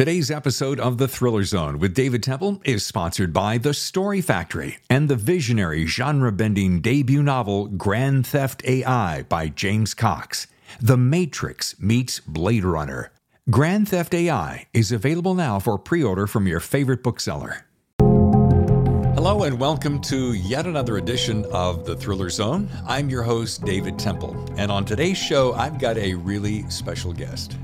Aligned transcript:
Today's 0.00 0.30
episode 0.30 0.80
of 0.80 0.96
The 0.96 1.06
Thriller 1.06 1.44
Zone 1.44 1.78
with 1.78 1.92
David 1.92 2.22
Temple 2.22 2.62
is 2.64 2.86
sponsored 2.86 3.34
by 3.34 3.58
The 3.58 3.74
Story 3.74 4.22
Factory 4.22 4.78
and 4.88 5.10
the 5.10 5.14
visionary 5.14 5.84
genre 5.84 6.32
bending 6.32 6.80
debut 6.80 7.22
novel 7.22 7.66
Grand 7.66 8.26
Theft 8.26 8.62
AI 8.64 9.24
by 9.24 9.48
James 9.48 9.92
Cox. 9.92 10.46
The 10.80 10.96
Matrix 10.96 11.78
meets 11.78 12.18
Blade 12.18 12.64
Runner. 12.64 13.12
Grand 13.50 13.90
Theft 13.90 14.14
AI 14.14 14.68
is 14.72 14.90
available 14.90 15.34
now 15.34 15.58
for 15.58 15.76
pre 15.76 16.02
order 16.02 16.26
from 16.26 16.46
your 16.46 16.60
favorite 16.60 17.02
bookseller. 17.02 17.66
Hello, 17.98 19.42
and 19.42 19.60
welcome 19.60 20.00
to 20.00 20.32
yet 20.32 20.66
another 20.66 20.96
edition 20.96 21.44
of 21.52 21.84
The 21.84 21.94
Thriller 21.94 22.30
Zone. 22.30 22.70
I'm 22.86 23.10
your 23.10 23.22
host, 23.22 23.66
David 23.66 23.98
Temple, 23.98 24.48
and 24.56 24.72
on 24.72 24.86
today's 24.86 25.18
show, 25.18 25.52
I've 25.52 25.78
got 25.78 25.98
a 25.98 26.14
really 26.14 26.66
special 26.70 27.12
guest. 27.12 27.58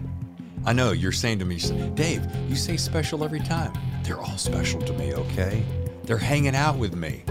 I 0.67 0.73
know 0.73 0.91
you're 0.91 1.13
saying 1.13 1.39
to 1.39 1.45
me, 1.45 1.61
Dave, 1.95 2.27
you 2.49 2.57
say 2.57 2.77
special 2.77 3.23
every 3.23 3.39
time. 3.39 3.73
They're 4.03 4.19
all 4.19 4.37
special 4.37 4.83
to 4.83 4.93
me, 4.95 5.15
okay? 5.15 5.65
They're 6.03 6.19
hanging 6.19 6.57
out 6.57 6.77
with 6.77 6.97
me. 6.97 7.23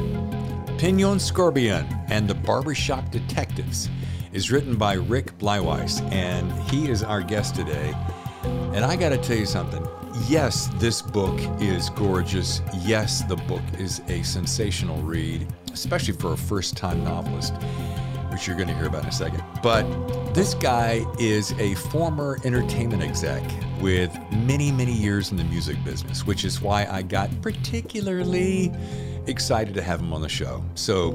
Pignon 0.78 1.20
Scorpion 1.20 1.86
and 2.08 2.30
the 2.30 2.34
Barbershop 2.34 3.12
Detectives 3.12 3.90
is 4.32 4.52
written 4.52 4.78
by 4.78 4.94
Rick 4.94 5.38
Bleiweiss, 5.38 6.02
and 6.14 6.50
he 6.70 6.90
is 6.90 7.04
our 7.04 7.22
guest 7.22 7.56
today. 7.56 7.94
And 8.74 8.86
I 8.86 8.96
got 8.96 9.10
to 9.10 9.18
tell 9.18 9.38
you 9.38 9.46
something. 9.46 9.86
Yes, 10.30 10.70
this 10.76 11.02
book 11.02 11.38
is 11.60 11.90
gorgeous. 11.90 12.62
Yes, 12.84 13.24
the 13.24 13.36
book 13.36 13.64
is 13.78 14.02
a 14.08 14.24
sensational 14.24 15.02
read, 15.02 15.46
especially 15.74 16.14
for 16.14 16.32
a 16.32 16.38
first 16.38 16.78
time 16.78 17.04
novelist 17.04 17.54
which 18.36 18.48
you're 18.48 18.58
going 18.58 18.68
to 18.68 18.76
hear 18.76 18.88
about 18.88 19.04
in 19.04 19.08
a 19.08 19.14
second. 19.14 19.42
But 19.64 19.86
this 20.34 20.56
guy 20.56 21.06
is 21.18 21.54
a 21.54 21.74
former 21.76 22.38
entertainment 22.44 23.02
exec 23.02 23.42
with 23.80 24.14
many, 24.30 24.74
many 24.74 24.92
years 24.92 25.32
in 25.32 25.38
the 25.38 25.46
music 25.46 25.82
business, 25.86 26.28
which 26.28 26.44
is 26.44 26.60
why 26.60 26.86
I 26.86 27.02
got 27.02 27.30
particularly 27.42 28.74
excited 29.28 29.74
to 29.76 29.82
have 29.82 30.02
him 30.02 30.12
on 30.12 30.22
the 30.22 30.28
show. 30.28 30.62
So 30.74 31.12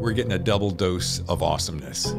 we're 0.00 0.12
getting 0.12 0.30
a 0.30 0.38
double 0.38 0.70
dose 0.70 1.22
of 1.28 1.42
awesomeness. 1.42 2.12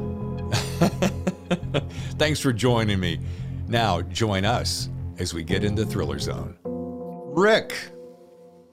Thanks 2.19 2.41
for 2.41 2.51
joining 2.51 2.99
me. 2.99 3.21
Now, 3.69 4.01
join 4.01 4.43
us 4.43 4.89
as 5.17 5.33
we 5.33 5.43
get 5.43 5.63
into 5.63 5.85
Thriller 5.85 6.19
Zone. 6.19 6.57
Rick. 6.65 7.73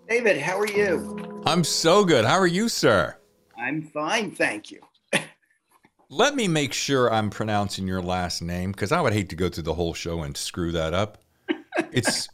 David, 0.08 0.40
how 0.40 0.58
are 0.58 0.66
you? 0.66 1.40
I'm 1.46 1.62
so 1.62 2.04
good. 2.04 2.24
How 2.24 2.38
are 2.40 2.48
you, 2.48 2.68
sir? 2.68 3.16
I'm 3.56 3.80
fine, 3.80 4.32
thank 4.32 4.72
you. 4.72 4.80
Let 6.14 6.34
me 6.34 6.46
make 6.46 6.74
sure 6.74 7.10
I'm 7.10 7.30
pronouncing 7.30 7.86
your 7.86 8.02
last 8.02 8.42
name 8.42 8.72
because 8.72 8.92
I 8.92 9.00
would 9.00 9.14
hate 9.14 9.30
to 9.30 9.36
go 9.36 9.48
through 9.48 9.62
the 9.62 9.72
whole 9.72 9.94
show 9.94 10.20
and 10.20 10.36
screw 10.36 10.70
that 10.72 10.92
up. 10.92 11.18
It's 11.90 12.28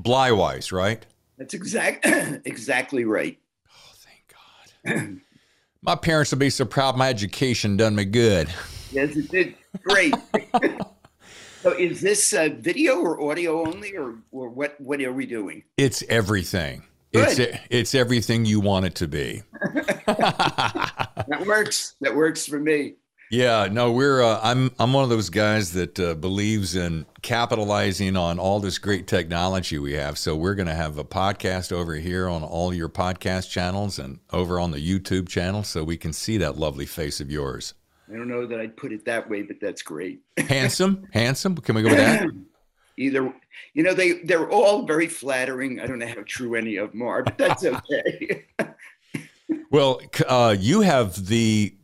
Bleiweiss, 0.00 0.72
right? 0.72 1.04
That's 1.36 1.52
exact 1.52 2.06
exactly 2.46 3.04
right. 3.04 3.38
Oh, 3.68 3.92
thank 3.96 4.96
God. 5.04 5.20
my 5.82 5.94
parents 5.94 6.30
would 6.32 6.38
be 6.38 6.48
so 6.48 6.64
proud 6.64 6.96
my 6.96 7.10
education 7.10 7.76
done 7.76 7.94
me 7.94 8.06
good. 8.06 8.48
Yes, 8.92 9.14
it 9.14 9.30
did. 9.30 9.54
Great. 9.82 10.14
so 11.62 11.72
is 11.72 12.00
this 12.00 12.32
uh, 12.32 12.48
video 12.58 12.96
or 12.96 13.30
audio 13.30 13.66
only 13.66 13.94
or, 13.94 14.14
or 14.32 14.48
what, 14.48 14.80
what 14.80 15.02
are 15.02 15.12
we 15.12 15.26
doing? 15.26 15.64
It's 15.76 16.02
everything. 16.08 16.82
Good. 17.12 17.38
It's 17.38 17.58
it's 17.68 17.94
everything 17.94 18.46
you 18.46 18.60
want 18.60 18.86
it 18.86 18.94
to 18.96 19.06
be. 19.06 19.42
that 20.06 21.44
works. 21.46 21.94
That 22.00 22.16
works 22.16 22.46
for 22.46 22.58
me. 22.58 22.94
Yeah, 23.30 23.68
no, 23.70 23.92
we're 23.92 24.22
uh, 24.22 24.40
I'm 24.42 24.70
I'm 24.78 24.94
one 24.94 25.04
of 25.04 25.10
those 25.10 25.28
guys 25.28 25.72
that 25.72 26.00
uh, 26.00 26.14
believes 26.14 26.74
in 26.74 27.04
capitalizing 27.20 28.16
on 28.16 28.38
all 28.38 28.58
this 28.58 28.78
great 28.78 29.06
technology 29.06 29.78
we 29.78 29.92
have. 29.92 30.16
So 30.16 30.34
we're 30.34 30.54
going 30.54 30.68
to 30.68 30.74
have 30.74 30.96
a 30.96 31.04
podcast 31.04 31.70
over 31.70 31.94
here 31.96 32.26
on 32.26 32.42
all 32.42 32.72
your 32.72 32.88
podcast 32.88 33.50
channels 33.50 33.98
and 33.98 34.20
over 34.32 34.58
on 34.58 34.70
the 34.70 34.78
YouTube 34.78 35.28
channel, 35.28 35.62
so 35.62 35.84
we 35.84 35.98
can 35.98 36.14
see 36.14 36.38
that 36.38 36.56
lovely 36.56 36.86
face 36.86 37.20
of 37.20 37.30
yours. 37.30 37.74
I 38.10 38.16
don't 38.16 38.28
know 38.28 38.46
that 38.46 38.60
I'd 38.60 38.76
put 38.78 38.92
it 38.92 39.04
that 39.04 39.28
way, 39.28 39.42
but 39.42 39.60
that's 39.60 39.82
great. 39.82 40.20
handsome, 40.38 41.06
handsome. 41.12 41.56
Can 41.56 41.74
we 41.74 41.82
go 41.82 41.90
with 41.90 41.98
that? 41.98 42.30
Either, 42.96 43.32
you 43.74 43.82
know, 43.82 43.94
they 43.94 44.14
they're 44.24 44.50
all 44.50 44.84
very 44.84 45.06
flattering. 45.06 45.80
I 45.80 45.86
don't 45.86 45.98
know 45.98 46.08
how 46.08 46.24
true 46.26 46.54
any 46.54 46.76
of 46.76 46.92
them 46.92 47.02
are, 47.02 47.22
but 47.22 47.36
that's 47.36 47.64
okay. 47.64 48.46
well, 49.70 50.00
uh, 50.26 50.56
you 50.58 50.80
have 50.80 51.26
the 51.26 51.74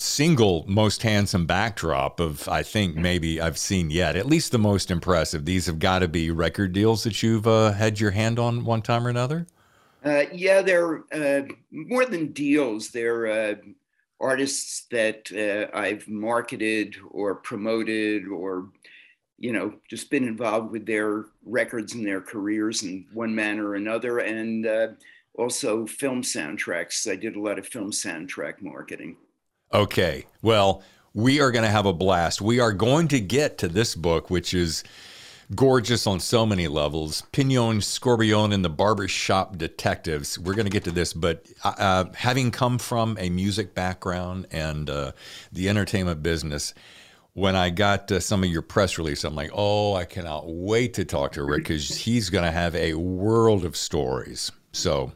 single 0.00 0.64
most 0.66 1.02
handsome 1.02 1.46
backdrop 1.46 2.20
of 2.20 2.48
I 2.48 2.62
think 2.62 2.96
maybe 2.96 3.40
I've 3.40 3.58
seen 3.58 3.90
yet. 3.90 4.16
At 4.16 4.26
least 4.26 4.52
the 4.52 4.58
most 4.58 4.90
impressive. 4.90 5.44
These 5.44 5.66
have 5.66 5.78
got 5.78 6.00
to 6.00 6.08
be 6.08 6.30
record 6.30 6.72
deals 6.72 7.04
that 7.04 7.22
you've 7.22 7.46
uh, 7.46 7.72
had 7.72 8.00
your 8.00 8.10
hand 8.10 8.38
on 8.38 8.64
one 8.64 8.82
time 8.82 9.06
or 9.06 9.10
another. 9.10 9.46
Uh, 10.04 10.24
yeah, 10.32 10.62
they're 10.62 11.04
uh, 11.12 11.42
more 11.70 12.06
than 12.06 12.32
deals. 12.32 12.88
They're 12.88 13.26
uh, 13.26 13.54
artists 14.20 14.86
that 14.90 15.30
uh, 15.32 15.76
I've 15.76 16.06
marketed 16.08 16.96
or 17.10 17.34
promoted 17.36 18.28
or 18.28 18.68
you 19.38 19.52
know 19.52 19.74
just 19.88 20.10
been 20.10 20.24
involved 20.24 20.70
with 20.70 20.86
their 20.86 21.24
records 21.44 21.94
and 21.94 22.06
their 22.06 22.20
careers 22.20 22.82
in 22.82 23.06
one 23.12 23.34
manner 23.34 23.68
or 23.68 23.74
another 23.74 24.18
and 24.18 24.66
uh, 24.66 24.88
also 25.38 25.86
film 25.86 26.20
soundtracks 26.20 27.10
i 27.10 27.16
did 27.16 27.36
a 27.36 27.40
lot 27.40 27.58
of 27.58 27.66
film 27.66 27.90
soundtrack 27.90 28.60
marketing 28.60 29.16
Okay. 29.72 30.26
Well, 30.42 30.82
we 31.14 31.40
are 31.40 31.50
going 31.50 31.64
to 31.64 31.70
have 31.70 31.86
a 31.86 31.92
blast. 31.92 32.40
We 32.40 32.60
are 32.60 32.72
going 32.72 33.08
to 33.08 33.20
get 33.20 33.58
to 33.58 33.68
this 33.68 33.94
book, 33.94 34.30
which 34.30 34.52
is 34.52 34.82
gorgeous 35.54 36.06
on 36.06 36.20
so 36.20 36.44
many 36.44 36.68
levels. 36.68 37.22
Pignon, 37.32 37.80
Scorpion, 37.80 38.52
and 38.52 38.64
the 38.64 38.70
Barbershop 38.70 39.56
Detectives. 39.58 40.38
We're 40.38 40.54
going 40.54 40.66
to 40.66 40.72
get 40.72 40.84
to 40.84 40.90
this, 40.90 41.12
but 41.12 41.46
uh, 41.64 41.74
uh, 41.78 42.04
having 42.14 42.50
come 42.50 42.78
from 42.78 43.16
a 43.20 43.30
music 43.30 43.74
background 43.74 44.46
and 44.50 44.90
uh, 44.90 45.12
the 45.52 45.68
entertainment 45.68 46.22
business, 46.22 46.74
when 47.34 47.54
I 47.54 47.70
got 47.70 48.10
uh, 48.10 48.18
some 48.20 48.42
of 48.42 48.50
your 48.50 48.62
press 48.62 48.98
release, 48.98 49.24
I'm 49.24 49.36
like, 49.36 49.50
oh, 49.52 49.94
I 49.94 50.04
cannot 50.04 50.44
wait 50.48 50.94
to 50.94 51.04
talk 51.04 51.32
to 51.32 51.44
Rick 51.44 51.64
because 51.64 51.96
he's 51.96 52.28
going 52.28 52.44
to 52.44 52.50
have 52.50 52.74
a 52.74 52.94
world 52.94 53.64
of 53.64 53.76
stories. 53.76 54.50
So, 54.72 55.12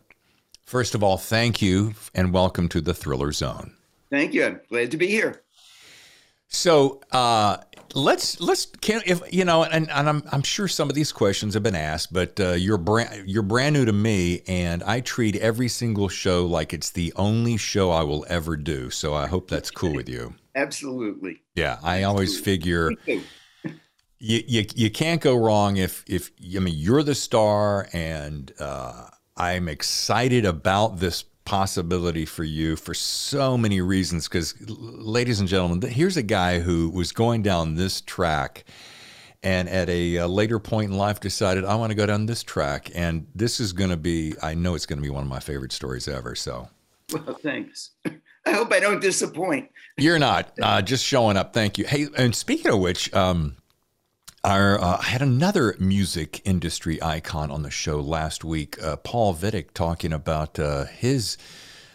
first 0.65 0.95
of 0.95 1.03
all, 1.03 1.17
thank 1.17 1.61
you 1.61 1.95
and 2.15 2.33
welcome 2.33 2.69
to 2.69 2.81
the 2.81 2.95
Thriller 2.95 3.33
Zone. 3.33 3.74
Thank 4.15 4.33
you. 4.33 4.45
I'm 4.45 4.61
glad 4.69 4.93
to 4.93 4.97
be 4.97 5.09
here. 5.09 5.43
So 6.47 7.01
uh, 7.11 7.57
let's 7.95 8.41
let's 8.41 8.67
can 8.67 9.03
if 9.07 9.21
you 9.33 9.45
know, 9.45 9.65
and, 9.65 9.91
and 9.91 10.09
I'm 10.09 10.23
I'm 10.31 10.43
sure 10.43 10.69
some 10.69 10.89
of 10.89 10.95
these 10.95 11.11
questions 11.11 11.55
have 11.55 11.65
been 11.65 11.75
asked, 11.75 12.13
but 12.13 12.39
uh, 12.39 12.53
you're 12.53 12.79
brand 12.79 13.29
you're 13.29 13.43
brand 13.43 13.75
new 13.75 13.85
to 13.85 13.93
me, 13.93 14.43
and 14.47 14.85
I 14.85 15.01
treat 15.01 15.35
every 15.35 15.67
single 15.67 16.09
show 16.09 16.47
like 16.47 16.73
it's 16.73 16.91
the 16.91 17.13
only 17.17 17.57
show 17.57 17.91
I 17.91 18.05
will 18.05 18.25
ever 18.29 18.57
do. 18.57 18.89
So 18.89 19.15
I 19.15 19.27
hope 19.27 19.51
that's 19.51 19.73
cool 19.73 19.93
with 19.93 20.09
you. 20.09 20.35
Absolutely. 20.55 21.43
Yeah, 21.57 21.79
I 21.83 22.05
always 22.05 22.39
figure. 22.39 22.93
You, 23.07 24.43
you, 24.47 24.65
you 24.77 24.91
can't 24.93 25.21
go 25.21 25.37
wrong 25.37 25.77
if 25.77 26.05
if 26.07 26.31
I 26.55 26.61
mean 26.61 26.75
you're 26.77 27.03
the 27.03 27.17
star 27.17 27.89
and 27.93 28.53
uh, 28.61 29.09
I'm 29.37 29.69
excited 29.69 30.45
about 30.45 30.99
this 30.99 31.25
possibility 31.45 32.25
for 32.25 32.45
you 32.45 32.77
for 32.77 32.95
so 32.95 33.57
many 33.59 33.81
reasons. 33.81 34.29
Because, 34.29 34.55
ladies 34.69 35.41
and 35.41 35.49
gentlemen, 35.49 35.83
here's 35.91 36.17
a 36.17 36.23
guy 36.23 36.61
who 36.61 36.91
was 36.91 37.13
going 37.13 37.43
down 37.43 37.75
this 37.75 38.01
track 38.01 38.65
and 39.43 39.69
at 39.69 39.91
a, 39.91 40.17
a, 40.17 40.27
later 40.27 40.59
point 40.59 40.91
in 40.91 40.97
life 40.97 41.21
decided 41.21 41.65
I 41.67 41.75
want 41.75 41.91
to 41.91 41.95
go 41.95 42.07
down 42.07 42.27
this 42.27 42.43
track. 42.43 42.91
And 42.95 43.27
this 43.35 43.61
is 43.61 43.75
going 43.75 43.91
to 43.91 43.97
be, 43.97 44.35
I 44.43 44.55
know 44.55 44.75
it's 44.75 44.87
going 44.87 44.99
to 44.99 45.03
be 45.03 45.11
one 45.11 45.23
of 45.23 45.29
my 45.29 45.41
favorite 45.41 45.73
stories 45.73 46.09
ever. 46.09 46.35
So, 46.35 46.69
well, 47.13 47.39
thanks. 47.43 47.91
I 48.47 48.53
hope 48.53 48.73
I 48.73 48.81
don't 48.81 49.01
disappoint. 49.01 49.71
You're 49.99 50.19
not 50.19 50.53
uh, 50.61 50.83
just 50.83 51.05
showing 51.05 51.37
up. 51.37 51.53
Thank 51.53 51.79
you. 51.79 51.85
Hey, 51.85 52.09
and 52.17 52.35
speaking 52.35 52.73
of 52.73 52.79
which, 52.79 53.13
um, 53.15 53.57
our, 54.45 54.79
uh, 54.79 54.99
I 55.01 55.05
had 55.05 55.23
another 55.23 55.75
music 55.79 56.43
industry 56.45 57.03
icon 57.03 57.51
on 57.51 57.63
the 57.63 57.71
show 57.71 57.99
last 58.01 58.45
week, 58.45 58.81
uh, 58.83 58.97
Paul 58.97 59.35
Vidic, 59.35 59.73
talking 59.73 60.13
about 60.13 60.59
uh, 60.59 60.85
his 60.85 61.39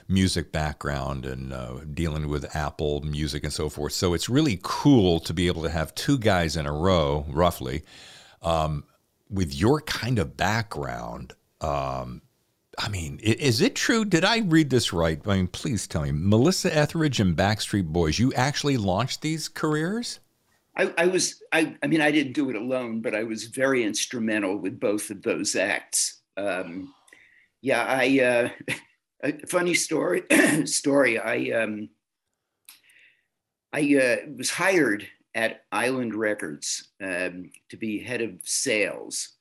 music 0.08 0.52
background 0.52 1.28
and 1.28 1.54
uh, 1.54 1.82
dealing 1.94 2.28
with 2.28 2.56
Apple 2.56 3.02
Music 3.02 3.44
and 3.44 3.54
so 3.54 3.70
forth. 3.70 3.94
So 3.94 4.16
it's 4.16 4.28
really 4.28 4.60
cool 4.64 5.20
to 5.20 5.34
be 5.34 5.46
able 5.46 5.62
to 5.62 5.70
have 5.70 5.94
two 5.94 6.18
guys 6.18 6.58
in 6.58 6.66
a 6.66 6.74
row, 6.74 7.26
roughly, 7.30 7.84
um, 8.42 8.84
with 9.30 9.54
your 9.54 9.82
kind 9.82 10.18
of 10.18 10.36
background. 10.36 11.34
Um, 11.62 12.24
I 12.80 12.90
mean, 12.90 13.20
is 13.20 13.62
it 13.62 13.76
true? 13.76 14.06
Did 14.06 14.26
I 14.26 14.40
read 14.40 14.72
this 14.72 14.92
right? 14.92 15.22
I 15.28 15.36
mean, 15.36 15.48
please 15.48 15.86
tell 15.86 16.02
me. 16.02 16.12
Melissa 16.12 16.76
Etheridge 16.76 17.20
and 17.20 17.38
Backstreet 17.38 17.86
Boys, 17.86 18.18
you 18.18 18.34
actually 18.34 18.78
launched 18.78 19.22
these 19.22 19.48
careers? 19.50 20.20
I, 20.80 20.94
I, 20.98 21.08
was, 21.08 21.44
I, 21.52 21.76
I 21.84 21.88
mean, 21.88 22.00
I 22.00 22.10
didn't 22.10 22.32
do 22.32 22.50
it 22.50 22.56
alone, 22.56 23.02
but 23.02 23.14
I 23.14 23.24
was 23.24 23.48
very 23.48 23.84
instrumental 23.84 24.56
with 24.56 24.80
both 24.80 25.10
of 25.10 25.22
those 25.22 25.58
acts. 25.58 26.22
Um, 26.38 26.94
yeah, 27.62 27.84
I, 27.84 28.20
uh, 28.72 28.74
a 29.24 29.48
funny 29.48 29.74
story, 29.74 30.24
story. 30.66 31.20
I, 31.20 31.52
um, 31.52 31.90
I 33.74 33.82
uh, 33.98 34.32
was 34.38 34.50
hired 34.52 35.06
at 35.36 35.66
Island 35.74 36.16
Records 36.16 36.92
um, 37.04 37.52
to 37.70 37.76
be 37.76 38.00
head 38.00 38.22
of 38.22 38.40
sales. 38.44 39.36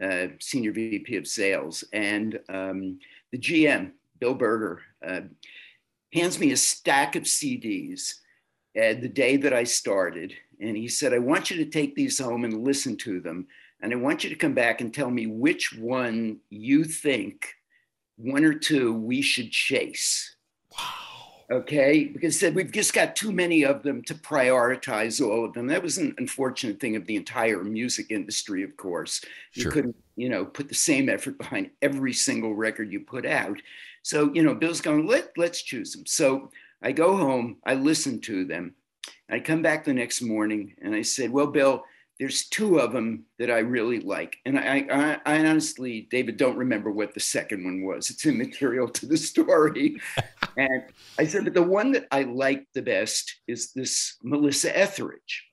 uh, 0.00 0.28
senior 0.40 0.72
VP 0.72 1.16
of 1.16 1.26
sales. 1.26 1.82
And 1.92 2.38
um, 2.48 3.00
the 3.32 3.38
GM, 3.38 3.92
Bill 4.20 4.34
Berger, 4.34 4.82
uh, 5.04 5.22
hands 6.12 6.38
me 6.38 6.52
a 6.52 6.56
stack 6.56 7.16
of 7.16 7.24
CDs 7.24 8.14
the 8.74 9.08
day 9.08 9.36
that 9.36 9.52
I 9.52 9.64
started. 9.64 10.34
And 10.60 10.76
he 10.76 10.88
said, 10.88 11.12
I 11.12 11.18
want 11.18 11.50
you 11.50 11.56
to 11.58 11.70
take 11.70 11.94
these 11.94 12.18
home 12.18 12.44
and 12.44 12.64
listen 12.64 12.96
to 12.98 13.20
them. 13.20 13.46
And 13.80 13.92
I 13.92 13.96
want 13.96 14.24
you 14.24 14.30
to 14.30 14.36
come 14.36 14.54
back 14.54 14.80
and 14.80 14.92
tell 14.92 15.10
me 15.10 15.26
which 15.26 15.74
one 15.74 16.38
you 16.48 16.84
think, 16.84 17.54
one 18.16 18.44
or 18.44 18.54
two, 18.54 18.94
we 18.94 19.20
should 19.20 19.50
chase. 19.50 20.36
Wow. 20.72 21.04
Okay? 21.50 22.04
Because 22.04 22.38
said 22.38 22.54
we've 22.54 22.72
just 22.72 22.94
got 22.94 23.14
too 23.14 23.30
many 23.30 23.64
of 23.64 23.82
them 23.82 24.02
to 24.04 24.14
prioritize 24.14 25.20
all 25.24 25.44
of 25.44 25.52
them. 25.52 25.66
That 25.66 25.82
was 25.82 25.98
an 25.98 26.14
unfortunate 26.16 26.80
thing 26.80 26.96
of 26.96 27.06
the 27.06 27.16
entire 27.16 27.62
music 27.62 28.06
industry 28.10 28.62
of 28.62 28.76
course. 28.76 29.20
You 29.52 29.70
couldn't 29.70 29.96
you 30.16 30.30
know 30.30 30.44
put 30.46 30.68
the 30.68 30.74
same 30.74 31.08
effort 31.08 31.36
behind 31.36 31.70
every 31.82 32.14
single 32.14 32.54
record 32.54 32.90
you 32.90 33.00
put 33.00 33.26
out. 33.26 33.58
So 34.02 34.32
you 34.32 34.42
know 34.42 34.54
bill's 34.54 34.80
going 34.80 35.06
let 35.06 35.36
let's 35.36 35.60
choose 35.60 35.92
them. 35.92 36.06
So 36.06 36.50
i 36.82 36.92
go 36.92 37.16
home 37.16 37.56
i 37.64 37.74
listen 37.74 38.20
to 38.20 38.44
them 38.44 38.74
i 39.30 39.38
come 39.38 39.62
back 39.62 39.84
the 39.84 39.92
next 39.92 40.22
morning 40.22 40.74
and 40.82 40.94
i 40.94 41.02
said 41.02 41.30
well 41.30 41.46
bill 41.46 41.84
there's 42.18 42.46
two 42.48 42.78
of 42.78 42.92
them 42.92 43.24
that 43.38 43.50
I 43.50 43.58
really 43.58 43.98
like. 43.98 44.36
And 44.46 44.58
I, 44.58 44.86
I, 44.90 45.18
I, 45.26 45.46
honestly, 45.46 46.06
David, 46.10 46.36
don't 46.36 46.56
remember 46.56 46.92
what 46.92 47.12
the 47.12 47.20
second 47.20 47.64
one 47.64 47.82
was. 47.82 48.08
It's 48.08 48.24
immaterial 48.24 48.88
to 48.88 49.06
the 49.06 49.16
story. 49.16 50.00
and 50.56 50.84
I 51.18 51.26
said, 51.26 51.44
but 51.44 51.54
the 51.54 51.62
one 51.62 51.92
that 51.92 52.06
I 52.12 52.22
like 52.22 52.66
the 52.72 52.82
best 52.82 53.40
is 53.48 53.72
this 53.72 54.16
Melissa 54.22 54.76
Etheridge. 54.78 55.44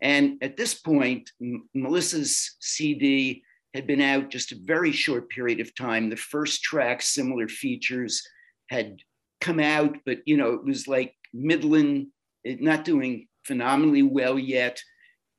And 0.00 0.38
at 0.40 0.56
this 0.56 0.74
point, 0.74 1.30
M- 1.42 1.68
Melissa's 1.74 2.56
CD 2.60 3.42
had 3.72 3.86
been 3.88 4.00
out 4.00 4.30
just 4.30 4.52
a 4.52 4.56
very 4.62 4.92
short 4.92 5.28
period 5.30 5.58
of 5.58 5.74
time. 5.74 6.10
The 6.10 6.16
first 6.16 6.62
track, 6.62 7.02
similar 7.02 7.48
features, 7.48 8.22
had 8.70 8.98
come 9.40 9.58
out, 9.58 9.96
but 10.06 10.18
you 10.26 10.36
know, 10.36 10.52
it 10.52 10.64
was 10.64 10.86
like 10.86 11.16
Midland, 11.32 12.06
not 12.44 12.84
doing 12.84 13.26
phenomenally 13.44 14.02
well 14.02 14.38
yet 14.38 14.80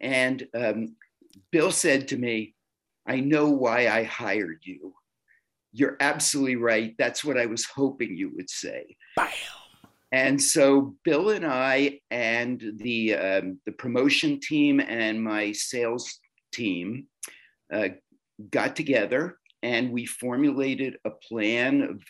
and 0.02 0.48
um, 0.54 0.96
Bill 1.52 1.72
said 1.72 2.08
to 2.10 2.18
me, 2.18 2.54
I 3.08 3.20
know 3.20 3.50
why 3.50 3.88
I 3.88 4.04
hired 4.04 4.60
you. 4.64 4.94
You're 5.72 5.98
absolutely 6.00 6.56
right. 6.56 6.96
That's 6.98 7.24
what 7.24 7.38
I 7.38 7.46
was 7.46 7.66
hoping 7.66 8.16
you 8.16 8.32
would 8.36 8.50
say. 8.50 8.96
Bam. 9.16 9.30
And 10.12 10.42
so 10.42 10.96
Bill 11.04 11.32
and 11.32 11.46
I 11.46 12.00
and 12.10 12.64
the 12.78 13.16
um, 13.16 13.60
the 13.66 13.74
promotion 13.74 14.40
team 14.40 14.80
and 14.80 15.22
my 15.22 15.52
sales 15.52 16.20
team 16.54 17.08
uh, 17.74 17.90
got 18.50 18.76
together 18.76 19.38
and 19.62 19.92
we 19.92 20.06
formulated 20.06 20.98
a 21.04 21.10
plan 21.10 21.82
of 21.82 22.02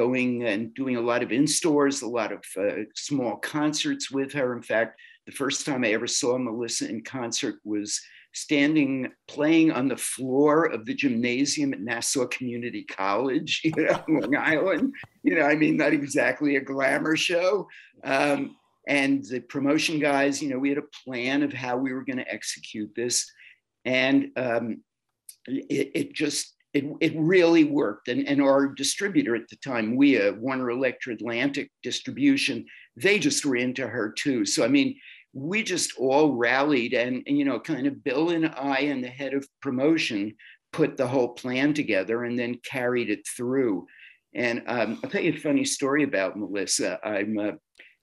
going 0.00 0.44
and 0.44 0.72
doing 0.74 0.96
a 0.96 1.00
lot 1.00 1.22
of 1.22 1.30
in 1.30 1.46
stores, 1.46 2.00
a 2.00 2.08
lot 2.08 2.32
of 2.32 2.42
uh, 2.58 2.84
small 2.94 3.36
concerts 3.36 4.10
with 4.10 4.32
her. 4.32 4.56
In 4.56 4.62
fact, 4.62 4.98
the 5.26 5.32
first 5.32 5.66
time 5.66 5.84
I 5.84 5.88
ever 5.88 6.06
saw 6.06 6.38
Melissa 6.38 6.88
in 6.88 7.02
concert 7.02 7.56
was 7.64 8.00
standing 8.32 9.12
playing 9.28 9.72
on 9.72 9.88
the 9.88 9.98
floor 9.98 10.64
of 10.72 10.86
the 10.86 10.94
gymnasium 10.94 11.74
at 11.74 11.80
Nassau 11.80 12.26
Community 12.28 12.82
College, 12.84 13.60
you 13.64 13.72
know, 13.76 14.02
Long 14.08 14.34
Island. 14.36 14.94
You 15.22 15.34
know, 15.34 15.42
I 15.42 15.54
mean, 15.54 15.76
not 15.76 15.92
exactly 15.92 16.56
a 16.56 16.62
glamour 16.62 17.16
show. 17.16 17.68
Um, 18.02 18.56
and 18.88 19.22
the 19.26 19.40
promotion 19.40 19.98
guys, 19.98 20.40
you 20.40 20.48
know, 20.48 20.58
we 20.58 20.70
had 20.70 20.78
a 20.78 21.04
plan 21.04 21.42
of 21.42 21.52
how 21.52 21.76
we 21.76 21.92
were 21.92 22.04
going 22.04 22.16
to 22.24 22.32
execute 22.32 22.90
this. 22.96 23.30
And 23.84 24.30
um, 24.36 24.82
it, 25.46 25.90
it, 25.94 26.12
just, 26.14 26.54
it, 26.72 26.84
it 27.00 27.12
really 27.16 27.64
worked. 27.64 28.08
And, 28.08 28.26
and 28.28 28.40
our 28.40 28.68
distributor 28.68 29.34
at 29.34 29.48
the 29.48 29.56
time, 29.56 29.96
we, 29.96 30.20
uh, 30.20 30.32
Warner 30.34 30.70
Elektra 30.70 31.14
Atlantic 31.14 31.70
Distribution, 31.82 32.66
they 32.96 33.18
just 33.18 33.44
were 33.44 33.56
into 33.56 33.86
her 33.86 34.12
too. 34.16 34.44
So, 34.44 34.64
I 34.64 34.68
mean, 34.68 34.96
we 35.32 35.62
just 35.62 35.96
all 35.98 36.34
rallied 36.34 36.92
and, 36.92 37.22
and, 37.26 37.38
you 37.38 37.44
know, 37.44 37.60
kind 37.60 37.86
of 37.86 38.02
Bill 38.02 38.30
and 38.30 38.46
I 38.46 38.80
and 38.80 39.02
the 39.02 39.08
head 39.08 39.34
of 39.34 39.46
promotion 39.62 40.34
put 40.72 40.96
the 40.96 41.06
whole 41.06 41.30
plan 41.30 41.74
together 41.74 42.24
and 42.24 42.38
then 42.38 42.60
carried 42.64 43.10
it 43.10 43.26
through. 43.26 43.86
And 44.34 44.62
um, 44.66 45.00
I'll 45.02 45.10
tell 45.10 45.22
you 45.22 45.32
a 45.32 45.36
funny 45.36 45.64
story 45.64 46.04
about 46.04 46.38
Melissa. 46.38 46.98
I'm 47.04 47.38
uh, 47.38 47.52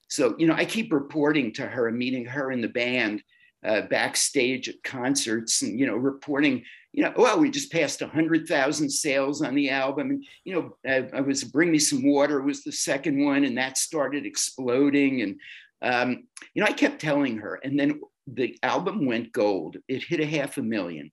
so, 0.10 0.36
you 0.38 0.48
know, 0.48 0.54
I 0.54 0.66
keep 0.66 0.92
reporting 0.92 1.54
to 1.54 1.66
her, 1.66 1.92
meeting 1.92 2.26
her 2.26 2.52
in 2.52 2.62
the 2.62 2.68
band 2.68 3.22
uh, 3.66 3.82
backstage 3.82 4.70
at 4.70 4.82
concerts 4.84 5.62
and, 5.62 5.80
you 5.80 5.86
know, 5.86 5.96
reporting, 5.96 6.64
you 6.98 7.04
know, 7.04 7.14
well, 7.16 7.40
we 7.40 7.52
just 7.52 7.72
passed 7.72 8.02
100,000 8.02 8.90
sales 8.90 9.44
on 9.44 9.54
the 9.54 9.70
album. 9.70 10.10
And, 10.10 10.26
you 10.44 10.56
know, 10.56 10.78
I, 10.84 11.08
I, 11.18 11.22
was 11.22 11.44
Bring 11.44 11.72
Me 11.72 11.78
Some 11.78 12.04
Water 12.04 12.42
was 12.42 12.64
the 12.64 12.72
second 12.72 13.24
one, 13.24 13.44
and 13.44 13.56
that 13.60 13.78
started 13.78 14.26
exploding. 14.26 15.22
And, 15.22 15.40
um, 15.84 16.24
you 16.56 16.64
know, 16.64 16.66
I 16.66 16.72
kept 16.72 17.00
telling 17.00 17.38
her, 17.38 17.60
and 17.64 17.80
then 17.80 18.02
the 18.26 18.58
album 18.64 19.06
went 19.06 19.32
gold. 19.32 19.78
It 19.88 20.06
hit 20.06 20.22
a 20.22 20.26
half 20.26 20.58
a 20.58 20.64
million, 20.64 21.12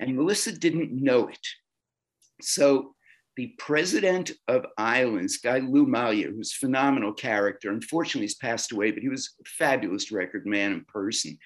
and 0.00 0.16
Melissa 0.16 0.50
didn't 0.50 0.90
know 0.90 1.28
it. 1.28 1.46
So 2.42 2.96
the 3.36 3.54
president 3.56 4.32
of 4.48 4.66
Islands, 4.78 5.36
guy 5.36 5.60
Lou 5.60 5.86
Maglia, 5.86 6.26
who's 6.26 6.52
a 6.54 6.66
phenomenal 6.66 7.12
character, 7.12 7.70
unfortunately 7.70 8.22
he's 8.22 8.34
passed 8.34 8.72
away, 8.72 8.90
but 8.90 9.04
he 9.04 9.08
was 9.08 9.32
a 9.40 9.48
fabulous 9.48 10.10
record 10.10 10.44
man 10.44 10.72
in 10.72 10.84
person. 10.86 11.38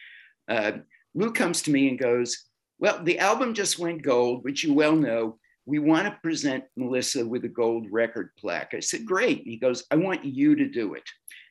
Uh, 0.48 0.72
Lou 1.14 1.32
comes 1.32 1.60
to 1.62 1.70
me 1.70 1.90
and 1.90 1.98
goes, 1.98 2.46
well, 2.84 3.02
the 3.02 3.18
album 3.18 3.54
just 3.54 3.78
went 3.78 4.02
gold, 4.02 4.44
which 4.44 4.62
you 4.62 4.74
well 4.74 4.94
know. 4.94 5.38
We 5.64 5.78
want 5.78 6.04
to 6.04 6.18
present 6.22 6.64
Melissa 6.76 7.26
with 7.26 7.46
a 7.46 7.48
gold 7.48 7.86
record 7.90 8.32
plaque. 8.38 8.74
I 8.74 8.80
said, 8.80 9.06
great. 9.06 9.40
He 9.46 9.56
goes, 9.56 9.84
I 9.90 9.96
want 9.96 10.22
you 10.22 10.54
to 10.54 10.68
do 10.68 10.92
it. 10.92 11.04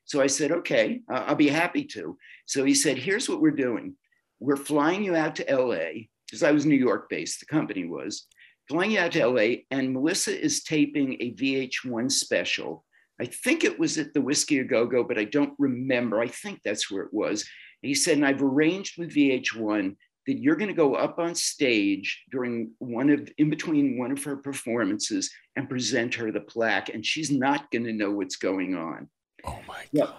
So 0.06 0.22
I 0.22 0.28
said, 0.28 0.52
okay, 0.52 1.02
uh, 1.12 1.24
I'll 1.26 1.34
be 1.34 1.50
happy 1.50 1.86
to. 1.86 2.20
So 2.46 2.64
he 2.64 2.76
said, 2.76 3.00
here's 3.00 3.28
what 3.28 3.42
we're 3.42 3.50
doing. 3.50 3.96
We're 4.40 4.56
flying 4.56 5.04
you 5.04 5.16
out 5.16 5.36
to 5.38 5.46
LA, 5.52 6.04
because 6.28 6.44
I 6.44 6.52
was 6.52 6.68
New 6.68 6.76
York 6.76 7.10
based, 7.10 7.40
the 7.40 7.48
company 7.48 7.86
was, 7.86 8.28
flying 8.70 8.92
you 8.92 9.00
out 9.00 9.14
to 9.14 9.26
LA, 9.26 9.64
and 9.72 9.92
Melissa 9.92 10.40
is 10.40 10.64
taping 10.64 11.14
a 11.20 11.34
VH1 11.34 12.12
special. 12.12 12.86
I 13.20 13.26
think 13.26 13.64
it 13.64 13.80
was 13.80 13.98
at 13.98 14.14
the 14.14 14.22
Whiskey 14.22 14.60
A 14.60 14.64
Go 14.64 14.86
Go, 14.86 15.04
but 15.04 15.18
I 15.18 15.24
don't 15.24 15.56
remember. 15.58 16.22
I 16.22 16.28
think 16.28 16.60
that's 16.64 16.92
where 16.92 17.02
it 17.02 17.12
was. 17.12 17.42
And 17.82 17.88
he 17.88 17.96
said, 17.96 18.18
and 18.18 18.26
I've 18.26 18.44
arranged 18.44 19.00
with 19.00 19.16
VH1 19.16 19.96
that 20.28 20.40
you're 20.40 20.56
going 20.56 20.70
to 20.70 20.74
go 20.74 20.96
up 20.96 21.20
on 21.20 21.36
stage 21.36 22.24
during 22.32 22.72
one 22.80 23.10
of 23.10 23.30
in 23.38 23.50
between 23.50 23.98
one 23.98 24.12
of 24.12 24.24
her 24.24 24.38
performances 24.38 25.30
and 25.56 25.70
present 25.70 26.16
her 26.16 26.32
the 26.32 26.42
plaque 26.42 26.90
and 26.90 27.06
she's 27.06 27.32
not 27.32 27.70
going 27.72 27.84
to 27.84 27.94
know 27.94 28.12
what's 28.12 28.38
going 28.38 28.76
on. 28.76 29.10
Oh 29.46 29.60
my 29.68 29.86
god. 29.96 30.16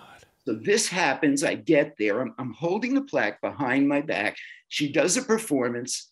So 0.46 0.54
this 0.54 0.88
happens 0.88 1.42
i 1.42 1.54
get 1.54 1.94
there 1.99 2.20
I'm, 2.20 2.34
I'm, 2.38 2.52
holding 2.52 2.94
the 2.94 3.02
plaque 3.02 3.40
behind 3.40 3.88
my 3.88 4.02
back 4.02 4.37
she 4.68 4.92
does 4.92 5.16
a 5.16 5.23
performance 5.23 6.11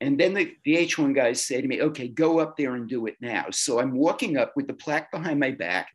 and 0.00 0.18
then 0.18 0.34
the, 0.34 0.54
the 0.64 0.76
VH1 0.76 1.14
guys 1.14 1.44
say 1.44 1.60
to 1.60 1.66
me 1.66 1.82
okay 1.82 2.06
go 2.06 2.38
up 2.38 2.56
there 2.56 2.76
and 2.76 2.88
do 2.88 3.06
it 3.06 3.16
now. 3.20 3.46
So 3.50 3.80
i'm 3.80 3.96
walking 3.96 4.36
up 4.36 4.52
with 4.54 4.68
the 4.68 4.74
plaque 4.74 5.10
behind 5.10 5.40
my 5.40 5.50
back 5.50 5.88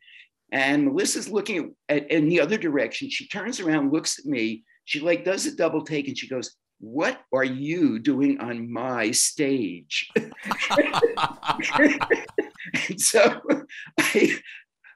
and 0.51 0.85
melissa's 0.85 1.29
looking 1.29 1.73
at, 1.87 2.03
at 2.03 2.11
in 2.11 2.27
the 2.27 2.41
other 2.41 2.57
direction. 2.57 3.09
She 3.09 3.27
turns 3.29 3.61
around 3.61 3.93
looks 3.93 4.19
at 4.19 4.25
me 4.25 4.63
she 4.83 4.99
like 4.99 5.23
does 5.23 5.45
a 5.45 5.55
double 5.55 5.83
take 5.83 6.07
and 6.07 6.17
she 6.17 6.27
goes 6.27 6.57
what 6.79 7.21
are 7.33 7.43
you 7.43 7.99
doing 7.99 8.39
on 8.39 8.71
my 8.71 9.11
stage? 9.11 10.09
so 12.97 13.41
I, 13.97 14.39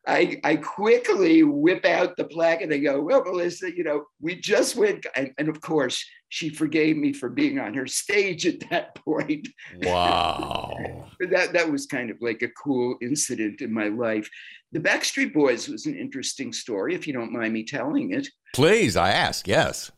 I, 0.08 0.40
I, 0.44 0.56
quickly 0.58 1.44
whip 1.44 1.86
out 1.86 2.18
the 2.18 2.26
plaque 2.26 2.62
and 2.62 2.74
I 2.74 2.78
go, 2.78 3.02
well, 3.02 3.24
Melissa, 3.24 3.76
you 3.76 3.84
know, 3.84 4.06
we 4.22 4.36
just 4.36 4.76
went. 4.76 5.06
And, 5.16 5.32
and, 5.38 5.48
of 5.48 5.62
course, 5.62 6.06
she 6.28 6.50
forgave 6.50 6.98
me 6.98 7.14
for 7.14 7.30
being 7.30 7.60
on 7.60 7.74
her 7.74 7.88
stage 7.88 8.46
at 8.46 8.70
that 8.70 8.96
point. 8.96 9.48
Wow. 9.82 11.08
that, 11.32 11.54
that 11.54 11.72
was 11.72 11.86
kind 11.86 12.10
of 12.10 12.18
like 12.20 12.42
a 12.42 12.50
cool 12.50 12.98
incident 13.02 13.62
in 13.62 13.72
my 13.72 13.88
life. 13.88 14.30
The 14.74 14.80
Backstreet 14.80 15.34
Boys 15.34 15.70
was 15.70 15.86
an 15.86 15.96
interesting 15.96 16.52
story, 16.52 16.96
if 16.96 17.08
you 17.08 17.14
don't 17.14 17.32
mind 17.32 17.54
me 17.54 17.64
telling 17.64 18.12
it. 18.12 18.28
Please, 18.54 18.98
I 18.98 19.12
ask, 19.12 19.48
yes. 19.48 19.92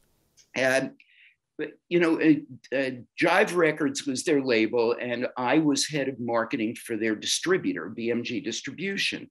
And 0.56 0.92
you 1.90 2.00
know, 2.00 2.20
uh, 2.20 2.76
uh, 2.76 2.92
Jive 3.22 3.56
Records 3.56 4.06
was 4.06 4.24
their 4.24 4.42
label, 4.42 4.96
and 5.00 5.28
I 5.38 5.60
was 5.60 5.88
head 5.88 6.10
of 6.10 6.20
marketing 6.20 6.76
for 6.76 6.98
their 6.98 7.16
distributor, 7.16 7.94
BMG 7.98 8.44
Distribution. 8.44 9.30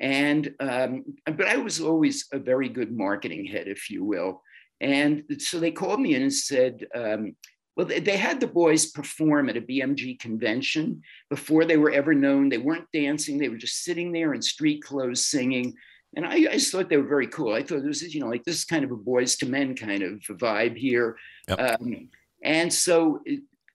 And 0.00 0.52
um, 0.60 1.04
but 1.24 1.46
I 1.46 1.56
was 1.56 1.80
always 1.80 2.26
a 2.32 2.38
very 2.38 2.68
good 2.68 2.92
marketing 2.92 3.46
head, 3.46 3.68
if 3.68 3.88
you 3.88 4.04
will. 4.04 4.42
And 4.80 5.22
so 5.38 5.60
they 5.60 5.70
called 5.70 6.00
me 6.00 6.14
in 6.14 6.22
and 6.22 6.32
said, 6.32 6.84
um, 6.94 7.36
well, 7.76 7.86
they, 7.86 8.00
they 8.00 8.16
had 8.16 8.40
the 8.40 8.48
boys 8.48 8.86
perform 8.86 9.48
at 9.48 9.56
a 9.56 9.60
BMG 9.60 10.18
convention 10.18 11.02
before 11.30 11.64
they 11.64 11.76
were 11.76 11.92
ever 11.92 12.14
known. 12.14 12.48
They 12.48 12.58
weren't 12.58 12.90
dancing; 12.92 13.38
they 13.38 13.48
were 13.48 13.56
just 13.56 13.82
sitting 13.84 14.12
there 14.12 14.34
in 14.34 14.42
street 14.42 14.82
clothes 14.82 15.24
singing. 15.24 15.74
And 16.14 16.26
I, 16.26 16.34
I, 16.34 16.52
just 16.52 16.70
thought 16.70 16.88
they 16.90 16.98
were 16.98 17.08
very 17.08 17.26
cool. 17.26 17.54
I 17.54 17.62
thought 17.62 17.82
this 17.82 18.02
is, 18.02 18.14
you 18.14 18.20
know, 18.20 18.28
like 18.28 18.44
this 18.44 18.56
is 18.56 18.64
kind 18.64 18.84
of 18.84 18.90
a 18.90 18.96
Boyz 18.96 19.42
II 19.42 19.48
Men 19.48 19.74
kind 19.74 20.02
of 20.02 20.20
vibe 20.36 20.76
here. 20.76 21.16
Yep. 21.48 21.80
Um, 21.80 22.08
and 22.44 22.72
so 22.72 23.20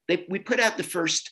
they, 0.08 0.26
we 0.30 0.40
put 0.40 0.60
out 0.60 0.78
the 0.78 0.84
first 0.84 1.32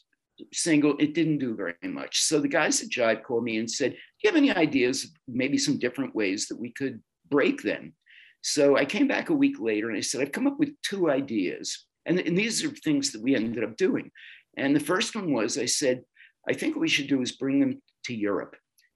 single. 0.51 0.95
It 0.97 1.13
didn't 1.13 1.37
do 1.37 1.55
very 1.55 1.75
much. 1.83 2.21
So 2.23 2.39
the 2.39 2.47
guys 2.47 2.81
at 2.81 2.89
Jive 2.89 3.23
called 3.23 3.43
me 3.43 3.57
and 3.57 3.69
said, 3.69 3.91
Do 3.91 3.97
you 4.23 4.29
have 4.29 4.37
any 4.37 4.51
ideas, 4.51 5.11
maybe 5.27 5.57
some 5.57 5.77
different 5.77 6.15
ways 6.15 6.47
that 6.47 6.59
we 6.59 6.71
could 6.71 7.01
break 7.29 7.61
them? 7.61 7.93
So 8.41 8.77
I 8.77 8.85
came 8.85 9.07
back 9.07 9.29
a 9.29 9.33
week 9.33 9.59
later 9.59 9.89
and 9.89 9.97
I 9.97 10.01
said, 10.01 10.21
I've 10.21 10.31
come 10.31 10.47
up 10.47 10.59
with 10.59 10.69
two 10.83 11.09
ideas. 11.09 11.85
And, 12.05 12.19
and 12.19 12.37
these 12.37 12.63
are 12.63 12.69
things 12.69 13.11
that 13.11 13.21
we 13.21 13.35
ended 13.35 13.63
up 13.63 13.77
doing. 13.77 14.11
And 14.57 14.75
the 14.75 14.79
first 14.79 15.15
one 15.15 15.33
was 15.33 15.57
I 15.57 15.65
said, 15.65 16.03
I 16.47 16.53
think 16.53 16.75
what 16.75 16.81
we 16.81 16.87
should 16.87 17.07
do 17.07 17.21
is 17.21 17.31
bring 17.31 17.59
them 17.59 17.81
to 18.05 18.15
Europe. 18.15 18.55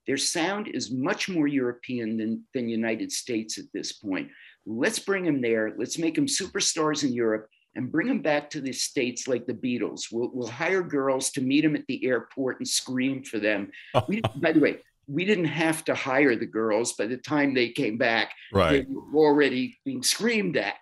Their 0.10 0.18
sound 0.18 0.70
is 0.70 0.90
much 0.90 1.30
more 1.30 1.46
European 1.46 2.18
than, 2.18 2.44
than 2.56 2.68
United 2.68 3.12
States 3.12 3.60
at 3.60 3.66
this 3.76 3.92
point. 3.92 4.28
Let's 4.66 4.98
bring 4.98 5.24
them 5.24 5.40
there. 5.40 5.76
Let's 5.78 6.00
make 6.00 6.16
them 6.16 6.26
superstars 6.26 7.04
in 7.04 7.14
Europe 7.14 7.48
and 7.76 7.92
bring 7.92 8.08
them 8.08 8.24
back 8.24 8.50
to 8.50 8.60
the 8.60 8.74
States 8.74 9.28
like 9.28 9.46
the 9.46 9.54
Beatles. 9.54 10.06
We'll, 10.12 10.32
we'll 10.34 10.48
hire 10.48 10.82
girls 10.82 11.30
to 11.34 11.42
meet 11.42 11.62
them 11.62 11.76
at 11.76 11.86
the 11.88 12.04
airport 12.08 12.58
and 12.58 12.68
scream 12.68 13.24
for 13.24 13.38
them. 13.38 13.70
We, 14.08 14.22
by 14.38 14.52
the 14.52 14.60
way, 14.60 14.78
we 15.06 15.26
didn't 15.26 15.46
have 15.46 15.86
to 15.86 15.94
hire 15.94 16.36
the 16.36 16.48
girls 16.48 16.94
by 16.94 17.06
the 17.06 17.18
time 17.18 17.54
they 17.54 17.70
came 17.70 18.00
back. 18.00 18.32
Right. 18.52 18.88
They 18.88 18.92
were 18.92 19.28
already 19.28 19.78
being 19.86 20.02
screamed 20.02 20.58
at. 20.58 20.74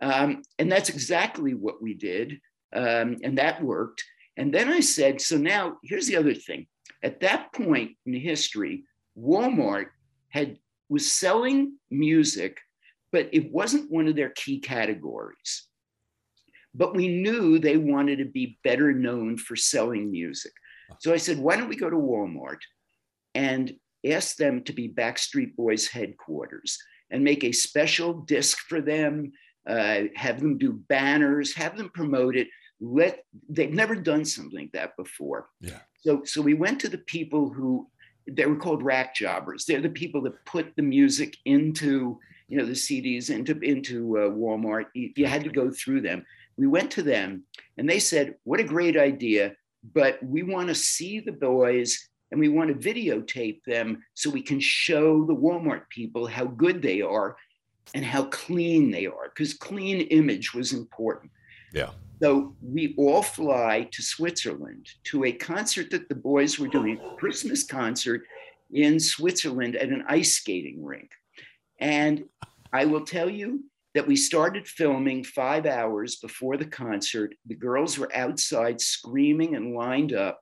Um, 0.00 0.42
and 0.60 0.70
that's 0.70 0.90
exactly 0.90 1.54
what 1.54 1.82
we 1.82 1.94
did. 1.94 2.40
Um, 2.72 3.16
and 3.24 3.36
that 3.38 3.60
worked. 3.60 4.04
And 4.36 4.54
then 4.54 4.68
I 4.68 4.78
said, 4.78 5.20
so 5.20 5.36
now 5.38 5.78
here's 5.82 6.06
the 6.06 6.18
other 6.18 6.34
thing. 6.34 6.68
At 7.02 7.20
that 7.20 7.52
point 7.52 7.92
in 8.06 8.14
history, 8.14 8.84
Walmart 9.18 9.86
had 10.28 10.58
was 10.88 11.10
selling 11.10 11.78
music, 11.90 12.58
but 13.10 13.28
it 13.32 13.50
wasn't 13.50 13.90
one 13.90 14.06
of 14.06 14.16
their 14.16 14.30
key 14.30 14.60
categories. 14.60 15.66
But 16.74 16.94
we 16.94 17.08
knew 17.08 17.58
they 17.58 17.76
wanted 17.76 18.18
to 18.18 18.24
be 18.24 18.58
better 18.62 18.92
known 18.92 19.36
for 19.38 19.56
selling 19.56 20.10
music. 20.10 20.52
So 21.00 21.12
I 21.12 21.16
said, 21.16 21.38
why 21.38 21.56
don't 21.56 21.68
we 21.68 21.76
go 21.76 21.90
to 21.90 21.96
Walmart 21.96 22.58
and 23.34 23.74
ask 24.06 24.36
them 24.36 24.62
to 24.64 24.72
be 24.72 24.88
Backstreet 24.88 25.56
Boys 25.56 25.88
headquarters 25.88 26.78
and 27.10 27.24
make 27.24 27.44
a 27.44 27.52
special 27.52 28.12
disc 28.12 28.58
for 28.68 28.80
them, 28.80 29.32
uh, 29.68 30.02
have 30.14 30.40
them 30.40 30.58
do 30.58 30.72
banners, 30.88 31.54
have 31.54 31.76
them 31.76 31.90
promote 31.94 32.36
it. 32.36 32.48
Let 32.80 33.24
they've 33.48 33.72
never 33.72 33.94
done 33.94 34.24
something 34.24 34.58
like 34.58 34.72
that 34.72 34.96
before. 34.96 35.48
Yeah. 35.60 35.80
So 36.00 36.24
so 36.24 36.42
we 36.42 36.54
went 36.54 36.80
to 36.80 36.88
the 36.88 36.98
people 36.98 37.50
who 37.50 37.88
they 38.28 38.46
were 38.46 38.56
called 38.56 38.82
rack 38.82 39.14
jobbers. 39.14 39.64
They're 39.64 39.80
the 39.80 39.88
people 39.88 40.20
that 40.22 40.44
put 40.44 40.74
the 40.76 40.82
music 40.82 41.36
into 41.44 42.18
you 42.48 42.58
know 42.58 42.66
the 42.66 42.72
CDs 42.72 43.30
into 43.30 43.58
into 43.60 44.18
uh, 44.18 44.30
Walmart. 44.30 44.86
You, 44.94 45.12
you 45.16 45.26
had 45.26 45.44
to 45.44 45.50
go 45.50 45.70
through 45.70 46.02
them. 46.02 46.24
We 46.56 46.66
went 46.66 46.90
to 46.92 47.02
them 47.02 47.44
and 47.76 47.88
they 47.88 47.98
said, 47.98 48.34
"What 48.44 48.60
a 48.60 48.64
great 48.64 48.96
idea!" 48.96 49.54
But 49.94 50.22
we 50.22 50.42
want 50.42 50.68
to 50.68 50.74
see 50.74 51.20
the 51.20 51.32
boys 51.32 52.08
and 52.30 52.40
we 52.40 52.48
want 52.48 52.68
to 52.68 52.94
videotape 52.94 53.62
them 53.64 54.02
so 54.14 54.30
we 54.30 54.42
can 54.42 54.60
show 54.60 55.24
the 55.24 55.34
Walmart 55.34 55.88
people 55.90 56.26
how 56.26 56.44
good 56.44 56.82
they 56.82 57.00
are 57.00 57.36
and 57.94 58.04
how 58.04 58.24
clean 58.24 58.90
they 58.90 59.06
are 59.06 59.30
because 59.34 59.54
clean 59.54 60.00
image 60.08 60.54
was 60.54 60.72
important. 60.72 61.30
Yeah. 61.72 61.90
So 62.22 62.56
we 62.62 62.94
all 62.96 63.22
fly 63.22 63.88
to 63.92 64.02
Switzerland 64.02 64.88
to 65.04 65.24
a 65.24 65.32
concert 65.32 65.90
that 65.90 66.08
the 66.08 66.14
boys 66.14 66.58
were 66.58 66.68
doing, 66.68 66.98
a 66.98 67.16
Christmas 67.16 67.64
concert 67.64 68.22
in 68.72 68.98
Switzerland 68.98 69.76
at 69.76 69.90
an 69.90 70.04
ice 70.08 70.34
skating 70.34 70.82
rink. 70.82 71.10
And 71.78 72.24
I 72.72 72.86
will 72.86 73.04
tell 73.04 73.28
you 73.28 73.64
that 73.94 74.06
we 74.06 74.16
started 74.16 74.66
filming 74.66 75.24
five 75.24 75.66
hours 75.66 76.16
before 76.16 76.56
the 76.56 76.66
concert. 76.66 77.34
The 77.46 77.54
girls 77.54 77.98
were 77.98 78.14
outside 78.14 78.80
screaming 78.80 79.54
and 79.54 79.74
lined 79.74 80.12
up. 80.12 80.40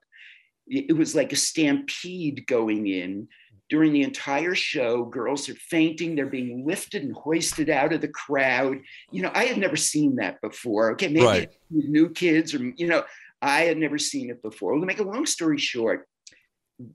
It 0.67 0.97
was 0.97 1.13
like 1.13 1.31
a 1.31 1.37
stampede 1.37 2.47
going 2.47 2.87
in 2.87 3.27
during 3.69 3.93
the 3.93 4.03
entire 4.03 4.55
show. 4.55 5.05
Girls 5.05 5.49
are 5.49 5.55
fainting, 5.55 6.15
they're 6.15 6.25
being 6.27 6.65
lifted 6.65 7.03
and 7.03 7.13
hoisted 7.15 7.69
out 7.69 7.93
of 7.93 8.01
the 8.01 8.07
crowd. 8.07 8.77
You 9.11 9.23
know, 9.23 9.31
I 9.33 9.45
had 9.45 9.57
never 9.57 9.75
seen 9.75 10.17
that 10.17 10.39
before. 10.41 10.91
Okay, 10.93 11.07
maybe 11.07 11.25
Right. 11.25 11.49
new 11.69 12.09
kids, 12.09 12.53
or 12.53 12.73
you 12.77 12.87
know, 12.87 13.03
I 13.41 13.61
had 13.61 13.77
never 13.77 13.97
seen 13.97 14.29
it 14.29 14.41
before. 14.41 14.71
Well, 14.73 14.81
to 14.81 14.87
make 14.87 14.99
a 14.99 15.03
long 15.03 15.25
story 15.25 15.57
short, 15.57 16.07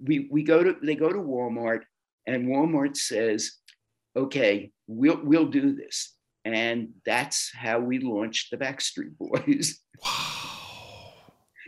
we 0.03 0.29
we 0.31 0.43
go 0.43 0.63
to 0.63 0.77
they 0.83 0.95
go 0.95 1.09
to 1.13 1.19
Walmart, 1.19 1.83
and 2.27 2.47
Walmart 2.49 2.97
says, 2.97 3.53
"Okay, 4.17 4.71
we'll 4.87 5.21
we'll 5.25 5.47
do 5.47 5.75
this," 5.75 6.15
and 6.45 6.91
that's 7.05 7.51
how 7.55 7.81
we 7.81 7.99
launched 7.99 8.51
the 8.51 8.59
Backstreet 8.59 9.17
Boys. 9.19 9.79
Wow. 10.05 11.15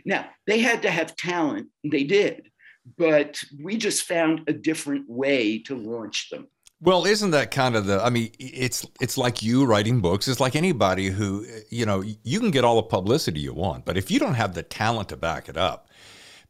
Now, 0.05 0.29
they 0.47 0.59
had 0.59 0.81
to 0.81 0.91
have 0.91 1.15
talent, 1.15 1.69
they 1.89 2.03
did, 2.03 2.49
but 2.97 3.41
we 3.61 3.77
just 3.77 4.03
found 4.03 4.41
a 4.47 4.53
different 4.53 5.09
way 5.09 5.59
to 5.59 5.75
launch 5.75 6.29
them. 6.29 6.47
Well, 6.81 7.05
isn't 7.05 7.31
that 7.31 7.51
kind 7.51 7.75
of 7.75 7.85
the? 7.85 8.03
I 8.03 8.09
mean, 8.09 8.31
it's 8.39 8.85
it's 8.99 9.17
like 9.17 9.41
you 9.41 9.65
writing 9.65 10.01
books. 10.01 10.27
It's 10.27 10.41
like 10.41 10.55
anybody 10.55 11.07
who 11.07 11.45
you 11.69 11.85
know 11.85 12.03
you 12.23 12.39
can 12.41 12.51
get 12.51 12.65
all 12.65 12.75
the 12.75 12.83
publicity 12.83 13.39
you 13.39 13.53
want, 13.53 13.85
but 13.85 13.95
if 13.95 14.11
you 14.11 14.19
don't 14.19 14.33
have 14.33 14.53
the 14.53 14.63
talent 14.63 15.09
to 15.09 15.17
back 15.17 15.47
it 15.47 15.55
up, 15.55 15.87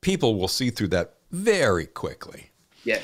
people 0.01 0.35
will 0.35 0.47
see 0.47 0.71
through 0.71 0.87
that 0.87 1.17
very 1.31 1.85
quickly. 1.85 2.49
Yeah. 2.83 2.99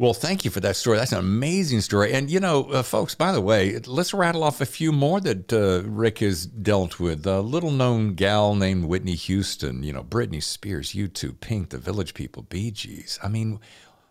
Well, 0.00 0.14
thank 0.14 0.46
you 0.46 0.50
for 0.50 0.60
that 0.60 0.76
story. 0.76 0.96
That's 0.96 1.12
an 1.12 1.18
amazing 1.18 1.82
story. 1.82 2.14
And, 2.14 2.30
you 2.30 2.40
know, 2.40 2.64
uh, 2.70 2.82
folks, 2.82 3.14
by 3.14 3.32
the 3.32 3.40
way, 3.42 3.78
let's 3.80 4.14
rattle 4.14 4.42
off 4.42 4.62
a 4.62 4.64
few 4.64 4.92
more 4.92 5.20
that 5.20 5.52
uh, 5.52 5.86
Rick 5.86 6.20
has 6.20 6.46
dealt 6.46 6.98
with. 6.98 7.26
A 7.26 7.42
little 7.42 7.70
known 7.70 8.14
gal 8.14 8.54
named 8.54 8.86
Whitney 8.86 9.14
Houston, 9.14 9.82
you 9.82 9.92
know, 9.92 10.02
Britney 10.02 10.42
Spears, 10.42 10.92
U2, 10.92 11.38
Pink, 11.40 11.68
The 11.68 11.76
Village 11.76 12.14
People, 12.14 12.44
Bee 12.44 12.70
Gees. 12.70 13.18
I 13.22 13.28
mean, 13.28 13.60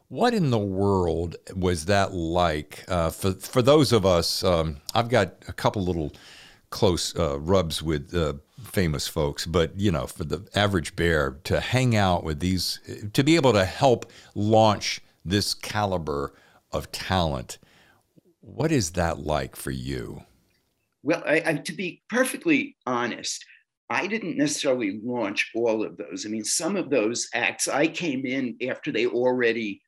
what 0.09 0.35
in 0.35 0.51
the 0.51 0.59
world 0.59 1.37
was 1.55 1.85
that 1.85 2.13
like 2.13 2.85
uh, 2.87 3.09
for, 3.09 3.31
for 3.31 3.63
those 3.63 3.91
of 3.91 4.05
us? 4.05 4.43
Um, 4.43 4.77
I've 4.93 5.09
got 5.09 5.37
a 5.47 5.53
couple 5.53 5.83
little 5.83 6.13
close 6.69 7.17
uh, 7.17 7.39
rubs 7.39 7.81
with 7.81 8.13
uh, 8.13 8.33
famous 8.63 9.07
folks, 9.07 9.47
but 9.47 9.75
you 9.75 9.91
know, 9.91 10.05
for 10.05 10.23
the 10.23 10.47
average 10.53 10.95
bear 10.95 11.39
to 11.45 11.59
hang 11.59 11.95
out 11.95 12.23
with 12.23 12.41
these, 12.41 12.79
to 13.13 13.23
be 13.23 13.35
able 13.35 13.53
to 13.53 13.65
help 13.65 14.11
launch 14.35 15.01
this 15.25 15.53
caliber 15.53 16.33
of 16.71 16.91
talent, 16.91 17.57
what 18.41 18.71
is 18.71 18.91
that 18.91 19.19
like 19.19 19.55
for 19.55 19.71
you? 19.71 20.23
Well, 21.03 21.23
I, 21.25 21.43
I, 21.45 21.53
to 21.55 21.73
be 21.73 22.01
perfectly 22.09 22.75
honest, 22.85 23.45
I 23.89 24.07
didn't 24.07 24.37
necessarily 24.37 24.99
launch 25.03 25.51
all 25.55 25.83
of 25.83 25.97
those. 25.97 26.25
I 26.25 26.29
mean, 26.29 26.43
some 26.43 26.75
of 26.75 26.89
those 26.89 27.27
acts 27.33 27.67
I 27.67 27.87
came 27.87 28.25
in 28.25 28.57
after 28.67 28.91
they 28.91 29.07
already 29.07 29.81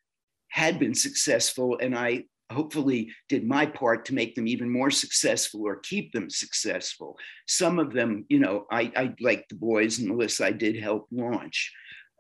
had 0.50 0.79
been 0.79 0.95
successful, 0.95 1.77
and 1.79 1.97
I 1.97 2.25
hopefully 2.51 3.11
did 3.29 3.47
my 3.47 3.65
part 3.65 4.05
to 4.05 4.13
make 4.13 4.35
them 4.35 4.47
even 4.47 4.69
more 4.69 4.91
successful 4.91 5.61
or 5.65 5.77
keep 5.77 6.11
them 6.11 6.29
successful. 6.29 7.17
Some 7.47 7.79
of 7.79 7.93
them, 7.93 8.25
you 8.29 8.39
know, 8.39 8.65
I, 8.71 8.91
I 8.95 9.13
like 9.21 9.47
the 9.47 9.55
boys 9.55 10.00
and 10.00 10.09
Melissa, 10.09 10.45
I 10.45 10.51
did 10.51 10.75
help 10.77 11.07
launch. 11.11 11.71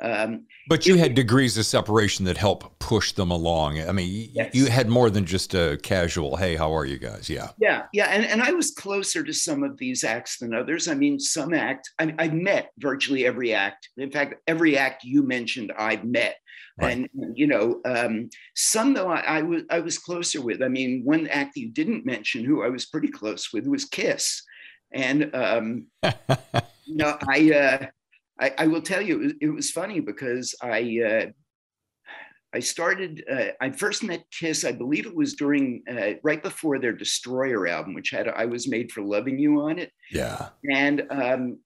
Um, 0.01 0.45
But 0.67 0.85
you 0.85 0.97
had 0.97 1.13
degrees 1.15 1.57
of 1.57 1.65
separation 1.65 2.25
that 2.25 2.37
help 2.37 2.79
push 2.79 3.11
them 3.11 3.31
along. 3.31 3.79
I 3.81 3.91
mean, 3.91 4.29
Yes. 4.33 4.53
you 4.53 4.65
had 4.65 4.89
more 4.89 5.09
than 5.09 5.25
just 5.25 5.53
a 5.53 5.77
casual, 5.83 6.35
hey, 6.35 6.55
how 6.55 6.73
are 6.75 6.85
you 6.85 6.97
guys? 6.97 7.29
Yeah. 7.29 7.49
Yeah, 7.59 7.83
yeah, 7.93 8.05
and, 8.07 8.25
and 8.25 8.41
I 8.41 8.51
was 8.51 8.71
closer 8.71 9.23
to 9.23 9.33
some 9.33 9.63
of 9.63 9.77
these 9.77 10.03
acts 10.03 10.39
than 10.39 10.53
others. 10.53 10.87
I 10.87 10.95
mean, 10.95 11.19
some 11.19 11.53
act 11.53 11.89
I, 11.99 12.13
I 12.17 12.27
met 12.29 12.71
virtually 12.79 13.25
every 13.25 13.53
act. 13.53 13.89
In 13.97 14.11
fact, 14.11 14.35
every 14.47 14.77
act 14.77 15.03
you 15.03 15.23
mentioned, 15.23 15.71
I've 15.77 16.03
met, 16.03 16.35
Right. 16.79 16.97
and 16.97 17.09
you 17.37 17.47
know, 17.47 17.81
um, 17.85 18.29
some 18.55 18.93
though 18.93 19.09
I, 19.09 19.19
I 19.19 19.41
was 19.41 19.63
I 19.69 19.79
was 19.81 19.99
closer 19.99 20.41
with. 20.41 20.63
I 20.63 20.67
mean, 20.69 21.01
one 21.03 21.27
act 21.27 21.57
you 21.57 21.69
didn't 21.69 22.05
mention, 22.05 22.45
who 22.45 22.63
I 22.63 22.69
was 22.69 22.85
pretty 22.85 23.09
close 23.09 23.51
with, 23.53 23.67
was 23.67 23.85
Kiss, 23.85 24.41
and 24.93 25.29
um, 25.35 25.87
you 26.85 26.95
know, 26.95 27.17
I, 27.29 27.51
uh, 27.51 27.85
I 28.39 28.53
I 28.57 28.67
will 28.67 28.81
tell 28.81 29.01
you, 29.01 29.15
it 29.15 29.23
was, 29.23 29.33
it 29.41 29.49
was 29.49 29.71
funny 29.71 29.99
because 29.99 30.55
I. 30.61 31.01
Uh, 31.05 31.31
I 32.53 32.59
started, 32.59 33.23
uh, 33.31 33.51
I 33.61 33.71
first 33.71 34.03
met 34.03 34.25
Kiss, 34.29 34.65
I 34.65 34.73
believe 34.73 35.05
it 35.05 35.15
was 35.15 35.35
during, 35.35 35.83
uh, 35.89 36.15
right 36.21 36.43
before 36.43 36.79
their 36.79 36.91
Destroyer 36.91 37.65
album, 37.65 37.93
which 37.93 38.09
had 38.09 38.27
I 38.27 38.43
Was 38.43 38.67
Made 38.67 38.91
for 38.91 39.01
Loving 39.01 39.39
You 39.39 39.61
on 39.61 39.79
it. 39.79 39.93
yeah. 40.11 40.49
And 40.69 41.03
um, 41.09 41.59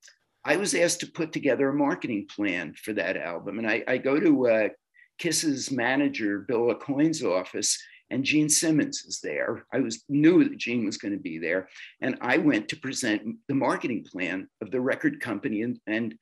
I 0.44 0.58
was 0.58 0.76
asked 0.76 1.00
to 1.00 1.08
put 1.08 1.34
together 1.34 1.70
a 1.70 1.74
marketing 1.74 2.28
plan 2.30 2.76
for 2.76 2.94
that 2.94 3.18
album. 3.18 3.58
And 3.58 3.68
I, 3.68 3.84
I 3.88 3.98
go 3.98 4.20
to 4.20 4.48
uh, 4.48 4.70
Kiss's 5.18 5.72
manager, 5.72 6.46
Bill 6.48 6.72
Aucoin's 6.72 7.24
office, 7.24 7.82
and 8.12 8.24
Gene 8.24 8.48
Simmons 8.50 9.04
is 9.08 9.20
there. 9.24 9.66
I 9.74 9.80
was 9.80 10.04
knew 10.08 10.44
that 10.44 10.60
Gene 10.60 10.86
was 10.86 11.00
going 11.00 11.16
to 11.16 11.20
be 11.20 11.40
there. 11.40 11.68
And 12.02 12.16
I 12.22 12.38
went 12.38 12.70
to 12.70 12.78
present 12.78 13.38
the 13.48 13.56
marketing 13.56 14.06
plan 14.12 14.48
of 14.62 14.70
the 14.70 14.82
record 14.82 15.20
company. 15.20 15.64
And, 15.64 15.80
and 15.88 16.14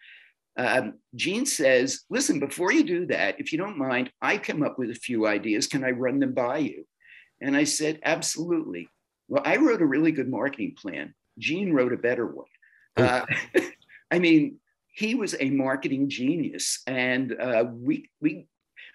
um, 0.57 0.93
Gene 1.15 1.45
says, 1.45 2.01
listen, 2.09 2.39
before 2.39 2.71
you 2.71 2.83
do 2.83 3.05
that, 3.07 3.39
if 3.39 3.51
you 3.51 3.57
don't 3.57 3.77
mind, 3.77 4.11
I 4.21 4.37
come 4.37 4.63
up 4.63 4.77
with 4.77 4.91
a 4.91 4.95
few 4.95 5.25
ideas. 5.25 5.67
Can 5.67 5.83
I 5.83 5.91
run 5.91 6.19
them 6.19 6.33
by 6.33 6.59
you? 6.59 6.85
And 7.41 7.57
I 7.57 7.63
said, 7.63 7.99
absolutely. 8.03 8.87
Well, 9.27 9.41
I 9.45 9.57
wrote 9.57 9.81
a 9.81 9.85
really 9.85 10.11
good 10.11 10.29
marketing 10.29 10.75
plan. 10.79 11.13
Gene 11.39 11.73
wrote 11.73 11.93
a 11.93 11.97
better 11.97 12.27
one. 12.27 12.45
Uh, 12.95 13.25
I 14.11 14.19
mean, 14.19 14.59
he 14.93 15.15
was 15.15 15.35
a 15.39 15.49
marketing 15.49 16.07
genius, 16.09 16.83
and 16.85 17.35
uh, 17.39 17.65
we 17.71 18.09
we 18.21 18.45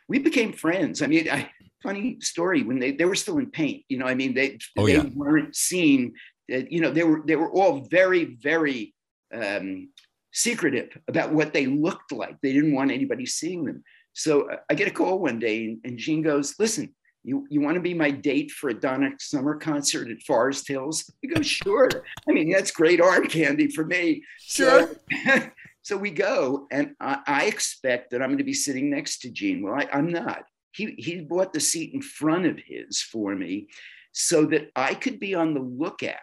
we 0.08 0.20
became 0.20 0.52
friends. 0.52 1.02
I 1.02 1.08
mean, 1.08 1.28
I, 1.28 1.50
funny 1.82 2.20
story 2.20 2.62
when 2.62 2.78
they 2.78 2.92
they 2.92 3.04
were 3.04 3.16
still 3.16 3.38
in 3.38 3.50
paint. 3.50 3.82
You 3.88 3.98
know, 3.98 4.06
I 4.06 4.14
mean, 4.14 4.32
they 4.32 4.58
oh, 4.76 4.86
they 4.86 4.94
yeah. 4.94 5.06
weren't 5.14 5.56
seen. 5.56 6.14
Uh, 6.52 6.62
you 6.70 6.80
know, 6.80 6.92
they 6.92 7.02
were 7.02 7.22
they 7.26 7.34
were 7.34 7.50
all 7.50 7.80
very 7.90 8.36
very 8.40 8.94
um, 9.34 9.88
secretive 10.32 10.96
about 11.08 11.32
what 11.32 11.52
they 11.52 11.66
looked 11.66 12.12
like. 12.12 12.36
They 12.40 12.52
didn't 12.52 12.74
want 12.74 12.90
anybody 12.90 13.26
seeing 13.26 13.64
them. 13.64 13.82
So 14.12 14.50
uh, 14.50 14.56
I 14.68 14.74
get 14.74 14.88
a 14.88 14.92
call 14.92 15.18
one 15.18 15.38
day, 15.38 15.64
and, 15.64 15.80
and 15.84 15.98
Gene 15.98 16.22
goes, 16.22 16.54
"Listen, 16.58 16.94
you, 17.28 17.46
you 17.50 17.60
want 17.60 17.74
to 17.74 17.80
be 17.80 17.94
my 17.94 18.10
date 18.10 18.50
for 18.50 18.70
a 18.70 18.74
Donna 18.74 19.10
Summer 19.18 19.56
concert 19.56 20.08
at 20.10 20.22
Forest 20.22 20.66
Hills? 20.66 21.12
I 21.24 21.28
go, 21.28 21.42
sure. 21.42 21.88
I 22.28 22.32
mean, 22.32 22.50
that's 22.50 22.70
great 22.70 23.00
arm 23.00 23.26
candy 23.28 23.68
for 23.68 23.84
me. 23.84 24.24
Sure. 24.40 24.90
So, 25.26 25.50
so 25.82 25.96
we 25.96 26.10
go, 26.10 26.66
and 26.70 26.94
I, 27.00 27.18
I, 27.26 27.44
expect 27.44 28.10
that 28.10 28.22
I'm 28.22 28.28
going 28.28 28.38
to 28.38 28.44
be 28.44 28.54
sitting 28.54 28.88
next 28.90 29.18
to 29.20 29.30
Gene. 29.30 29.62
Well, 29.62 29.74
I, 29.74 29.88
I'm 29.92 30.10
not. 30.10 30.44
He, 30.72 30.94
he 30.96 31.20
bought 31.20 31.52
the 31.52 31.60
seat 31.60 31.92
in 31.92 32.02
front 32.02 32.46
of 32.46 32.58
his 32.58 33.02
for 33.02 33.34
me 33.34 33.68
so 34.12 34.46
that 34.46 34.70
I 34.74 34.94
could 34.94 35.20
be 35.20 35.34
on 35.34 35.54
the 35.54 35.60
lookout 35.60 36.14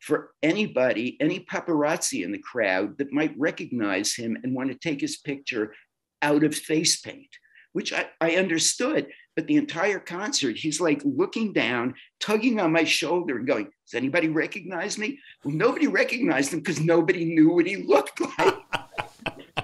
for 0.00 0.32
anybody, 0.42 1.16
any 1.20 1.40
paparazzi 1.40 2.24
in 2.24 2.32
the 2.32 2.38
crowd 2.38 2.96
that 2.98 3.12
might 3.12 3.38
recognize 3.38 4.14
him 4.14 4.36
and 4.42 4.54
want 4.54 4.70
to 4.70 4.74
take 4.74 5.00
his 5.00 5.18
picture 5.18 5.74
out 6.22 6.42
of 6.42 6.54
face 6.54 7.00
paint, 7.00 7.28
which 7.72 7.92
I, 7.92 8.06
I 8.20 8.36
understood. 8.36 9.08
But 9.36 9.46
the 9.46 9.56
entire 9.56 10.00
concert, 10.00 10.56
he's 10.56 10.80
like 10.80 11.02
looking 11.04 11.52
down, 11.52 11.94
tugging 12.18 12.60
on 12.60 12.72
my 12.72 12.84
shoulder 12.84 13.36
and 13.36 13.46
going, 13.46 13.64
Does 13.64 13.94
anybody 13.94 14.28
recognize 14.28 14.98
me? 14.98 15.18
Well, 15.44 15.54
nobody 15.54 15.86
recognized 15.86 16.52
him 16.52 16.60
because 16.60 16.80
nobody 16.80 17.24
knew 17.24 17.50
what 17.50 17.66
he 17.66 17.76
looked 17.76 18.20
like. 18.38 18.56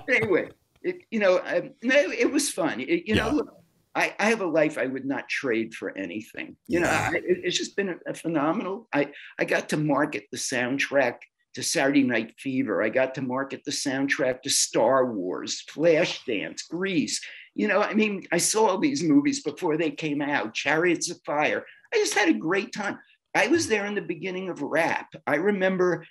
anyway, 0.09 0.51
it, 0.83 0.99
you 1.11 1.19
know, 1.19 1.39
um, 1.45 1.71
it 1.83 2.31
was 2.31 2.51
fun. 2.51 2.81
It, 2.81 3.09
you 3.09 3.15
yeah. 3.15 3.25
know, 3.25 3.31
look, 3.31 3.49
I, 3.97 4.15
I, 4.19 4.29
have 4.29 4.43
a 4.43 4.47
life 4.47 4.77
I 4.77 4.87
would 4.87 5.07
not 5.07 5.29
trade 5.29 5.75
for 5.75 5.97
anything. 5.97 6.57
You 6.69 6.81
know, 6.81 6.89
I, 6.89 7.13
it's 7.25 7.57
just 7.57 7.77
been 7.77 7.89
a, 7.89 7.97
a, 8.07 8.15
phenomenal. 8.15 8.89
I, 8.93 9.09
I 9.39 9.47
got 9.47 9.71
to 9.71 9.79
market 9.79 10.25
the 10.31 10.37
soundtrack 10.37 11.17
to 11.55 11.63
Saturday 11.63 12.03
Night 12.03 12.35
Fever. 12.39 12.83
I 12.83 12.91
got 12.91 13.15
to 13.15 13.23
market 13.23 13.63
the 13.65 13.71
soundtrack 13.71 14.43
to 14.43 14.51
Star 14.51 15.11
Wars, 15.13 15.65
Flashdance, 15.71 16.69
Grease. 16.69 17.23
You 17.55 17.69
know, 17.69 17.81
I 17.81 17.95
mean, 17.95 18.27
I 18.31 18.37
saw 18.37 18.67
all 18.67 18.79
these 18.79 19.03
movies 19.03 19.43
before 19.43 19.79
they 19.79 19.91
came 19.91 20.21
out, 20.21 20.53
Chariots 20.53 21.11
of 21.11 21.19
Fire. 21.25 21.65
I 21.95 21.97
just 21.97 22.13
had 22.13 22.29
a 22.29 22.35
great 22.35 22.75
time. 22.75 22.99
I 23.35 23.49
was 23.49 23.67
there 23.67 23.87
in 23.87 23.95
the 23.95 24.03
beginning 24.03 24.51
of 24.51 24.61
rap. 24.61 25.09
I 25.27 25.37
remember 25.37 26.07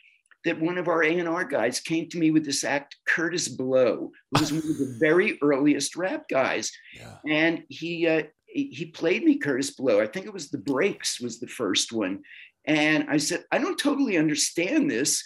that 0.45 0.59
one 0.59 0.77
of 0.77 0.87
our 0.87 1.03
A&R 1.03 1.43
guys 1.43 1.79
came 1.79 2.07
to 2.09 2.17
me 2.17 2.31
with 2.31 2.45
this 2.45 2.63
act, 2.63 2.95
Kurtis 3.07 3.49
Blow, 3.49 4.11
who 4.31 4.39
was 4.39 4.51
one 4.51 4.61
of 4.61 4.77
the 4.77 4.95
very 4.99 5.37
earliest 5.43 5.95
rap 5.95 6.25
guys. 6.29 6.71
Yeah. 6.95 7.17
And 7.27 7.63
he, 7.67 8.07
uh, 8.07 8.23
he 8.47 8.85
played 8.85 9.23
me 9.23 9.37
Kurtis 9.37 9.75
Blow. 9.75 9.99
I 9.99 10.07
think 10.07 10.25
it 10.25 10.33
was 10.33 10.49
The 10.49 10.59
Breaks 10.59 11.19
was 11.19 11.39
the 11.39 11.47
first 11.47 11.91
one. 11.91 12.21
And 12.65 13.05
I 13.09 13.17
said, 13.17 13.43
I 13.51 13.57
don't 13.57 13.77
totally 13.77 14.17
understand 14.17 14.89
this, 14.89 15.23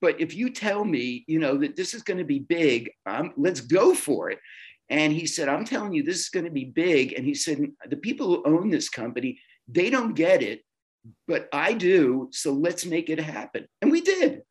but 0.00 0.20
if 0.20 0.34
you 0.34 0.50
tell 0.50 0.84
me, 0.84 1.24
you 1.26 1.38
know, 1.38 1.56
that 1.58 1.76
this 1.76 1.94
is 1.94 2.02
going 2.02 2.18
to 2.18 2.24
be 2.24 2.40
big, 2.40 2.90
um, 3.06 3.32
let's 3.36 3.60
go 3.60 3.94
for 3.94 4.30
it. 4.30 4.38
And 4.90 5.12
he 5.12 5.26
said, 5.26 5.48
I'm 5.48 5.64
telling 5.64 5.92
you, 5.92 6.02
this 6.02 6.18
is 6.18 6.28
going 6.28 6.44
to 6.44 6.50
be 6.50 6.64
big. 6.64 7.14
And 7.14 7.24
he 7.24 7.34
said, 7.34 7.58
the 7.88 7.96
people 7.96 8.26
who 8.26 8.42
own 8.44 8.70
this 8.70 8.88
company, 8.88 9.40
they 9.66 9.88
don't 9.88 10.14
get 10.14 10.42
it, 10.42 10.60
but 11.26 11.48
I 11.52 11.72
do. 11.72 12.28
So 12.32 12.52
let's 12.52 12.84
make 12.84 13.08
it 13.08 13.18
happen. 13.18 13.66
And 13.80 13.90
we 13.90 14.00
did. 14.00 14.42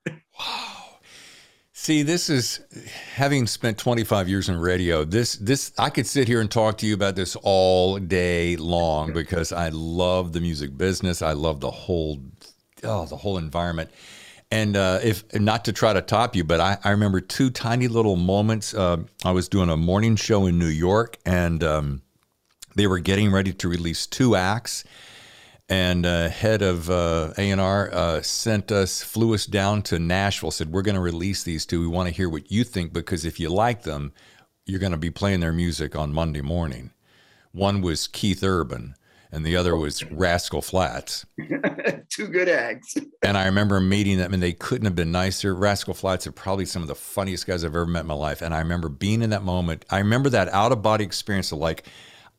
See, 1.84 2.02
this 2.02 2.30
is 2.30 2.62
having 3.14 3.46
spent 3.46 3.78
25 3.78 4.30
years 4.30 4.48
in 4.48 4.58
radio. 4.58 5.04
This, 5.04 5.36
this, 5.36 5.74
I 5.78 5.90
could 5.90 6.08
sit 6.08 6.30
here 6.30 6.40
and 6.40 6.50
talk 6.50 6.78
to 6.78 6.86
you 6.86 6.94
about 6.94 7.18
this 7.18 7.36
all 7.44 8.00
day 8.00 8.56
long 8.56 9.12
because 9.12 9.52
I 9.52 9.68
love 9.68 10.32
the 10.32 10.40
music 10.40 10.78
business. 10.78 11.22
I 11.22 11.34
love 11.34 11.60
the 11.60 11.72
whole, 11.72 12.22
oh, 12.84 13.06
the 13.06 13.18
whole 13.18 13.38
environment. 13.38 13.90
And 14.50 14.78
uh, 14.78 15.00
if 15.04 15.26
not 15.34 15.66
to 15.66 15.74
try 15.74 15.92
to 15.92 16.02
top 16.02 16.38
you, 16.38 16.46
but 16.46 16.62
I, 16.62 16.78
I 16.86 16.92
remember 16.92 17.20
two 17.20 17.50
tiny 17.50 17.90
little 17.90 18.16
moments. 18.16 18.74
Uh, 18.74 18.98
I 19.26 19.32
was 19.32 19.50
doing 19.50 19.70
a 19.70 19.76
morning 19.76 20.16
show 20.16 20.46
in 20.46 20.58
New 20.58 20.68
York, 20.68 21.18
and 21.26 21.64
um, 21.66 22.02
they 22.76 22.88
were 22.88 23.00
getting 23.00 23.32
ready 23.32 23.52
to 23.52 23.68
release 23.68 24.06
two 24.08 24.36
acts. 24.38 24.84
And 25.74 26.06
uh, 26.06 26.30
head 26.30 26.62
of 26.62 26.88
uh, 26.92 27.34
A&R 27.36 27.90
uh, 27.92 28.22
sent 28.22 28.72
us, 28.72 29.02
flew 29.02 29.34
us 29.34 29.48
down 29.48 29.82
to 29.84 29.98
Nashville, 29.98 30.52
said, 30.52 30.72
we're 30.72 30.84
going 30.84 30.94
to 30.94 31.02
release 31.02 31.42
these 31.42 31.66
two. 31.66 31.82
We 31.82 31.88
want 31.88 32.08
to 32.08 32.14
hear 32.14 32.30
what 32.30 32.52
you 32.52 32.64
think 32.64 32.94
because 32.94 33.26
if 33.26 33.40
you 33.40 33.50
like 33.50 33.82
them, 33.82 34.14
you're 34.68 34.80
going 34.80 34.92
to 34.92 35.00
be 35.00 35.10
playing 35.10 35.40
their 35.40 35.52
music 35.52 35.96
on 35.96 36.14
Monday 36.14 36.42
morning. 36.42 36.92
One 37.54 37.82
was 37.82 38.06
Keith 38.06 38.44
Urban 38.44 38.94
and 39.32 39.44
the 39.44 39.58
other 39.58 39.76
was 39.76 40.06
Rascal 40.12 40.62
Flatts. 40.62 41.26
Two 42.10 42.28
good 42.28 42.50
acts. 42.50 42.96
and 43.24 43.36
I 43.36 43.46
remember 43.46 43.80
meeting 43.80 44.20
them, 44.20 44.32
and 44.32 44.44
they 44.44 44.54
couldn't 44.54 44.86
have 44.86 44.96
been 44.96 45.12
nicer. 45.12 45.56
Rascal 45.56 45.96
Flatts 45.96 46.28
are 46.28 46.32
probably 46.32 46.68
some 46.68 46.84
of 46.84 46.88
the 46.88 46.94
funniest 46.94 47.48
guys 47.48 47.64
I've 47.64 47.72
ever 47.72 47.88
met 47.88 48.02
in 48.02 48.08
my 48.08 48.14
life. 48.14 48.44
And 48.44 48.54
I 48.54 48.60
remember 48.60 48.90
being 48.90 49.24
in 49.24 49.32
that 49.32 49.42
moment. 49.42 49.86
I 49.90 49.98
remember 49.98 50.30
that 50.30 50.50
out 50.50 50.72
of 50.72 50.84
body 50.84 51.04
experience 51.04 51.52
of 51.52 51.58
like, 51.58 51.88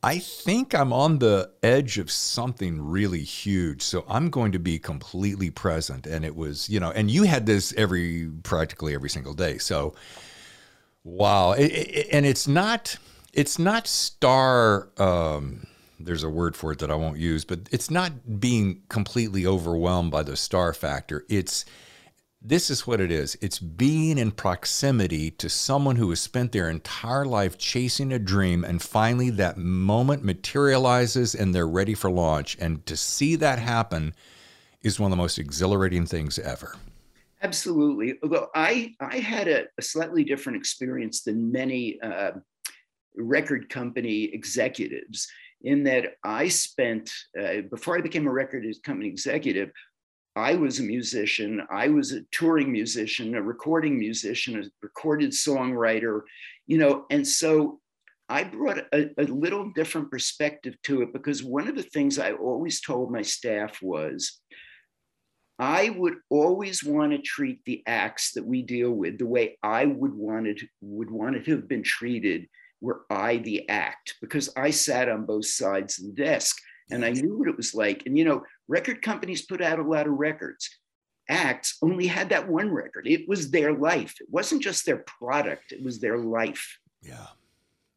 I 0.05 0.19
think 0.19 0.75
I'm 0.75 0.93
on 0.93 1.19
the 1.19 1.51
edge 1.63 1.97
of 1.97 2.11
something 2.11 2.79
really 2.83 3.23
huge. 3.23 3.81
So 3.81 4.05
I'm 4.07 4.29
going 4.29 4.53
to 4.53 4.59
be 4.59 4.79
completely 4.79 5.49
present. 5.49 6.07
And 6.07 6.27
it 6.27 6.37
was, 6.37 6.69
you 6.69 6.79
know, 6.79 6.91
and 6.91 7.11
you 7.11 7.23
had 7.23 7.47
this 7.47 7.73
every 7.75 8.31
practically 8.43 8.95
every 8.95 9.09
single 9.09 9.33
day. 9.33 9.57
So 9.57 9.95
wow. 11.05 11.53
It, 11.53 11.73
it, 11.73 12.09
and 12.13 12.27
it's 12.27 12.47
not, 12.47 12.99
it's 13.33 13.59
not 13.59 13.87
star, 13.87 14.91
um, 14.99 15.67
there's 15.99 16.23
a 16.23 16.29
word 16.29 16.55
for 16.55 16.73
it 16.73 16.81
that 16.81 16.91
I 16.91 16.97
won't 16.97 17.19
use, 17.19 17.47
but 17.47 17.61
it's 17.71 17.91
not 17.91 18.39
being 18.39 18.83
completely 18.91 19.47
overwhelmed 19.47 20.11
by 20.11 20.23
the 20.23 20.37
star 20.37 20.75
factor. 20.75 21.25
It's 21.31 21.65
this 22.47 22.69
is 22.69 22.87
what 22.87 23.01
it 23.01 23.11
is. 23.11 23.39
It's 23.41 23.59
being 23.59 24.19
in 24.19 24.31
proximity 24.31 25.31
to 25.33 25.49
someone 25.49 25.97
who 25.97 26.11
has 26.11 26.21
spent 26.21 26.53
their 26.53 26.69
entire 26.69 27.25
life 27.25 27.57
chasing 27.57 28.13
a 28.13 28.19
dream 28.19 28.65
and 28.65 28.83
finally 28.83 29.31
that 29.31 29.57
moment 29.57 30.23
materializes 30.23 31.35
and 31.35 31.55
they're 31.55 31.67
ready 31.67 31.95
for 31.95 32.11
launch. 32.11 32.59
And 32.61 32.85
to 32.85 32.99
see 32.99 33.35
that 33.37 33.59
happen 33.59 34.15
is 34.83 35.01
one 35.01 35.11
of 35.11 35.17
the 35.17 35.23
most 35.23 35.39
exhilarating 35.39 36.05
things 36.05 36.39
ever. 36.39 36.77
Absolutely. 37.43 38.19
Although 38.23 38.49
I, 38.55 38.95
I 39.01 39.19
had 39.19 39.49
a, 39.49 39.65
a 39.79 39.83
slightly 39.83 40.23
different 40.23 40.59
experience 40.59 41.23
than 41.23 41.51
many 41.51 41.99
uh, 42.03 42.33
record 43.17 43.71
company 43.71 44.25
executives 44.25 45.27
in 45.63 45.83
that 45.85 46.17
I 46.23 46.49
spent, 46.49 47.11
uh, 47.41 47.63
before 47.71 47.97
I 47.97 48.03
became 48.03 48.27
a 48.27 48.33
record 48.33 48.67
company 48.85 49.09
executive, 49.09 49.71
I 50.37 50.57
was 50.57 50.81
a 50.81 50.83
musician. 50.83 51.63
I 51.71 51.89
was 51.89 52.13
a 52.13 52.23
touring 52.33 52.73
musician, 52.73 53.35
a 53.35 53.43
recording 53.43 53.99
musician, 53.99 54.61
a 54.61 54.65
recorded 54.83 55.31
songwriter, 55.31 56.23
you 56.67 56.79
know, 56.79 57.07
and 57.11 57.27
so 57.27 57.81
I 58.29 58.45
brought 58.45 58.79
a, 58.93 59.11
a, 59.19 59.25
little 59.25 59.71
different 59.71 60.11
perspective 60.11 60.77
to 60.85 61.03
it 61.03 61.13
because 61.13 61.45
one 61.45 61.69
of 61.69 61.77
the 61.77 61.83
things 61.83 62.19
I 62.19 62.33
always 62.33 62.81
told 62.81 63.13
my 63.13 63.23
staff 63.23 63.81
was 63.83 64.41
I 65.59 65.91
would 65.91 66.15
always 66.31 66.83
want 66.83 67.13
to 67.13 67.19
treat 67.19 67.61
the 67.65 67.83
acts 67.87 68.33
that 68.33 68.45
we 68.45 68.63
deal 68.63 68.91
with 68.91 69.19
the 69.19 69.27
way 69.27 69.59
I 69.63 69.87
would 69.87 70.15
want 70.15 70.47
it 70.49 70.61
would 70.81 71.11
want 71.11 71.37
it 71.37 71.45
to 71.45 71.53
have 71.53 71.69
been 71.69 71.83
treated 71.83 72.49
were 72.81 73.03
I 73.09 73.37
the 73.37 73.69
act 73.69 74.17
because 74.21 74.51
I 74.57 74.71
sat 74.71 75.09
on 75.09 75.27
both 75.27 75.47
sides 75.47 75.99
of 75.99 76.07
the 76.07 76.23
desk 76.23 76.57
and 76.91 77.05
I 77.05 77.11
knew 77.11 77.39
what 77.39 77.49
it 77.49 77.57
was 77.57 77.75
like. 77.75 78.05
And 78.07 78.19
you 78.19 78.25
know, 78.25 78.43
record 78.69 79.03
companies 79.03 79.43
put 79.43 79.63
out 79.63 79.79
a 79.79 79.83
lot 79.83 80.07
of 80.07 80.15
records. 80.15 80.69
Acts 81.29 81.79
only 81.83 82.07
had 82.07 82.29
that 82.29 82.49
one 82.49 82.71
record. 82.71 83.07
It 83.07 83.29
was 83.29 83.51
their 83.51 83.73
life. 83.73 84.15
It 84.21 84.29
wasn't 84.31 84.63
just 84.63 84.85
their 84.85 84.99
product, 84.99 85.73
it 85.73 85.83
was 85.83 86.01
their 86.01 86.19
life. 86.19 86.79
Yeah. 87.03 87.27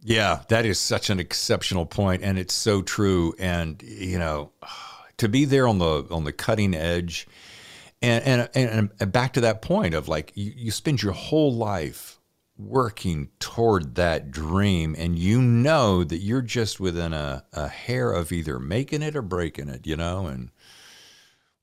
Yeah, 0.01 0.43
that 0.49 0.65
is 0.65 0.79
such 0.79 1.09
an 1.09 1.19
exceptional 1.19 1.85
point 1.85 2.21
and 2.21 2.37
it's 2.37 2.53
so 2.53 2.81
true 2.81 3.33
and 3.39 3.81
you 3.81 4.19
know, 4.19 4.51
to 5.17 5.27
be 5.27 5.45
there 5.45 5.67
on 5.67 5.79
the 5.79 6.05
on 6.11 6.23
the 6.23 6.31
cutting 6.31 6.75
edge 6.75 7.27
and 8.01 8.49
and 8.53 8.91
and, 8.99 9.11
back 9.11 9.33
to 9.33 9.41
that 9.41 9.63
point 9.63 9.95
of 9.95 10.07
like 10.07 10.31
you, 10.35 10.53
you 10.55 10.71
spend 10.71 11.01
your 11.01 11.13
whole 11.13 11.53
life 11.53 12.17
working 12.57 13.29
toward 13.39 13.95
that 13.95 14.31
dream 14.31 14.95
and 14.97 15.17
you 15.17 15.41
know 15.41 16.03
that 16.03 16.17
you're 16.17 16.41
just 16.41 16.79
within 16.79 17.13
a, 17.13 17.43
a 17.53 17.67
hair 17.67 18.11
of 18.11 18.31
either 18.31 18.59
making 18.59 19.03
it 19.03 19.15
or 19.15 19.21
breaking 19.21 19.69
it, 19.69 19.85
you 19.85 19.95
know? 19.95 20.25
And 20.25 20.49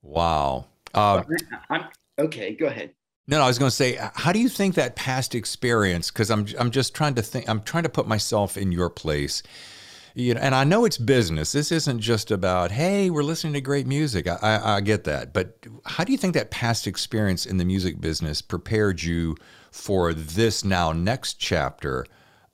wow. 0.05 0.67
Uh, 0.93 1.23
I'm, 1.69 1.85
okay, 2.17 2.55
go 2.55 2.67
ahead. 2.67 2.93
No, 3.27 3.39
no, 3.39 3.43
I 3.43 3.47
was 3.47 3.57
going 3.57 3.69
to 3.69 3.75
say, 3.75 3.97
how 4.13 4.31
do 4.31 4.39
you 4.39 4.47
think 4.47 4.75
that 4.75 4.95
past 4.95 5.33
experience? 5.33 6.11
Because 6.11 6.29
I'm, 6.29 6.45
I'm 6.59 6.69
just 6.69 6.93
trying 6.93 7.15
to 7.15 7.23
think, 7.23 7.49
I'm 7.49 7.63
trying 7.63 7.83
to 7.83 7.89
put 7.89 8.07
myself 8.07 8.55
in 8.55 8.71
your 8.71 8.89
place. 8.89 9.41
You 10.13 10.35
know, 10.35 10.39
and 10.41 10.55
I 10.55 10.63
know 10.63 10.85
it's 10.85 10.97
business. 10.97 11.51
This 11.51 11.71
isn't 11.71 11.99
just 11.99 12.31
about, 12.31 12.71
hey, 12.71 13.09
we're 13.09 13.23
listening 13.23 13.53
to 13.53 13.61
great 13.61 13.87
music. 13.87 14.27
I, 14.27 14.37
I, 14.41 14.75
I 14.75 14.81
get 14.81 15.03
that. 15.05 15.33
But 15.33 15.57
how 15.85 16.03
do 16.03 16.11
you 16.11 16.17
think 16.17 16.35
that 16.35 16.51
past 16.51 16.87
experience 16.87 17.45
in 17.45 17.57
the 17.57 17.65
music 17.65 17.99
business 17.99 18.41
prepared 18.41 19.01
you 19.01 19.35
for 19.71 20.13
this 20.13 20.63
now 20.63 20.93
next 20.93 21.33
chapter 21.33 22.05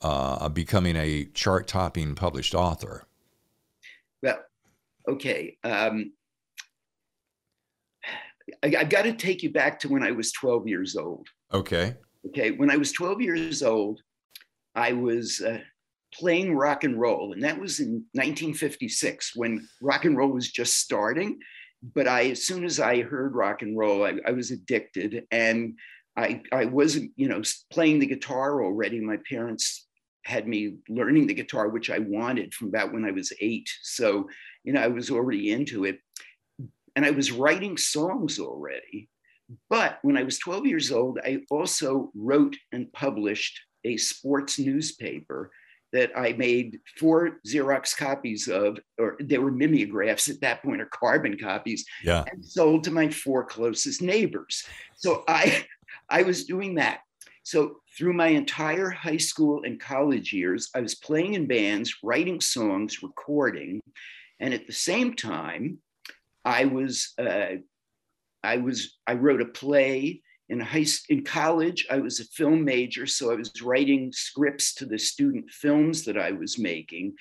uh, 0.02 0.38
of 0.42 0.54
becoming 0.56 0.96
a 0.96 1.26
chart 1.34 1.68
topping 1.68 2.16
published 2.16 2.56
author? 2.56 3.04
Well, 4.24 4.40
okay. 5.08 5.58
Um, 5.64 6.14
I, 8.64 8.74
I've 8.80 8.90
got 8.90 9.04
to 9.04 9.14
take 9.14 9.44
you 9.44 9.52
back 9.52 9.80
to 9.80 9.90
when 9.90 10.04
I 10.04 10.12
was 10.12 10.32
12 10.32 10.68
years 10.68 10.96
old. 10.96 11.28
Okay. 11.54 11.96
Okay. 12.28 12.52
When 12.52 12.72
I 12.72 12.78
was 12.78 12.92
12 12.92 13.22
years 13.22 13.64
old, 13.64 14.00
I 14.76 14.94
was 14.94 15.42
uh, 15.42 15.60
playing 16.14 16.56
rock 16.56 16.84
and 16.84 17.00
roll, 17.00 17.34
and 17.34 17.44
that 17.44 17.60
was 17.60 17.80
in 17.80 18.06
1956 18.14 19.36
when 19.36 19.68
rock 19.82 20.06
and 20.06 20.16
roll 20.18 20.30
was 20.30 20.52
just 20.52 20.78
starting. 20.78 21.40
But 21.96 22.08
I, 22.08 22.30
as 22.30 22.46
soon 22.46 22.64
as 22.64 22.80
I 22.80 23.02
heard 23.02 23.36
rock 23.36 23.64
and 23.64 23.78
roll, 23.78 24.06
I, 24.06 24.14
I 24.26 24.32
was 24.32 24.52
addicted, 24.52 25.26
and 25.32 25.78
I, 26.16 26.42
I 26.52 26.66
wasn't, 26.66 27.12
you 27.16 27.28
know, 27.28 27.42
playing 27.72 28.00
the 28.00 28.06
guitar 28.06 28.64
already. 28.64 29.00
My 29.00 29.18
parents 29.28 29.88
had 30.26 30.48
me 30.48 30.76
learning 30.90 31.28
the 31.28 31.34
guitar, 31.34 31.70
which 31.70 31.90
I 31.90 32.00
wanted 32.00 32.54
from 32.54 32.68
about 32.68 32.94
when 32.94 33.06
I 33.06 33.12
was 33.12 33.34
eight. 33.42 33.70
So, 33.82 34.30
you 34.64 34.74
know, 34.74 34.82
I 34.82 34.88
was 34.88 35.10
already 35.10 35.52
into 35.52 35.86
it. 35.86 36.00
And 36.96 37.06
I 37.06 37.12
was 37.12 37.32
writing 37.32 37.78
songs 37.78 38.40
already. 38.40 39.10
But 39.70 40.00
when 40.02 40.18
I 40.18 40.24
was 40.24 40.40
12 40.40 40.66
years 40.66 40.92
old, 40.92 41.20
I 41.24 41.42
also 41.50 42.12
wrote 42.16 42.56
and 42.72 42.92
published 42.94 43.60
a 43.84 43.98
sports 43.98 44.60
newspaper 44.60 45.52
that 45.94 46.12
I 46.16 46.34
made 46.34 46.80
four 46.98 47.40
Xerox 47.46 47.96
copies 47.96 48.48
of, 48.48 48.80
or 48.98 49.18
they 49.20 49.38
were 49.38 49.52
mimeographs 49.52 50.30
at 50.30 50.40
that 50.42 50.64
point, 50.64 50.82
or 50.82 50.86
carbon 50.86 51.38
copies, 51.38 51.86
yeah. 52.04 52.24
and 52.32 52.44
sold 52.44 52.86
to 52.86 52.92
my 52.92 53.10
four 53.10 53.44
closest 53.44 54.02
neighbors. 54.02 54.64
So 54.96 55.24
I, 55.28 55.66
I 56.10 56.24
was 56.24 56.46
doing 56.46 56.76
that. 56.76 57.00
So 57.44 57.78
through 57.98 58.14
my 58.14 58.28
entire 58.28 58.90
high 58.90 59.18
school 59.18 59.64
and 59.66 59.80
college 59.80 60.32
years, 60.32 60.70
I 60.74 60.80
was 60.80 60.96
playing 60.96 61.34
in 61.34 61.48
bands, 61.48 61.94
writing 62.04 62.40
songs, 62.40 63.04
recording, 63.04 63.82
and 64.40 64.54
at 64.54 64.68
the 64.68 64.74
same 64.74 65.16
time, 65.16 65.80
I 66.46 66.66
was, 66.66 67.14
uh, 67.18 67.58
I 68.44 68.58
was, 68.58 68.98
I 69.08 69.14
wrote 69.14 69.42
a 69.42 69.46
play 69.46 70.22
in 70.52 70.60
high 70.60 70.86
in 71.10 71.24
college. 71.24 71.88
I 71.90 72.00
was 72.00 72.20
a 72.20 72.26
film 72.26 72.64
major 72.66 73.08
so 73.08 73.32
i 73.32 73.36
was 73.36 73.62
writing 73.62 74.12
scripts 74.12 74.76
to 74.76 74.86
the 74.86 75.00
student 75.00 75.50
films 75.50 76.04
that 76.06 76.18
i 76.18 76.32
was 76.32 76.60
making. 76.60 77.16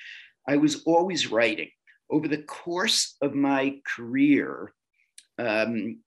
I 0.49 0.57
was 0.57 0.83
always 0.85 1.31
writing. 1.31 1.71
Over 2.11 2.27
the 2.27 2.43
course 2.43 3.17
of 3.23 3.35
my 3.35 3.77
career 3.97 4.73
um, 5.39 6.01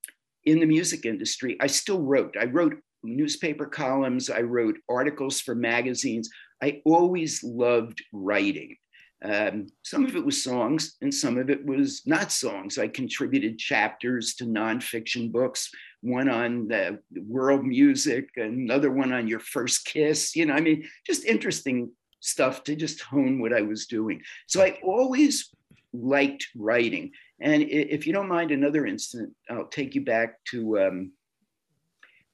in 0.44 0.60
the 0.60 0.66
music 0.66 1.06
industry 1.06 1.58
i 1.62 1.68
still 1.68 2.02
wrote. 2.02 2.36
I 2.40 2.46
wrote 2.46 2.76
newspaper 3.04 3.66
columns. 3.66 4.30
I 4.30 4.42
wrote 4.42 4.78
articles 4.90 5.40
for 5.40 5.56
magazines. 5.56 6.30
I 6.62 6.82
always 6.86 7.44
loved 7.44 8.04
writing 8.12 8.76
um, 9.24 9.68
some 9.84 10.06
of 10.06 10.16
it 10.18 10.26
was 10.26 10.44
songs 10.44 10.98
and 11.02 11.14
some 11.14 11.38
of 11.38 11.50
it 11.50 11.66
was 11.66 12.02
not 12.06 12.32
songs. 12.32 12.78
I 12.78 12.90
contributed 12.90 13.58
chapters 13.58 14.36
to 14.36 14.46
nonfiction 14.46 15.32
books, 15.32 15.72
one 16.02 16.28
on 16.28 16.68
the 16.68 17.00
world 17.16 17.64
music, 17.64 18.30
another 18.36 18.92
one 18.92 19.14
on 19.14 19.28
your 19.28 19.40
first 19.40 19.86
kiss. 19.86 20.36
You 20.36 20.48
know, 20.48 20.54
I 20.54 20.60
mean, 20.60 20.90
just 21.06 21.24
interesting 21.24 21.92
stuff 22.20 22.66
to 22.66 22.76
just 22.76 23.02
hone 23.02 23.40
what 23.40 23.54
I 23.54 23.62
was 23.62 23.86
doing. 23.86 24.22
So 24.48 24.62
I 24.62 24.80
always 24.84 25.50
liked 25.94 26.48
writing. 26.56 27.12
And 27.40 27.64
if 27.64 28.06
you 28.06 28.12
don't 28.12 28.28
mind 28.28 28.52
another 28.52 28.86
instant, 28.86 29.34
I'll 29.50 29.68
take 29.68 29.96
you 29.96 30.04
back 30.04 30.44
to 30.52 30.80
um, 30.80 31.12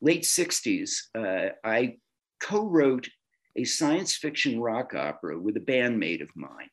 late 0.02 0.24
60s. 0.24 0.92
Uh, 1.16 1.50
I 1.64 1.98
co 2.42 2.66
wrote 2.66 3.10
a 3.56 3.64
science 3.64 4.16
fiction 4.16 4.60
rock 4.60 4.96
opera 4.96 5.38
with 5.38 5.58
a 5.58 5.60
bandmate 5.60 6.22
of 6.22 6.30
mine 6.36 6.70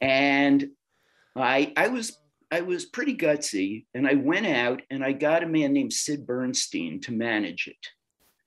and 0.00 0.68
I 1.36 1.72
I 1.76 1.88
was 1.88 2.18
I 2.50 2.60
was 2.60 2.84
pretty 2.84 3.16
gutsy, 3.16 3.86
and 3.94 4.06
I 4.06 4.14
went 4.14 4.46
out 4.46 4.82
and 4.90 5.04
I 5.04 5.12
got 5.12 5.42
a 5.42 5.46
man 5.46 5.72
named 5.72 5.92
Sid 5.92 6.26
Bernstein 6.26 7.00
to 7.00 7.12
manage 7.12 7.66
it. 7.66 7.88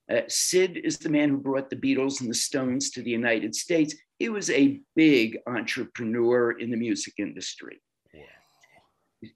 Uh, 0.10 0.22
Sid 0.30 0.78
is 0.78 0.98
the 0.98 1.10
man 1.10 1.30
who 1.30 1.38
brought 1.38 1.70
the 1.70 1.76
Beatles 1.76 2.22
and 2.22 2.30
the 2.30 2.36
Stones 2.36 2.92
to 2.92 3.02
the 3.02 3.12
United 3.12 3.54
States. 3.54 3.96
He 4.20 4.30
was 4.30 4.50
a 4.50 4.80
big 4.96 5.38
entrepreneur 5.46 6.52
in 6.52 6.72
the 6.72 6.78
music 6.78 7.16
industry. 7.18 7.82
Wow. 8.14 9.30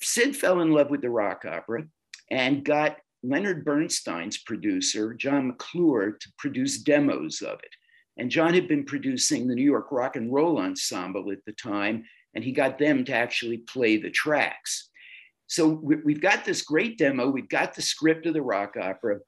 Sid 0.00 0.34
fell 0.34 0.60
in 0.60 0.72
love 0.72 0.90
with 0.90 1.02
the 1.02 1.10
rock 1.10 1.44
opera 1.44 1.84
and 2.30 2.64
got 2.64 2.96
Leonard 3.22 3.64
Bernstein's 3.64 4.38
producer, 4.38 5.14
John 5.14 5.48
McClure, 5.48 6.12
to 6.12 6.28
produce 6.38 6.78
demos 6.78 7.42
of 7.42 7.60
it. 7.60 7.70
And 8.18 8.30
John 8.30 8.54
had 8.54 8.68
been 8.68 8.84
producing 8.84 9.46
the 9.46 9.54
New 9.54 9.64
York 9.64 9.88
Rock 9.90 10.16
and 10.16 10.32
Roll 10.32 10.58
Ensemble 10.58 11.30
at 11.32 11.44
the 11.44 11.52
time, 11.52 12.04
and 12.34 12.42
he 12.42 12.52
got 12.52 12.78
them 12.78 13.04
to 13.04 13.14
actually 13.14 13.58
play 13.58 13.96
the 13.96 14.10
tracks. 14.10 14.90
So 15.48 15.68
we've 15.68 16.20
got 16.20 16.44
this 16.44 16.62
great 16.62 16.98
demo, 16.98 17.28
we've 17.28 17.48
got 17.48 17.74
the 17.74 17.82
script 17.82 18.26
of 18.26 18.34
the 18.34 18.42
rock 18.42 18.74
opera, 18.80 19.20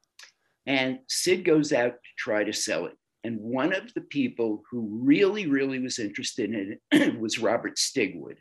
and 0.67 0.99
Sid 1.09 1.45
goes 1.45 1.73
out 1.73 1.93
to 1.93 2.11
try 2.19 2.45
to 2.45 2.53
sell 2.53 2.87
it. 2.87 2.97
And 3.25 3.41
one 3.41 3.75
of 3.75 3.93
the 3.95 4.01
people 4.01 4.63
who 4.71 5.01
really, 5.03 5.47
really 5.47 5.79
was 5.79 5.99
interested 5.99 6.53
in 6.53 6.79
it 6.91 7.19
was 7.21 7.39
Robert 7.39 7.77
Stigwood. 7.77 8.37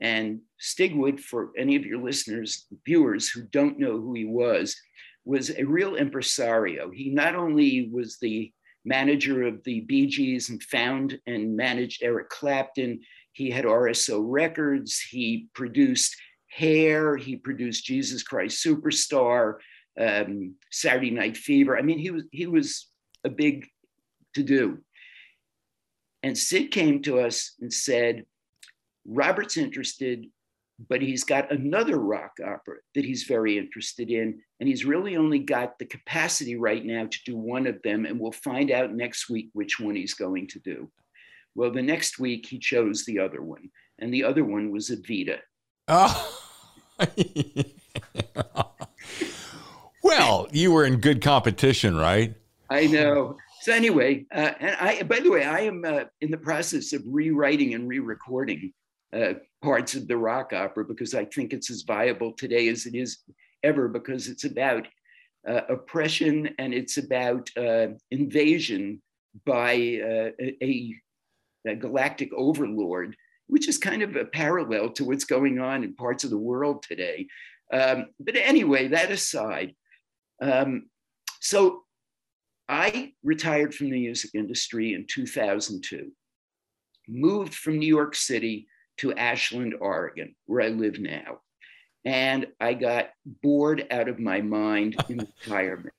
And 0.00 0.40
Stigwood, 0.60 1.20
for 1.20 1.50
any 1.58 1.76
of 1.76 1.84
your 1.84 2.02
listeners, 2.02 2.66
viewers 2.86 3.28
who 3.28 3.42
don't 3.42 3.78
know 3.78 4.00
who 4.00 4.14
he 4.14 4.24
was, 4.24 4.76
was 5.24 5.50
a 5.50 5.64
real 5.64 5.96
impresario. 5.96 6.90
He 6.90 7.10
not 7.10 7.34
only 7.34 7.90
was 7.92 8.18
the 8.18 8.52
manager 8.84 9.46
of 9.46 9.62
the 9.64 9.80
Bee 9.80 10.06
Gees 10.06 10.50
and 10.50 10.62
found 10.62 11.18
and 11.26 11.56
managed 11.56 12.02
Eric 12.02 12.28
Clapton. 12.30 13.00
He 13.32 13.50
had 13.50 13.64
RSO 13.64 14.22
Records. 14.24 15.00
He 15.00 15.48
produced 15.54 16.16
Hair. 16.48 17.16
He 17.16 17.36
produced 17.36 17.84
Jesus 17.84 18.22
Christ 18.22 18.64
Superstar, 18.64 19.56
um, 19.98 20.54
Saturday 20.70 21.10
Night 21.10 21.36
Fever. 21.36 21.78
I 21.78 21.82
mean, 21.82 21.98
he 21.98 22.10
was 22.10 22.24
he 22.32 22.46
was 22.46 22.88
a 23.24 23.28
big 23.28 23.66
to 24.34 24.42
do. 24.42 24.78
And 26.22 26.36
Sid 26.36 26.70
came 26.70 27.02
to 27.02 27.20
us 27.20 27.54
and 27.60 27.72
said, 27.72 28.24
Robert's 29.06 29.56
interested 29.56 30.26
but 30.88 31.02
he's 31.02 31.24
got 31.24 31.52
another 31.52 31.98
rock 31.98 32.38
opera 32.44 32.76
that 32.94 33.04
he's 33.04 33.24
very 33.24 33.58
interested 33.58 34.10
in. 34.10 34.40
And 34.58 34.68
he's 34.68 34.84
really 34.84 35.16
only 35.16 35.38
got 35.38 35.78
the 35.78 35.84
capacity 35.84 36.56
right 36.56 36.84
now 36.84 37.06
to 37.06 37.18
do 37.26 37.36
one 37.36 37.66
of 37.66 37.82
them. 37.82 38.06
And 38.06 38.18
we'll 38.18 38.32
find 38.32 38.70
out 38.70 38.94
next 38.94 39.28
week 39.28 39.50
which 39.52 39.78
one 39.78 39.94
he's 39.94 40.14
going 40.14 40.46
to 40.48 40.58
do. 40.60 40.90
Well, 41.54 41.70
the 41.70 41.82
next 41.82 42.18
week 42.18 42.46
he 42.46 42.58
chose 42.58 43.04
the 43.04 43.18
other 43.18 43.42
one. 43.42 43.70
And 43.98 44.14
the 44.14 44.24
other 44.24 44.44
one 44.44 44.70
was 44.70 44.88
Evita. 44.88 45.40
Oh. 45.88 46.40
well, 50.02 50.48
you 50.52 50.72
were 50.72 50.84
in 50.84 51.00
good 51.00 51.20
competition, 51.22 51.96
right? 51.96 52.34
I 52.70 52.86
know. 52.86 53.36
So 53.62 53.74
anyway, 53.74 54.24
uh, 54.34 54.52
and 54.60 54.76
I, 54.80 55.02
by 55.02 55.20
the 55.20 55.30
way, 55.30 55.44
I 55.44 55.60
am 55.60 55.84
uh, 55.84 56.04
in 56.22 56.30
the 56.30 56.38
process 56.38 56.94
of 56.94 57.02
rewriting 57.04 57.74
and 57.74 57.86
re-recording 57.86 58.72
uh, 59.16 59.34
parts 59.62 59.94
of 59.94 60.08
the 60.08 60.16
rock 60.16 60.52
opera 60.52 60.84
because 60.84 61.14
I 61.14 61.24
think 61.24 61.52
it's 61.52 61.70
as 61.70 61.82
viable 61.82 62.32
today 62.32 62.68
as 62.68 62.86
it 62.86 62.94
is 62.94 63.18
ever 63.62 63.88
because 63.88 64.28
it's 64.28 64.44
about 64.44 64.86
uh, 65.48 65.62
oppression 65.68 66.54
and 66.58 66.74
it's 66.74 66.96
about 66.98 67.50
uh, 67.56 67.88
invasion 68.10 69.00
by 69.44 69.74
uh, 69.74 70.30
a, 70.40 70.94
a, 71.66 71.74
galactic 71.76 72.32
overlord, 72.34 73.16
which 73.46 73.68
is 73.68 73.78
kind 73.78 74.02
of 74.02 74.16
a 74.16 74.24
parallel 74.24 74.90
to 74.90 75.04
what's 75.04 75.24
going 75.24 75.58
on 75.60 75.84
in 75.84 75.94
parts 75.94 76.24
of 76.24 76.30
the 76.30 76.38
world 76.38 76.82
today. 76.82 77.26
Um, 77.72 78.06
but 78.18 78.36
anyway, 78.36 78.88
that 78.88 79.10
aside, 79.10 79.74
um, 80.42 80.88
so 81.40 81.82
I 82.68 83.12
retired 83.22 83.74
from 83.74 83.90
the 83.90 84.00
music 84.00 84.30
industry 84.34 84.94
in 84.94 85.06
2002, 85.08 86.10
moved 87.08 87.54
from 87.54 87.78
New 87.78 87.86
York 87.86 88.14
City 88.14 88.66
to 89.00 89.14
Ashland, 89.14 89.74
Oregon, 89.80 90.34
where 90.46 90.62
I 90.62 90.68
live 90.68 90.98
now. 90.98 91.40
And 92.04 92.46
I 92.60 92.74
got 92.74 93.10
bored 93.42 93.86
out 93.90 94.08
of 94.08 94.18
my 94.18 94.40
mind 94.40 94.96
in 95.08 95.18
retirement. 95.46 95.94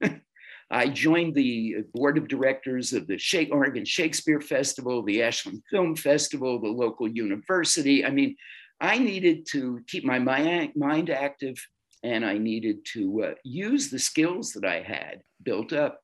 I 0.70 0.88
joined 0.88 1.34
the 1.34 1.84
board 1.92 2.18
of 2.18 2.26
directors 2.26 2.92
of 2.92 3.06
the 3.06 3.48
Oregon 3.52 3.84
Shakespeare 3.84 4.40
Festival, 4.40 5.02
the 5.02 5.22
Ashland 5.22 5.62
Film 5.70 5.94
Festival, 5.94 6.60
the 6.60 6.68
local 6.68 7.06
university. 7.08 8.04
I 8.04 8.10
mean, 8.10 8.36
I 8.80 8.98
needed 8.98 9.46
to 9.52 9.80
keep 9.86 10.04
my 10.04 10.18
mind 10.18 11.10
active 11.10 11.56
and 12.02 12.24
I 12.24 12.38
needed 12.38 12.84
to 12.94 13.24
uh, 13.24 13.34
use 13.44 13.88
the 13.88 13.98
skills 13.98 14.52
that 14.52 14.64
I 14.64 14.82
had 14.82 15.22
built 15.42 15.72
up. 15.72 16.00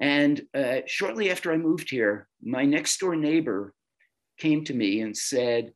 And 0.00 0.40
uh, 0.54 0.80
shortly 0.86 1.30
after 1.30 1.52
I 1.52 1.56
moved 1.56 1.90
here, 1.90 2.28
my 2.42 2.64
next 2.64 2.98
door 2.98 3.16
neighbor 3.16 3.74
came 4.40 4.64
to 4.64 4.74
me 4.74 5.00
and 5.00 5.16
said, 5.16 5.72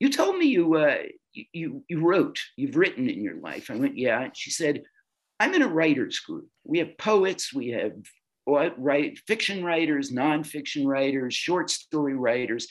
"You 0.00 0.10
told 0.10 0.36
me 0.36 0.46
you 0.46 0.74
uh, 0.74 1.02
you 1.32 1.84
you 1.88 2.00
wrote, 2.00 2.40
you've 2.56 2.76
written 2.76 3.08
in 3.08 3.22
your 3.22 3.36
life." 3.36 3.70
I 3.70 3.76
went, 3.76 3.96
"Yeah." 3.96 4.22
And 4.22 4.36
she 4.36 4.50
said, 4.50 4.82
I'm 5.40 5.54
in 5.54 5.62
a 5.62 5.68
writers 5.68 6.20
group. 6.20 6.48
We 6.64 6.78
have 6.80 6.98
poets, 6.98 7.52
we 7.52 7.68
have 7.70 7.92
write 8.46 9.18
fiction 9.26 9.64
writers, 9.64 10.12
nonfiction 10.12 10.86
writers, 10.86 11.34
short 11.34 11.70
story 11.70 12.14
writers. 12.14 12.68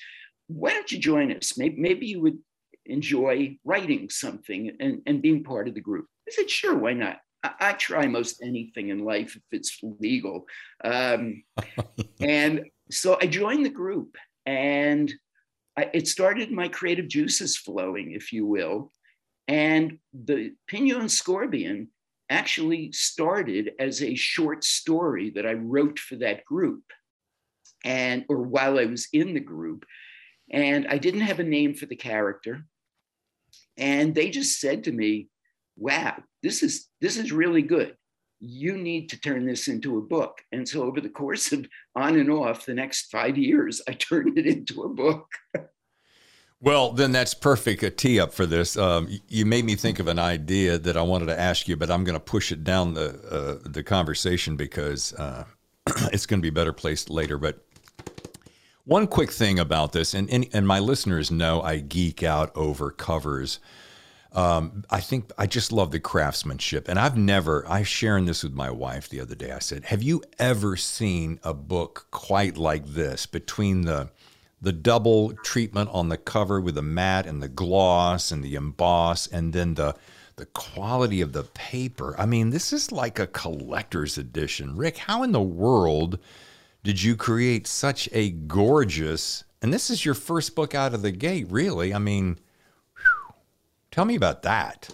Why 0.47 0.71
don't 0.71 0.91
you 0.91 0.99
join 0.99 1.35
us? 1.35 1.57
Maybe, 1.57 1.75
maybe 1.79 2.05
you 2.05 2.21
would 2.21 2.37
enjoy 2.85 3.57
writing 3.63 4.09
something 4.09 4.75
and, 4.79 5.01
and 5.07 5.21
being 5.21 5.43
part 5.43 5.67
of 5.67 5.73
the 5.73 5.81
group. 5.81 6.05
I 6.27 6.31
said, 6.31 6.49
sure, 6.49 6.77
why 6.77 6.93
not? 6.93 7.17
I, 7.43 7.51
I 7.59 7.73
try 7.73 8.05
most 8.05 8.41
anything 8.43 8.89
in 8.89 9.03
life 9.03 9.35
if 9.35 9.43
it's 9.51 9.79
legal. 9.81 10.45
Um, 10.83 11.43
and 12.19 12.65
so 12.91 13.17
I 13.19 13.27
joined 13.27 13.65
the 13.65 13.69
group 13.69 14.15
and 14.45 15.13
I, 15.77 15.89
it 15.93 16.07
started 16.07 16.51
my 16.51 16.67
creative 16.67 17.07
juices 17.07 17.57
flowing, 17.57 18.11
if 18.11 18.33
you 18.33 18.45
will. 18.45 18.91
And 19.47 19.99
the 20.13 20.53
Pignon 20.67 21.09
Scorpion 21.09 21.89
actually 22.29 22.91
started 22.91 23.71
as 23.79 24.03
a 24.03 24.15
short 24.15 24.63
story 24.63 25.31
that 25.31 25.45
I 25.45 25.53
wrote 25.53 25.97
for 25.97 26.15
that 26.17 26.45
group 26.45 26.83
and 27.83 28.25
or 28.29 28.41
while 28.41 28.77
I 28.77 28.85
was 28.85 29.07
in 29.13 29.33
the 29.33 29.39
group. 29.39 29.85
And 30.51 30.87
I 30.87 30.97
didn't 30.97 31.21
have 31.21 31.39
a 31.39 31.43
name 31.43 31.73
for 31.73 31.85
the 31.85 31.95
character. 31.95 32.65
And 33.77 34.13
they 34.13 34.29
just 34.29 34.59
said 34.59 34.83
to 34.83 34.91
me 34.91 35.29
wow 35.79 36.21
this 36.43 36.61
is 36.61 36.87
this 37.01 37.17
is 37.17 37.31
really 37.31 37.61
good 37.61 37.95
you 38.39 38.77
need 38.77 39.09
to 39.09 39.19
turn 39.19 39.45
this 39.45 39.67
into 39.67 39.97
a 39.97 40.01
book 40.01 40.41
and 40.51 40.67
so 40.67 40.83
over 40.83 41.01
the 41.01 41.09
course 41.09 41.51
of 41.51 41.67
on 41.95 42.17
and 42.17 42.31
off 42.31 42.65
the 42.65 42.73
next 42.73 43.11
5 43.11 43.37
years 43.37 43.81
I 43.87 43.93
turned 43.93 44.37
it 44.37 44.45
into 44.45 44.83
a 44.83 44.89
book 44.89 45.27
Well, 46.61 46.91
then 46.91 47.13
that's 47.13 47.33
perfect 47.33 47.83
a 47.83 47.89
tee 47.89 48.19
up 48.19 48.33
for 48.33 48.45
this. 48.45 48.75
Um, 48.75 49.07
you 49.29 49.45
made 49.45 49.63
me 49.63 49.75
think 49.75 49.99
of 49.99 50.09
an 50.09 50.19
idea 50.19 50.77
that 50.77 50.97
I 50.97 51.01
wanted 51.01 51.27
to 51.27 51.39
ask 51.39 51.69
you, 51.69 51.77
but 51.77 51.89
I'm 51.89 52.03
going 52.03 52.17
to 52.17 52.19
push 52.19 52.51
it 52.51 52.65
down 52.65 52.95
the 52.95 53.61
uh, 53.63 53.69
the 53.69 53.81
conversation 53.81 54.57
because 54.57 55.13
uh, 55.13 55.45
it's 56.11 56.25
going 56.25 56.41
to 56.41 56.45
be 56.45 56.49
better 56.49 56.73
placed 56.73 57.09
later. 57.09 57.37
But 57.37 57.65
one 58.83 59.07
quick 59.07 59.31
thing 59.31 59.59
about 59.59 59.93
this, 59.93 60.13
and, 60.13 60.29
and, 60.29 60.47
and 60.51 60.67
my 60.67 60.79
listeners 60.79 61.29
know 61.29 61.61
I 61.61 61.77
geek 61.77 62.23
out 62.23 62.51
over 62.55 62.91
covers. 62.91 63.59
Um, 64.31 64.83
I 64.89 64.99
think 64.99 65.31
I 65.37 65.47
just 65.47 65.71
love 65.71 65.91
the 65.91 65.99
craftsmanship, 65.99 66.87
and 66.87 66.99
I've 66.99 67.17
never. 67.17 67.67
I 67.67 67.83
sharing 67.83 68.25
this 68.25 68.43
with 68.43 68.53
my 68.53 68.69
wife 68.69 69.09
the 69.09 69.21
other 69.21 69.35
day. 69.35 69.51
I 69.51 69.59
said, 69.59 69.85
"Have 69.85 70.03
you 70.03 70.21
ever 70.37 70.75
seen 70.75 71.39
a 71.43 71.53
book 71.53 72.07
quite 72.11 72.57
like 72.57 72.85
this 72.85 73.25
between 73.25 73.81
the?" 73.81 74.11
the 74.61 74.73
double 74.73 75.31
treatment 75.43 75.89
on 75.93 76.09
the 76.09 76.17
cover 76.17 76.59
with 76.59 76.75
the 76.75 76.81
matte 76.81 77.25
and 77.25 77.41
the 77.41 77.47
gloss 77.47 78.29
and 78.29 78.43
the 78.43 78.55
emboss 78.55 79.25
and 79.27 79.53
then 79.53 79.75
the 79.75 79.95
the 80.35 80.45
quality 80.47 81.19
of 81.19 81.33
the 81.33 81.43
paper. 81.43 82.15
I 82.17 82.25
mean, 82.25 82.49
this 82.49 82.71
is 82.71 82.93
like 82.93 83.19
a 83.19 83.27
collector's 83.27 84.17
edition. 84.17 84.75
Rick, 84.77 84.97
how 84.97 85.23
in 85.23 85.33
the 85.33 85.41
world 85.41 86.17
did 86.83 87.03
you 87.03 87.17
create 87.17 87.67
such 87.67 88.07
a 88.13 88.31
gorgeous 88.31 89.43
and 89.61 89.73
this 89.73 89.89
is 89.89 90.05
your 90.05 90.13
first 90.13 90.55
book 90.55 90.73
out 90.73 90.93
of 90.93 91.01
the 91.01 91.11
gate, 91.11 91.47
really? 91.49 91.93
I 91.93 91.99
mean, 91.99 92.39
tell 93.91 94.05
me 94.05 94.15
about 94.15 94.43
that. 94.43 94.89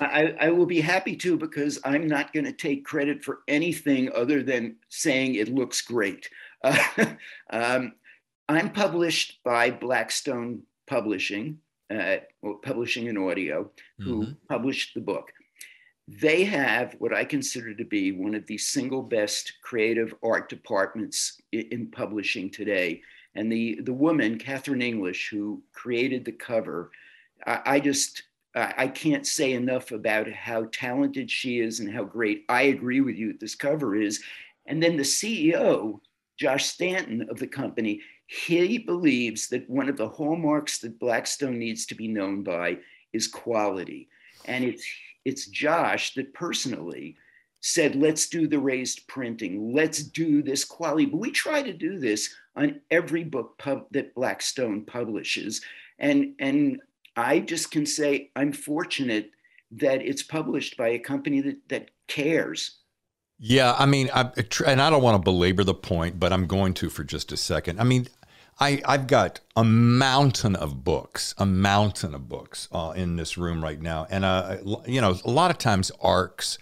I, 0.00 0.34
I, 0.40 0.50
will 0.50 0.66
be 0.66 0.80
happy 0.80 1.16
to 1.16 1.36
because 1.36 1.78
I'm 1.84 2.06
not 2.06 2.32
going 2.32 2.44
to 2.44 2.52
take 2.52 2.84
credit 2.84 3.24
for 3.24 3.40
anything 3.48 4.10
other 4.14 4.42
than 4.42 4.76
saying 4.88 5.34
it 5.34 5.52
looks 5.52 5.80
great. 5.80 6.28
Uh, 6.62 6.78
um, 7.50 7.92
I'm 8.48 8.70
published 8.70 9.40
by 9.44 9.70
Blackstone 9.70 10.62
Publishing, 10.86 11.58
uh, 11.90 12.16
Publishing 12.62 13.08
and 13.08 13.18
Audio, 13.18 13.70
who 13.98 14.22
mm-hmm. 14.22 14.32
published 14.48 14.94
the 14.94 15.00
book. 15.00 15.32
They 16.06 16.44
have 16.44 16.96
what 16.98 17.12
I 17.12 17.24
consider 17.24 17.74
to 17.74 17.84
be 17.84 18.12
one 18.12 18.34
of 18.34 18.46
the 18.46 18.56
single 18.56 19.02
best 19.02 19.52
creative 19.62 20.14
art 20.22 20.48
departments 20.48 21.40
in, 21.52 21.68
in 21.70 21.90
publishing 21.90 22.50
today. 22.50 23.02
And 23.34 23.52
the, 23.52 23.80
the 23.82 23.92
woman, 23.92 24.38
Catherine 24.38 24.80
English, 24.80 25.28
who 25.30 25.62
created 25.74 26.24
the 26.24 26.32
cover, 26.32 26.90
I, 27.46 27.60
I 27.66 27.80
just 27.80 28.22
I 28.76 28.88
can't 28.88 29.26
say 29.26 29.52
enough 29.52 29.92
about 29.92 30.30
how 30.30 30.66
talented 30.72 31.30
she 31.30 31.60
is 31.60 31.80
and 31.80 31.92
how 31.92 32.04
great 32.04 32.44
I 32.48 32.62
agree 32.62 33.00
with 33.00 33.16
you 33.16 33.34
this 33.34 33.54
cover 33.54 33.94
is. 33.94 34.22
And 34.66 34.82
then 34.82 34.96
the 34.96 35.02
CEO, 35.02 36.00
Josh 36.38 36.66
Stanton 36.66 37.26
of 37.30 37.38
the 37.38 37.46
company, 37.46 38.00
he 38.26 38.78
believes 38.78 39.48
that 39.48 39.68
one 39.68 39.88
of 39.88 39.96
the 39.96 40.08
hallmarks 40.08 40.78
that 40.78 40.98
Blackstone 40.98 41.58
needs 41.58 41.86
to 41.86 41.94
be 41.94 42.08
known 42.08 42.42
by 42.42 42.78
is 43.12 43.26
quality. 43.26 44.08
And 44.44 44.64
it's, 44.64 44.86
it's 45.24 45.46
Josh 45.46 46.14
that 46.14 46.34
personally 46.34 47.16
said, 47.60 47.96
let's 47.96 48.28
do 48.28 48.46
the 48.46 48.58
raised 48.58 49.06
printing, 49.08 49.74
let's 49.74 50.02
do 50.02 50.42
this 50.42 50.64
quality. 50.64 51.06
But 51.06 51.18
we 51.18 51.30
try 51.30 51.62
to 51.62 51.72
do 51.72 51.98
this 51.98 52.34
on 52.54 52.80
every 52.90 53.24
book 53.24 53.58
pub 53.58 53.86
that 53.92 54.14
Blackstone 54.14 54.84
publishes. 54.84 55.62
And, 55.98 56.34
and 56.38 56.80
I 57.18 57.40
just 57.40 57.70
can 57.70 57.84
say 57.84 58.30
I'm 58.36 58.52
fortunate 58.52 59.30
that 59.72 60.00
it's 60.02 60.22
published 60.22 60.76
by 60.76 60.88
a 60.88 60.98
company 60.98 61.40
that, 61.42 61.68
that 61.68 61.90
cares 62.06 62.78
yeah, 63.40 63.76
I 63.78 63.86
mean, 63.86 64.10
I, 64.12 64.30
and 64.66 64.82
I 64.82 64.90
don't 64.90 65.02
want 65.02 65.14
to 65.14 65.22
belabor 65.22 65.62
the 65.62 65.74
point, 65.74 66.18
but 66.18 66.32
I'm 66.32 66.46
going 66.46 66.74
to 66.74 66.90
for 66.90 67.04
just 67.04 67.30
a 67.30 67.36
second. 67.36 67.80
I 67.80 67.84
mean, 67.84 68.08
I, 68.58 68.82
I've 68.84 69.06
got 69.06 69.38
a 69.54 69.62
mountain 69.62 70.56
of 70.56 70.82
books, 70.82 71.34
a 71.38 71.46
mountain 71.46 72.14
of 72.14 72.28
books 72.28 72.66
uh, 72.72 72.92
in 72.96 73.14
this 73.14 73.38
room 73.38 73.62
right 73.62 73.80
now. 73.80 74.08
And, 74.10 74.24
uh, 74.24 74.56
you 74.86 75.00
know, 75.00 75.16
a 75.24 75.30
lot 75.30 75.52
of 75.52 75.58
times 75.58 75.92
ARCs, 76.00 76.58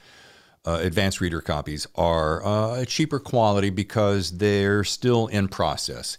uh, 0.66 0.80
advanced 0.82 1.22
reader 1.22 1.40
copies, 1.40 1.86
are 1.94 2.44
uh, 2.44 2.84
cheaper 2.84 3.20
quality 3.20 3.70
because 3.70 4.36
they're 4.36 4.84
still 4.84 5.28
in 5.28 5.48
process. 5.48 6.18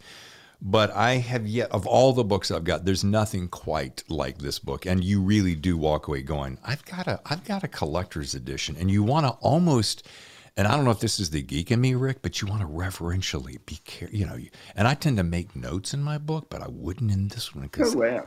But 0.61 0.91
I 0.91 1.15
have 1.15 1.45
yet, 1.45 1.71
of 1.71 1.85
all 1.85 2.13
the 2.13 2.23
books 2.23 2.49
I've 2.49 2.63
got, 2.63 2.83
there's 2.83 3.03
nothing 3.03 3.47
quite 3.47 4.03
like 4.09 4.39
this 4.39 4.57
book. 4.57 4.85
And 4.85 5.03
you 5.03 5.21
really 5.21 5.53
do 5.53 5.77
walk 5.77 6.07
away 6.07 6.23
going, 6.23 6.57
I've 6.65 6.83
got 6.85 7.07
a, 7.07 7.19
I've 7.25 7.43
got 7.43 7.63
a 7.63 7.67
collector's 7.67 8.33
edition. 8.33 8.75
And 8.77 8.89
you 8.89 9.03
want 9.03 9.27
to 9.27 9.31
almost, 9.33 10.07
and 10.55 10.67
I 10.67 10.75
don't 10.75 10.85
know 10.85 10.91
if 10.91 10.99
this 10.99 11.19
is 11.19 11.29
the 11.29 11.43
geek 11.43 11.71
in 11.71 11.79
me, 11.79 11.93
Rick, 11.93 12.23
but 12.23 12.41
you 12.41 12.47
want 12.47 12.61
to 12.61 12.67
reverentially 12.67 13.59
be 13.65 13.79
careful. 13.85 14.17
You 14.17 14.25
know, 14.25 14.39
and 14.75 14.87
I 14.87 14.95
tend 14.95 15.17
to 15.17 15.23
make 15.23 15.55
notes 15.55 15.93
in 15.93 16.01
my 16.01 16.17
book, 16.17 16.49
but 16.49 16.63
I 16.63 16.67
wouldn't 16.69 17.11
in 17.11 17.27
this 17.27 17.53
one 17.53 17.65
because 17.65 17.95
oh, 17.95 17.99
wow. 17.99 18.25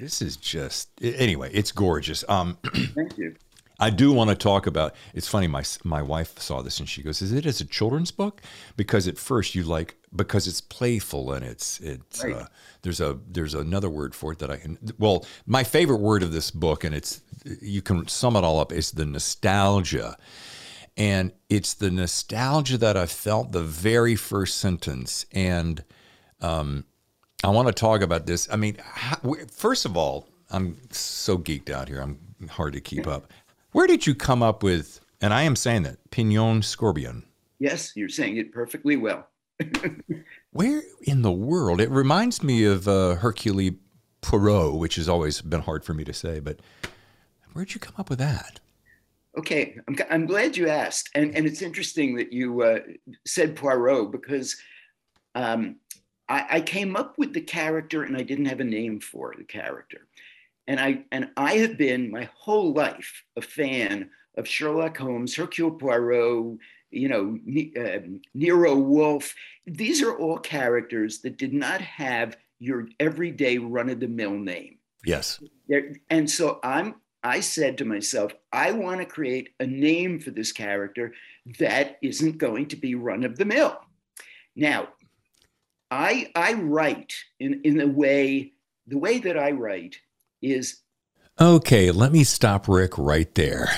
this 0.00 0.22
is 0.22 0.36
just 0.36 0.90
anyway. 1.02 1.50
It's 1.52 1.72
gorgeous. 1.72 2.24
Um, 2.28 2.56
Thank 2.94 3.18
you. 3.18 3.34
I 3.84 3.90
do 3.90 4.12
want 4.12 4.30
to 4.30 4.36
talk 4.36 4.66
about. 4.66 4.94
It's 5.12 5.28
funny. 5.28 5.46
My 5.46 5.62
my 5.84 6.00
wife 6.00 6.38
saw 6.38 6.62
this 6.62 6.80
and 6.80 6.88
she 6.88 7.02
goes, 7.02 7.20
"Is 7.20 7.32
it 7.32 7.44
as 7.44 7.60
a 7.60 7.66
children's 7.66 8.10
book?" 8.10 8.40
Because 8.76 9.06
at 9.06 9.18
first 9.18 9.54
you 9.54 9.62
like 9.62 9.96
because 10.16 10.48
it's 10.48 10.62
playful 10.62 11.32
and 11.32 11.44
it's 11.44 11.80
it's 11.80 12.24
right. 12.24 12.34
uh, 12.34 12.46
there's 12.80 13.00
a 13.00 13.18
there's 13.28 13.52
another 13.52 13.90
word 13.90 14.14
for 14.14 14.32
it 14.32 14.38
that 14.38 14.50
I 14.50 14.56
can. 14.56 14.78
Well, 14.98 15.26
my 15.46 15.64
favorite 15.64 16.00
word 16.00 16.22
of 16.22 16.32
this 16.32 16.50
book, 16.50 16.82
and 16.82 16.94
it's 16.94 17.20
you 17.60 17.82
can 17.82 18.08
sum 18.08 18.36
it 18.36 18.44
all 18.44 18.58
up, 18.58 18.72
is 18.72 18.92
the 18.92 19.04
nostalgia 19.04 20.16
and 20.96 21.32
it's 21.48 21.74
the 21.74 21.90
nostalgia 21.90 22.78
that 22.78 22.96
I 22.96 23.06
felt 23.06 23.52
the 23.52 23.62
very 23.62 24.16
first 24.16 24.58
sentence. 24.58 25.26
And 25.32 25.84
um, 26.40 26.84
I 27.42 27.48
want 27.48 27.68
to 27.68 27.74
talk 27.74 28.00
about 28.00 28.26
this. 28.26 28.48
I 28.50 28.56
mean, 28.56 28.76
how, 28.80 29.18
first 29.50 29.84
of 29.84 29.96
all, 29.96 30.28
I'm 30.50 30.78
so 30.90 31.36
geeked 31.36 31.70
out 31.70 31.88
here. 31.88 32.00
I'm 32.00 32.18
hard 32.48 32.74
to 32.74 32.80
keep 32.80 33.06
up. 33.06 33.32
Where 33.74 33.88
did 33.88 34.06
you 34.06 34.14
come 34.14 34.40
up 34.40 34.62
with, 34.62 35.00
and 35.20 35.34
I 35.34 35.42
am 35.42 35.56
saying 35.56 35.82
that, 35.82 35.98
Pignon 36.12 36.62
Scorpion? 36.62 37.24
Yes, 37.58 37.90
you're 37.96 38.08
saying 38.08 38.36
it 38.36 38.52
perfectly 38.52 38.96
well. 38.96 39.26
Where 40.52 40.84
in 41.02 41.22
the 41.22 41.32
world? 41.32 41.80
It 41.80 41.90
reminds 41.90 42.40
me 42.40 42.62
of 42.62 42.86
uh, 42.86 43.16
Hercule 43.16 43.72
Poirot, 44.20 44.76
which 44.76 44.94
has 44.94 45.08
always 45.08 45.40
been 45.40 45.62
hard 45.62 45.84
for 45.84 45.92
me 45.92 46.04
to 46.04 46.12
say, 46.12 46.38
but 46.38 46.60
where'd 47.52 47.74
you 47.74 47.80
come 47.80 47.96
up 47.98 48.10
with 48.10 48.20
that? 48.20 48.60
Okay, 49.36 49.76
I'm, 49.88 49.96
I'm 50.08 50.26
glad 50.26 50.56
you 50.56 50.68
asked. 50.68 51.10
And, 51.16 51.34
and 51.34 51.44
it's 51.44 51.60
interesting 51.60 52.14
that 52.14 52.32
you 52.32 52.62
uh, 52.62 52.78
said 53.26 53.56
Poirot 53.56 54.12
because 54.12 54.56
um, 55.34 55.78
I, 56.28 56.46
I, 56.48 56.60
came 56.60 56.94
up 56.94 57.18
with 57.18 57.32
the 57.32 57.40
character 57.40 58.04
and 58.04 58.16
I 58.16 58.22
didn't 58.22 58.44
have 58.44 58.60
a 58.60 58.64
name 58.64 59.00
for 59.00 59.34
the 59.36 59.42
character. 59.42 60.06
And 60.66 60.80
I, 60.80 61.04
and 61.12 61.30
I 61.36 61.54
have 61.56 61.76
been 61.76 62.10
my 62.10 62.28
whole 62.34 62.72
life 62.72 63.24
a 63.36 63.42
fan 63.42 64.10
of 64.36 64.48
Sherlock 64.48 64.96
Holmes, 64.96 65.34
Hercule 65.34 65.72
Poirot, 65.72 66.58
you 66.90 67.08
know, 67.08 67.38
uh, 67.80 67.98
Nero 68.34 68.74
Wolfe. 68.76 69.34
These 69.66 70.02
are 70.02 70.16
all 70.16 70.38
characters 70.38 71.20
that 71.20 71.36
did 71.36 71.52
not 71.52 71.80
have 71.80 72.36
your 72.58 72.88
everyday 73.00 73.58
run 73.58 73.90
of 73.90 74.00
the 74.00 74.08
mill 74.08 74.38
name. 74.38 74.78
Yes. 75.04 75.40
They're, 75.68 75.94
and 76.10 76.30
so 76.30 76.60
I'm 76.62 76.96
I 77.22 77.40
said 77.40 77.78
to 77.78 77.86
myself, 77.86 78.32
I 78.52 78.72
want 78.72 79.00
to 79.00 79.06
create 79.06 79.54
a 79.58 79.66
name 79.66 80.20
for 80.20 80.30
this 80.30 80.52
character 80.52 81.14
that 81.58 81.98
isn't 82.02 82.36
going 82.36 82.66
to 82.68 82.76
be 82.76 82.94
run 82.94 83.24
of 83.24 83.38
the 83.38 83.46
mill. 83.46 83.78
Now, 84.54 84.88
I 85.90 86.30
I 86.34 86.52
write 86.54 87.14
in 87.40 87.62
in 87.64 87.78
the 87.78 87.88
way 87.88 88.52
the 88.86 88.98
way 88.98 89.18
that 89.18 89.38
I 89.38 89.52
write 89.52 89.96
is 90.52 90.80
Okay, 91.40 91.90
let 91.90 92.12
me 92.12 92.22
stop 92.22 92.68
Rick 92.68 92.96
right 92.96 93.34
there. 93.34 93.68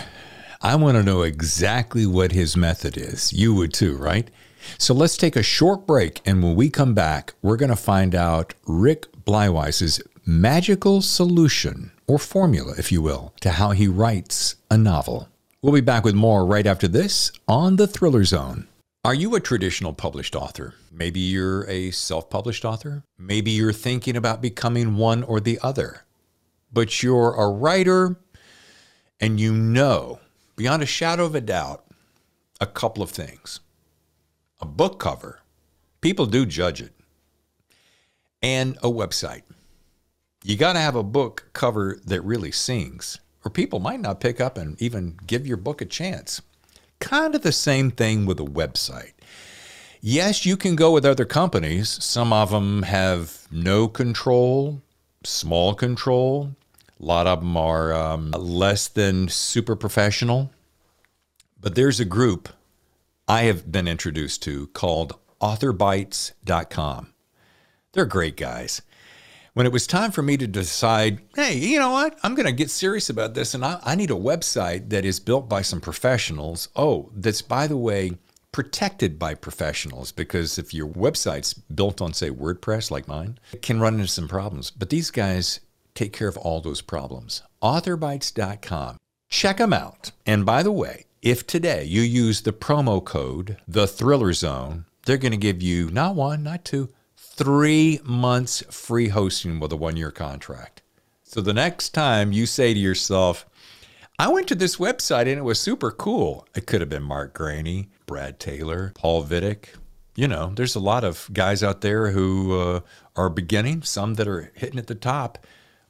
I 0.61 0.75
want 0.77 0.99
to 0.99 1.03
know 1.03 1.23
exactly 1.23 2.05
what 2.05 2.33
his 2.33 2.55
method 2.55 2.99
is. 2.99 3.33
You 3.33 3.55
would 3.55 3.73
too, 3.73 3.97
right? 3.97 4.31
So 4.77 4.93
let's 4.93 5.17
take 5.17 5.37
a 5.37 5.43
short 5.43 5.87
break. 5.87 6.21
And 6.27 6.43
when 6.43 6.55
we 6.55 6.69
come 6.69 6.93
back, 6.93 7.33
we're 7.41 7.57
going 7.57 7.71
to 7.71 7.77
find 7.77 8.15
out 8.15 8.53
Rick 8.67 9.07
Bleiweiss's 9.25 10.03
magical 10.27 11.01
solution 11.01 11.93
or 12.07 12.19
formula, 12.19 12.75
if 12.77 12.93
you 12.93 13.01
will, 13.01 13.33
to 13.41 13.53
how 13.53 13.71
he 13.71 13.89
writes 13.89 14.57
a 14.71 14.77
novel. 14.77 15.29
We'll 15.63 15.73
be 15.73 15.81
back 15.81 16.05
with 16.05 16.15
more 16.15 16.45
right 16.45 16.67
after 16.67 16.89
this 16.89 17.33
on 17.49 17.77
the 17.77 17.87
Thriller 17.87 18.25
Zone. 18.25 18.69
Are 19.05 19.15
you 19.15 19.35
a 19.35 19.41
traditional 19.41 19.93
published 19.93 20.35
author? 20.35 20.75
Maybe 20.91 21.21
you're 21.21 21.69
a 21.71 21.91
self 21.93 22.29
published 22.29 22.65
author. 22.65 23.05
Maybe 23.19 23.53
you're 23.53 23.73
thinking 23.73 24.17
about 24.17 24.43
becoming 24.43 24.97
one 24.97 25.23
or 25.23 25.41
the 25.41 25.59
other. 25.63 26.03
But 26.77 27.03
you're 27.03 27.33
a 27.33 27.49
writer 27.49 28.19
and 29.19 29.41
you 29.41 29.55
know, 29.55 30.21
beyond 30.57 30.83
a 30.83 30.87
shadow 30.87 31.25
of 31.25 31.35
a 31.35 31.41
doubt, 31.41 31.87
a 32.61 32.67
couple 32.67 33.03
of 33.03 33.09
things. 33.09 33.61
A 34.61 34.67
book 34.67 35.01
cover, 35.01 35.41
people 36.03 36.27
do 36.27 36.45
judge 36.45 36.83
it, 36.83 36.93
and 38.43 38.77
a 38.83 38.91
website. 38.91 39.45
You 40.45 40.59
got 40.59 40.75
to 40.75 40.81
have 40.81 40.97
a 40.97 41.03
book 41.03 41.49
cover 41.55 41.99
that 42.05 42.21
really 42.21 42.53
sings, 42.53 43.21
or 43.43 43.51
people 43.51 43.81
might 43.81 44.01
not 44.01 44.21
pick 44.21 44.39
up 44.39 44.59
and 44.59 44.79
even 44.83 45.17
give 45.27 45.47
your 45.47 45.57
book 45.57 45.81
a 45.81 45.87
chance. 45.87 46.43
Kind 46.99 47.35
of 47.35 47.41
the 47.41 47.53
same 47.53 47.91
thing 47.91 48.27
with 48.27 48.39
a 48.39 48.45
website. 48.45 49.13
Yes, 50.03 50.45
you 50.45 50.59
can 50.59 50.77
go 50.77 50.93
with 50.93 51.07
other 51.07 51.25
companies. 51.25 51.89
Some 52.05 52.35
of 52.35 52.51
them 52.51 52.83
have 52.83 53.49
no 53.51 53.89
control, 53.89 54.83
small 55.25 55.75
control. 55.75 56.55
A 57.01 57.05
lot 57.05 57.27
of 57.27 57.41
them 57.41 57.57
are 57.57 57.93
um, 57.93 58.31
less 58.31 58.89
than 58.89 59.29
super 59.29 59.77
professional. 59.77 60.51
But 61.61 61.75
there's 61.75 62.01
a 62.01 62.05
group 62.05 62.49
I 63.29 63.43
have 63.43 63.71
been 63.71 63.89
introduced 63.89 64.43
to 64.45 64.69
called 64.69 65.19
authorbytes.com. 65.41 67.13
They're 67.93 68.07
great 68.07 68.37
guys. 68.37 68.83
When 69.55 69.67
it 69.67 69.73
was 69.73 69.87
time 69.87 70.11
for 70.11 70.23
me 70.23 70.37
to 70.37 70.47
decide, 70.47 71.23
hey, 71.35 71.57
you 71.57 71.79
know 71.79 71.91
what? 71.91 72.19
I'm 72.23 72.35
going 72.35 72.47
to 72.47 72.53
get 72.53 72.71
serious 72.71 73.09
about 73.09 73.35
this 73.35 73.55
and 73.55 73.65
I, 73.65 73.81
I 73.83 73.95
need 73.95 74.11
a 74.11 74.15
website 74.15 74.91
that 74.91 75.05
is 75.05 75.19
built 75.19 75.49
by 75.49 75.63
some 75.63 75.81
professionals. 75.81 76.69
Oh, 76.77 77.11
that's, 77.15 77.41
by 77.41 77.67
the 77.67 77.77
way, 77.77 78.13
protected 78.53 79.19
by 79.19 79.35
professionals 79.35 80.13
because 80.13 80.59
if 80.59 80.73
your 80.75 80.89
website's 80.89 81.55
built 81.55 82.01
on, 82.03 82.13
say, 82.13 82.31
WordPress 82.31 82.91
like 82.91 83.09
mine, 83.09 83.39
it 83.53 83.63
can 83.63 83.81
run 83.81 83.95
into 83.95 84.09
some 84.09 84.29
problems. 84.29 84.71
But 84.71 84.91
these 84.91 85.11
guys 85.11 85.61
take 85.97 86.13
care 86.13 86.29
of 86.29 86.37
all 86.37 86.61
those 86.61 86.83
problems. 86.83 87.43
Authorbytes.com. 87.63 88.99
Check 89.29 89.57
them 89.57 89.73
out. 89.73 90.13
And 90.25 90.47
by 90.47 90.63
the 90.63 90.73
way, 90.73 91.07
if 91.23 91.47
today 91.47 91.85
you 91.85 92.03
use 92.03 92.43
the 92.43 92.53
promo 92.53 93.05
code, 93.05 93.57
the 93.67 93.87
Thriller 93.87 94.33
Zone, 94.33 94.85
they're 95.05 95.17
going 95.17 95.33
to 95.33 95.39
give 95.39 95.63
you 95.63 95.91
not 95.91 96.15
one, 96.15 96.43
not 96.43 96.65
two, 96.65 96.89
three 97.17 98.01
months 98.05 98.63
free 98.71 99.09
hosting 99.09 99.59
with 99.61 99.73
a 99.73 99.77
one 99.77 99.97
year 99.97 100.11
contract. 100.11 100.83
So 101.25 101.41
the 101.41 101.53
next 101.53 101.91
time 101.91 102.33
you 102.33 102.47
say 102.47 102.73
to 102.73 102.79
yourself, 102.79 103.47
I 104.19 104.29
went 104.29 104.49
to 104.49 104.55
this 104.55 104.77
website 104.77 105.23
and 105.23 105.39
it 105.39 105.45
was 105.45 105.61
super 105.61 105.91
cool. 105.91 106.47
It 106.55 106.67
could 106.67 106.81
have 106.81 106.89
been 106.89 107.03
Mark 107.03 107.37
Greaney, 107.37 107.89
Brad 108.07 108.41
Taylor, 108.41 108.93
Paul 108.95 109.25
Vidich. 109.25 109.67
You 110.15 110.29
know, 110.29 110.53
there's 110.55 110.75
a 110.75 110.81
lot 110.81 111.05
of 111.05 111.29
guys 111.33 111.63
out 111.63 111.83
there 111.83 112.13
who 112.13 112.59
uh, 112.59 112.81
are 113.17 113.29
beginning, 113.29 113.83
some 113.83 114.15
that 114.15 114.27
are 114.27 114.51
hitting 114.55 114.79
at 114.79 114.87
the 114.87 114.95
top. 114.95 115.45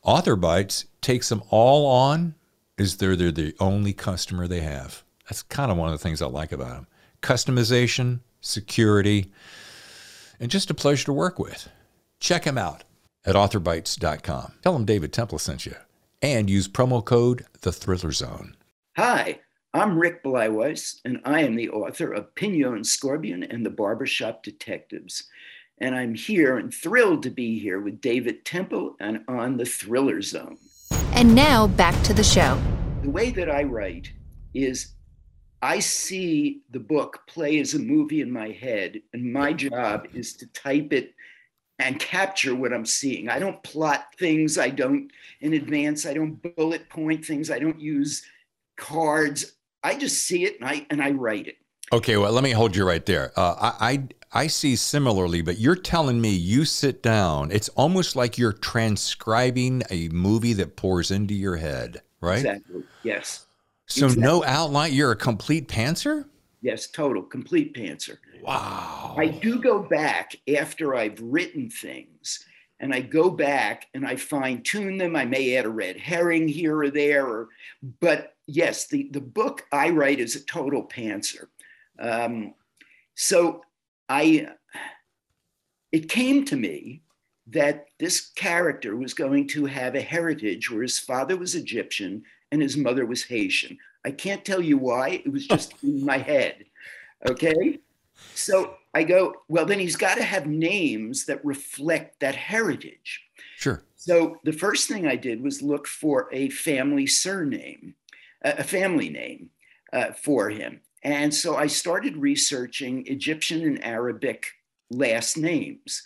AuthorBytes 0.06 0.84
takes 1.00 1.28
them 1.28 1.42
all 1.50 1.84
on 1.86 2.36
is 2.78 2.98
they're, 2.98 3.16
they're 3.16 3.32
the 3.32 3.56
only 3.58 3.92
customer 3.92 4.46
they 4.46 4.60
have. 4.60 5.02
That's 5.28 5.42
kind 5.42 5.72
of 5.72 5.76
one 5.76 5.92
of 5.92 5.98
the 5.98 6.02
things 6.02 6.22
I 6.22 6.26
like 6.26 6.52
about 6.52 6.74
them. 6.74 6.86
Customization, 7.22 8.20
security, 8.40 9.32
and 10.38 10.48
just 10.48 10.70
a 10.70 10.74
pleasure 10.74 11.06
to 11.06 11.12
work 11.12 11.40
with. 11.40 11.68
Check 12.20 12.44
them 12.44 12.56
out 12.56 12.84
at 13.24 13.34
authorbytes.com. 13.34 14.52
Tell 14.62 14.72
them 14.72 14.84
David 14.84 15.12
Temple 15.12 15.40
sent 15.40 15.66
you 15.66 15.74
and 16.22 16.48
use 16.48 16.68
promo 16.68 17.04
code 17.04 17.44
The 17.62 17.72
Thriller 17.72 18.12
Zone. 18.12 18.56
Hi, 18.96 19.40
I'm 19.74 19.98
Rick 19.98 20.22
Bleiweiss, 20.22 21.00
and 21.04 21.20
I 21.24 21.42
am 21.42 21.56
the 21.56 21.70
author 21.70 22.12
of 22.12 22.32
Pignon 22.36 22.82
Scorbion 22.82 23.52
and 23.52 23.66
the 23.66 23.70
Barbershop 23.70 24.44
Detectives. 24.44 25.24
And 25.78 25.94
I'm 25.94 26.14
here 26.14 26.56
and 26.56 26.72
thrilled 26.72 27.22
to 27.24 27.30
be 27.30 27.58
here 27.58 27.80
with 27.80 28.00
David 28.00 28.44
Temple 28.44 28.96
and 28.98 29.22
on 29.28 29.58
the 29.58 29.66
Thriller 29.66 30.22
Zone. 30.22 30.56
And 31.12 31.34
now 31.34 31.66
back 31.66 32.02
to 32.04 32.14
the 32.14 32.24
show. 32.24 32.58
The 33.02 33.10
way 33.10 33.30
that 33.30 33.50
I 33.50 33.64
write 33.64 34.10
is 34.54 34.94
I 35.60 35.80
see 35.80 36.62
the 36.70 36.80
book 36.80 37.20
play 37.26 37.58
as 37.60 37.74
a 37.74 37.78
movie 37.78 38.20
in 38.20 38.30
my 38.30 38.50
head, 38.50 39.02
and 39.12 39.32
my 39.32 39.52
job 39.52 40.06
is 40.14 40.34
to 40.36 40.46
type 40.52 40.92
it 40.92 41.14
and 41.78 42.00
capture 42.00 42.54
what 42.54 42.72
I'm 42.72 42.86
seeing. 42.86 43.28
I 43.28 43.38
don't 43.38 43.62
plot 43.62 44.06
things, 44.18 44.58
I 44.58 44.70
don't 44.70 45.10
in 45.40 45.52
advance, 45.52 46.06
I 46.06 46.14
don't 46.14 46.40
bullet 46.56 46.88
point 46.88 47.24
things, 47.24 47.50
I 47.50 47.58
don't 47.58 47.80
use 47.80 48.22
cards. 48.76 49.52
I 49.82 49.94
just 49.94 50.24
see 50.24 50.44
it 50.44 50.58
and 50.60 50.68
I 50.68 50.86
and 50.90 51.02
I 51.02 51.10
write 51.10 51.46
it. 51.48 51.56
Okay, 51.92 52.16
well, 52.16 52.32
let 52.32 52.42
me 52.42 52.50
hold 52.50 52.74
you 52.74 52.86
right 52.86 53.04
there. 53.06 53.32
Uh, 53.36 53.72
I, 53.80 53.90
I 53.90 54.08
I 54.32 54.46
see 54.48 54.76
similarly, 54.76 55.40
but 55.40 55.58
you're 55.58 55.76
telling 55.76 56.20
me 56.20 56.30
you 56.30 56.64
sit 56.64 57.02
down. 57.02 57.50
It's 57.50 57.68
almost 57.70 58.16
like 58.16 58.36
you're 58.36 58.52
transcribing 58.52 59.82
a 59.88 60.08
movie 60.08 60.52
that 60.54 60.76
pours 60.76 61.10
into 61.10 61.32
your 61.32 61.56
head, 61.56 62.02
right? 62.20 62.38
Exactly. 62.38 62.82
Yes. 63.02 63.46
So 63.86 64.06
exactly. 64.06 64.22
no 64.24 64.44
outline. 64.44 64.92
You're 64.92 65.12
a 65.12 65.16
complete 65.16 65.68
pantser. 65.68 66.26
Yes, 66.60 66.88
total, 66.88 67.22
complete 67.22 67.74
pantser. 67.74 68.18
Wow. 68.42 69.14
I 69.16 69.28
do 69.28 69.60
go 69.60 69.78
back 69.78 70.36
after 70.58 70.94
I've 70.94 71.20
written 71.20 71.70
things 71.70 72.44
and 72.80 72.92
I 72.92 73.00
go 73.00 73.30
back 73.30 73.86
and 73.94 74.06
I 74.06 74.16
fine 74.16 74.62
tune 74.62 74.98
them. 74.98 75.16
I 75.16 75.24
may 75.24 75.56
add 75.56 75.64
a 75.64 75.70
red 75.70 75.96
herring 75.96 76.48
here 76.48 76.78
or 76.78 76.90
there, 76.90 77.26
or, 77.26 77.48
but 78.00 78.34
yes, 78.46 78.88
the, 78.88 79.08
the 79.12 79.20
book 79.20 79.64
I 79.72 79.90
write 79.90 80.20
is 80.20 80.36
a 80.36 80.44
total 80.44 80.84
pantser. 80.86 81.46
Um, 81.98 82.54
so 83.14 83.62
I, 84.08 84.48
it 85.92 86.08
came 86.08 86.44
to 86.46 86.56
me 86.56 87.02
that 87.48 87.86
this 87.98 88.30
character 88.34 88.96
was 88.96 89.14
going 89.14 89.48
to 89.48 89.66
have 89.66 89.94
a 89.94 90.00
heritage 90.00 90.70
where 90.70 90.82
his 90.82 90.98
father 90.98 91.36
was 91.36 91.54
Egyptian 91.54 92.24
and 92.50 92.60
his 92.60 92.76
mother 92.76 93.06
was 93.06 93.24
Haitian. 93.24 93.78
I 94.04 94.10
can't 94.10 94.44
tell 94.44 94.60
you 94.60 94.78
why, 94.78 95.22
it 95.24 95.32
was 95.32 95.46
just 95.46 95.74
in 95.82 96.04
my 96.04 96.18
head. 96.18 96.64
Okay. 97.28 97.78
So 98.34 98.76
I 98.94 99.02
go, 99.02 99.34
well, 99.48 99.66
then 99.66 99.78
he's 99.78 99.96
got 99.96 100.16
to 100.16 100.24
have 100.24 100.46
names 100.46 101.26
that 101.26 101.44
reflect 101.44 102.20
that 102.20 102.34
heritage. 102.34 103.22
Sure. 103.58 103.82
So 103.96 104.38
the 104.44 104.52
first 104.52 104.88
thing 104.88 105.06
I 105.06 105.16
did 105.16 105.42
was 105.42 105.62
look 105.62 105.86
for 105.86 106.28
a 106.32 106.48
family 106.50 107.06
surname, 107.06 107.94
a 108.42 108.64
family 108.64 109.08
name 109.08 109.50
uh, 109.92 110.12
for 110.12 110.50
him. 110.50 110.80
And 111.02 111.32
so 111.34 111.56
I 111.56 111.66
started 111.66 112.16
researching 112.16 113.06
Egyptian 113.06 113.62
and 113.62 113.84
Arabic 113.84 114.46
last 114.90 115.36
names. 115.36 116.02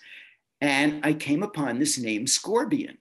And 0.60 1.04
I 1.04 1.14
came 1.14 1.42
upon 1.42 1.78
this 1.78 1.98
name, 1.98 2.26
Scorbion. 2.26 2.96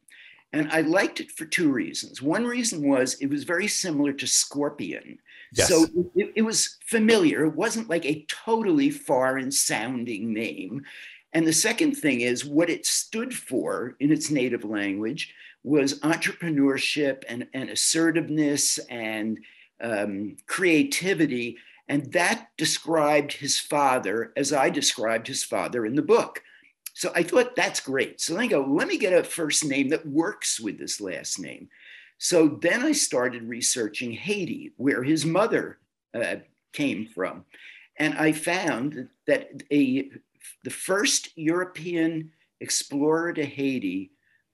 And 0.51 0.71
I 0.71 0.81
liked 0.81 1.19
it 1.19 1.31
for 1.31 1.45
two 1.45 1.71
reasons. 1.71 2.21
One 2.21 2.45
reason 2.45 2.87
was 2.87 3.15
it 3.15 3.29
was 3.29 3.43
very 3.43 3.67
similar 3.67 4.13
to 4.13 4.25
Scorpion. 4.25 5.19
Yes. 5.53 5.67
So 5.67 5.85
it, 6.15 6.31
it, 6.35 6.41
was 6.41 6.77
familiar. 6.85 7.45
It 7.45 7.55
wasn't 7.55 7.89
like 7.89 8.05
a 8.05 8.25
totally 8.27 8.89
foreign 8.89 9.51
sounding 9.51 10.33
name. 10.33 10.83
And 11.33 11.45
the 11.45 11.53
second 11.53 11.95
thing 11.95 12.21
is 12.21 12.45
what 12.45 12.69
it 12.69 12.85
stood 12.85 13.33
for 13.33 13.95
in 13.99 14.11
its 14.11 14.31
native 14.31 14.63
language 14.63 15.33
was 15.63 15.99
entrepreneurship 15.99 17.23
and, 17.27 17.47
and 17.53 17.69
assertiveness 17.69 18.79
and 18.89 19.39
um, 19.81 20.37
creativity. 20.47 21.57
And 21.89 22.13
that 22.13 22.49
described 22.55 23.33
his 23.33 23.59
father 23.59 24.31
as 24.37 24.53
I 24.53 24.69
described 24.69 25.27
his 25.27 25.43
father 25.43 25.85
in 25.87 25.95
the 25.95 26.03
book. 26.03 26.43
So 26.93 27.11
I 27.15 27.23
thought 27.23 27.55
that's 27.55 27.79
great. 27.79 28.21
So 28.21 28.33
then 28.33 28.43
I 28.43 28.47
go, 28.47 28.61
let 28.61 28.87
me 28.87 28.97
get 28.97 29.13
a 29.13 29.23
first 29.23 29.65
name 29.65 29.89
that 29.89 30.05
works 30.05 30.59
with 30.59 30.77
this 30.77 31.01
last 31.01 31.39
name. 31.39 31.67
So 32.19 32.59
then 32.61 32.83
I 32.83 32.91
started 32.91 33.43
researching 33.43 34.11
Haiti, 34.11 34.73
where 34.77 35.03
his 35.03 35.25
mother 35.25 35.79
uh, 36.13 36.35
came 36.73 37.07
from. 37.07 37.45
And 37.97 38.13
I 38.15 38.33
found 38.33 39.09
that 39.25 39.63
a, 39.71 40.11
the 40.63 40.69
first 40.69 41.29
European 41.37 42.31
explorer 42.59 43.33
to 43.33 43.45
Haiti 43.45 44.11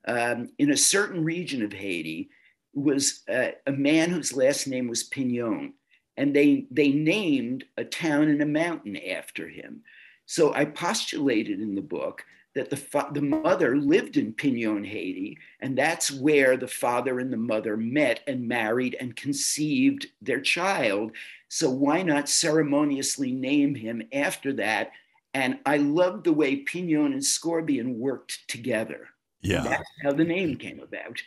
um, 0.08 0.50
in 0.58 0.72
a 0.72 0.78
certain 0.78 1.24
region 1.24 1.64
of 1.64 1.74
Haiti 1.74 2.30
was 2.74 3.24
uh, 3.28 3.52
a 3.66 3.72
man 3.72 4.12
whose 4.12 4.34
last 4.34 4.68
name 4.68 4.88
was 4.88 5.04
Pignon. 5.04 5.74
And 6.18 6.36
they, 6.36 6.66
they 6.72 6.90
named 6.90 7.66
a 7.78 7.84
town 7.84 8.30
and 8.30 8.42
a 8.42 8.46
mountain 8.46 8.98
after 8.98 9.50
him. 9.50 9.82
So 10.26 10.54
I 10.54 10.66
postulated 10.66 11.60
in 11.60 11.76
the 11.76 11.82
book 11.82 12.26
that 12.56 12.70
the, 12.70 13.08
the 13.12 13.22
mother 13.22 13.76
lived 13.76 14.16
in 14.16 14.34
Pignon, 14.34 14.86
Haiti, 14.86 15.38
and 15.60 15.78
that's 15.78 16.10
where 16.10 16.56
the 16.56 16.70
father 16.70 17.20
and 17.20 17.32
the 17.32 17.38
mother 17.38 17.76
met 17.76 18.22
and 18.28 18.48
married 18.48 18.96
and 19.00 19.16
conceived 19.16 20.08
their 20.22 20.40
child. 20.40 21.12
So 21.50 21.70
why 21.70 22.02
not 22.02 22.30
ceremoniously 22.30 23.34
name 23.34 23.76
him 23.76 24.02
after 24.14 24.54
that? 24.54 24.92
And 25.34 25.60
I 25.66 25.78
love 25.78 26.24
the 26.24 26.32
way 26.32 26.56
Pignon 26.56 27.12
and 27.12 27.22
Scorbion 27.22 27.98
worked 27.98 28.48
together. 28.48 29.10
Yeah. 29.42 29.64
That's 29.64 29.90
how 30.02 30.14
the 30.14 30.24
name 30.24 30.56
came 30.56 30.80
about. 30.80 31.22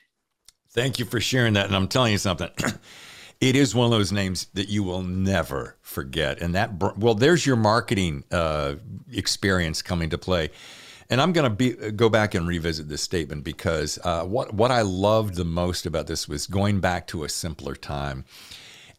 Thank 0.70 0.99
you 0.99 1.05
for 1.05 1.20
sharing 1.20 1.53
that. 1.55 1.66
And 1.66 1.76
I'm 1.76 1.89
telling 1.89 2.12
you 2.12 2.18
something. 2.18 2.51
it 3.41 3.55
is 3.55 3.74
one 3.74 3.84
of 3.84 3.91
those 3.91 4.11
names 4.11 4.47
that 4.55 4.68
you 4.68 4.82
will 4.82 5.03
never 5.03 5.76
forget. 5.80 6.41
And 6.41 6.55
that, 6.55 6.99
well, 6.99 7.14
there's 7.14 7.47
your 7.47 7.57
marketing 7.57 8.24
uh, 8.30 8.76
experience 9.12 9.80
coming 9.80 10.11
to 10.11 10.18
play. 10.18 10.51
And 11.11 11.20
I'm 11.20 11.32
going 11.32 11.57
to 11.57 11.93
go 11.93 12.09
back 12.09 12.34
and 12.34 12.47
revisit 12.47 12.89
this 12.89 13.01
statement 13.01 13.43
because 13.43 13.99
uh, 14.05 14.24
what 14.24 14.53
what 14.53 14.70
I 14.70 14.82
loved 14.82 15.36
the 15.36 15.45
most 15.45 15.86
about 15.86 16.07
this 16.07 16.28
was 16.28 16.47
going 16.47 16.80
back 16.80 17.07
to 17.09 17.24
a 17.24 17.28
simpler 17.28 17.74
time. 17.74 18.24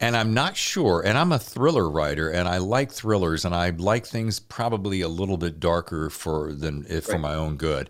And 0.02 0.16
I'm 0.16 0.34
not 0.34 0.56
sure, 0.56 1.04
and 1.06 1.18
I'm 1.18 1.34
a 1.34 1.38
thriller 1.38 1.90
writer, 1.90 2.30
and 2.30 2.48
I 2.48 2.60
like 2.60 2.90
thrillers, 2.90 3.44
and 3.44 3.54
I 3.54 3.72
like 3.72 4.08
things 4.08 4.40
probably 4.40 5.02
a 5.02 5.10
little 5.10 5.36
bit 5.36 5.60
darker 5.60 6.10
for 6.10 6.54
than 6.54 6.86
if 6.88 7.10
right. 7.10 7.16
for 7.16 7.20
my 7.20 7.36
own 7.36 7.58
good. 7.58 7.90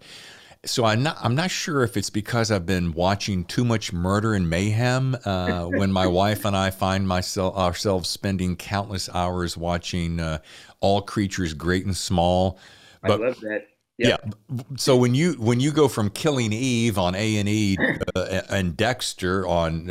So 0.65 0.83
I'm 0.83 1.03
not 1.03 1.17
I'm 1.21 1.35
not 1.35 1.51
sure 1.51 1.83
if 1.83 1.95
it's 1.95 2.09
because 2.09 2.51
I've 2.51 2.65
been 2.65 2.91
watching 2.91 3.45
too 3.45 3.63
much 3.63 3.93
murder 3.93 4.33
and 4.33 4.49
mayhem 4.49 5.15
uh, 5.23 5.63
when 5.67 5.91
my 5.91 6.05
wife 6.05 6.43
and 6.43 6.55
I 6.55 6.69
find 6.69 7.07
myself 7.07 7.55
ourselves 7.55 8.09
spending 8.09 8.57
countless 8.57 9.09
hours 9.13 9.55
watching 9.55 10.19
uh, 10.19 10.39
all 10.81 11.01
creatures 11.01 11.53
great 11.53 11.85
and 11.85 11.95
small. 11.95 12.59
But, 13.01 13.21
I 13.21 13.25
love 13.27 13.39
that. 13.39 13.67
Yeah. 13.97 14.17
yeah. 14.23 14.61
So 14.75 14.97
when 14.97 15.15
you 15.15 15.33
when 15.33 15.61
you 15.61 15.71
go 15.71 15.87
from 15.87 16.09
Killing 16.09 16.51
Eve 16.51 16.97
on 16.97 17.15
A 17.15 17.37
and 17.37 17.47
E 17.47 17.77
uh, 18.15 18.41
and 18.49 18.75
Dexter 18.75 19.47
on 19.47 19.85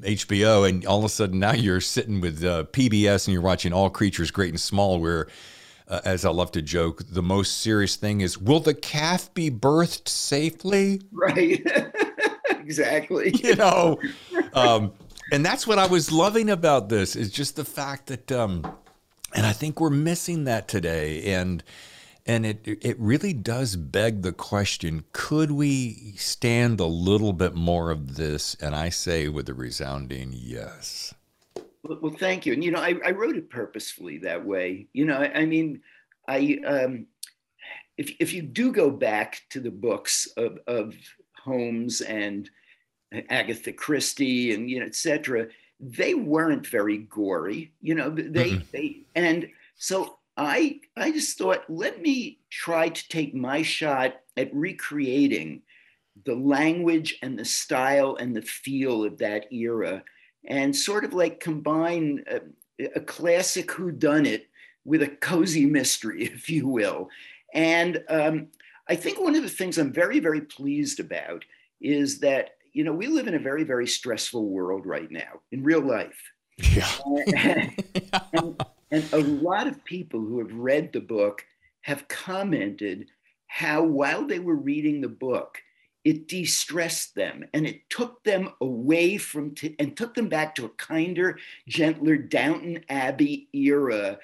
HBO, 0.00 0.60
uh, 0.60 0.64
and 0.64 0.86
all 0.86 0.98
of 0.98 1.04
a 1.04 1.08
sudden 1.08 1.38
now 1.38 1.52
you're 1.52 1.80
sitting 1.80 2.20
with 2.20 2.44
uh, 2.44 2.64
PBS 2.64 3.26
and 3.26 3.32
you're 3.32 3.42
watching 3.42 3.72
All 3.72 3.88
Creatures 3.88 4.30
Great 4.30 4.50
and 4.50 4.60
Small, 4.60 5.00
where 5.00 5.26
uh, 5.88 6.00
as 6.04 6.24
I 6.24 6.30
love 6.30 6.52
to 6.52 6.62
joke, 6.62 7.02
the 7.08 7.22
most 7.22 7.58
serious 7.58 7.96
thing 7.96 8.20
is 8.20 8.38
will 8.38 8.60
the 8.60 8.74
calf 8.74 9.32
be 9.34 9.50
birthed 9.50 10.08
safely? 10.08 11.02
Right. 11.12 11.64
exactly. 12.50 13.32
You 13.36 13.56
know, 13.56 14.00
um, 14.54 14.92
and 15.32 15.44
that's 15.44 15.66
what 15.66 15.78
I 15.78 15.86
was 15.86 16.10
loving 16.10 16.50
about 16.50 16.88
this 16.88 17.16
is 17.16 17.30
just 17.30 17.56
the 17.56 17.64
fact 17.64 18.06
that, 18.06 18.32
um, 18.32 18.64
and 19.34 19.46
I 19.46 19.52
think 19.52 19.80
we're 19.80 19.90
missing 19.90 20.44
that 20.44 20.68
today. 20.68 21.34
And, 21.34 21.62
and 22.26 22.44
it 22.44 22.60
it 22.66 22.98
really 22.98 23.32
does 23.32 23.76
beg 23.76 24.22
the 24.22 24.32
question 24.32 25.04
could 25.12 25.52
we 25.52 26.12
stand 26.16 26.80
a 26.80 26.86
little 26.86 27.32
bit 27.32 27.54
more 27.54 27.90
of 27.90 28.16
this 28.16 28.56
and 28.56 28.74
i 28.74 28.88
say 28.88 29.28
with 29.28 29.48
a 29.48 29.54
resounding 29.54 30.32
yes 30.34 31.14
well, 32.00 32.12
thank 32.18 32.46
you. 32.46 32.52
And 32.52 32.64
you 32.64 32.70
know, 32.70 32.80
I, 32.80 32.94
I 33.04 33.10
wrote 33.12 33.36
it 33.36 33.50
purposefully 33.50 34.18
that 34.18 34.44
way. 34.44 34.88
You 34.92 35.04
know, 35.04 35.16
I, 35.16 35.40
I 35.40 35.46
mean, 35.46 35.80
I 36.28 36.58
um, 36.66 37.06
if 37.96 38.14
if 38.20 38.32
you 38.32 38.42
do 38.42 38.72
go 38.72 38.90
back 38.90 39.42
to 39.50 39.60
the 39.60 39.70
books 39.70 40.28
of, 40.36 40.58
of 40.66 40.94
Holmes 41.42 42.00
and 42.00 42.50
Agatha 43.30 43.72
Christie 43.72 44.52
and 44.52 44.70
you 44.70 44.80
know, 44.80 44.86
etc., 44.86 45.48
they 45.80 46.14
weren't 46.14 46.66
very 46.66 46.98
gory. 46.98 47.72
You 47.80 47.94
know, 47.94 48.10
they 48.10 48.50
mm-hmm. 48.50 48.64
they 48.72 49.02
and 49.14 49.48
so 49.76 50.18
I 50.36 50.80
I 50.96 51.12
just 51.12 51.38
thought, 51.38 51.64
let 51.68 52.00
me 52.02 52.38
try 52.50 52.88
to 52.88 53.08
take 53.08 53.34
my 53.34 53.62
shot 53.62 54.16
at 54.36 54.54
recreating 54.54 55.62
the 56.24 56.34
language 56.34 57.18
and 57.22 57.38
the 57.38 57.44
style 57.44 58.16
and 58.16 58.34
the 58.34 58.42
feel 58.42 59.04
of 59.04 59.18
that 59.18 59.52
era 59.52 60.02
and 60.46 60.74
sort 60.74 61.04
of 61.04 61.12
like 61.12 61.40
combine 61.40 62.24
a, 62.28 62.40
a 62.94 63.00
classic 63.00 63.68
whodunit 63.68 64.42
with 64.84 65.02
a 65.02 65.08
cozy 65.08 65.66
mystery, 65.66 66.24
if 66.32 66.48
you 66.48 66.66
will. 66.66 67.10
And 67.52 68.02
um, 68.08 68.48
I 68.88 68.94
think 68.94 69.20
one 69.20 69.34
of 69.34 69.42
the 69.42 69.48
things 69.48 69.78
I'm 69.78 69.92
very, 69.92 70.20
very 70.20 70.40
pleased 70.40 71.00
about 71.00 71.44
is 71.80 72.20
that, 72.20 72.56
you 72.72 72.84
know, 72.84 72.92
we 72.92 73.06
live 73.06 73.26
in 73.26 73.34
a 73.34 73.38
very, 73.38 73.64
very 73.64 73.86
stressful 73.86 74.48
world 74.48 74.86
right 74.86 75.10
now 75.10 75.40
in 75.50 75.62
real 75.62 75.80
life. 75.80 76.18
Yeah. 76.58 76.88
and, 77.36 77.72
and, 78.32 78.64
and 78.90 79.12
a 79.12 79.18
lot 79.18 79.66
of 79.66 79.84
people 79.84 80.20
who 80.20 80.38
have 80.38 80.52
read 80.52 80.92
the 80.92 81.00
book 81.00 81.44
have 81.82 82.08
commented 82.08 83.06
how 83.46 83.82
while 83.82 84.26
they 84.26 84.38
were 84.38 84.56
reading 84.56 85.00
the 85.00 85.08
book, 85.08 85.58
it 86.06 86.28
de-stressed 86.28 87.16
them 87.16 87.44
and 87.52 87.66
it 87.66 87.90
took 87.90 88.22
them 88.22 88.52
away 88.60 89.18
from 89.18 89.52
t- 89.56 89.74
and 89.80 89.96
took 89.96 90.14
them 90.14 90.28
back 90.28 90.54
to 90.54 90.64
a 90.64 90.68
kinder 90.68 91.36
gentler 91.66 92.16
downton 92.16 92.78
abbey 92.88 93.48
era. 93.52 94.16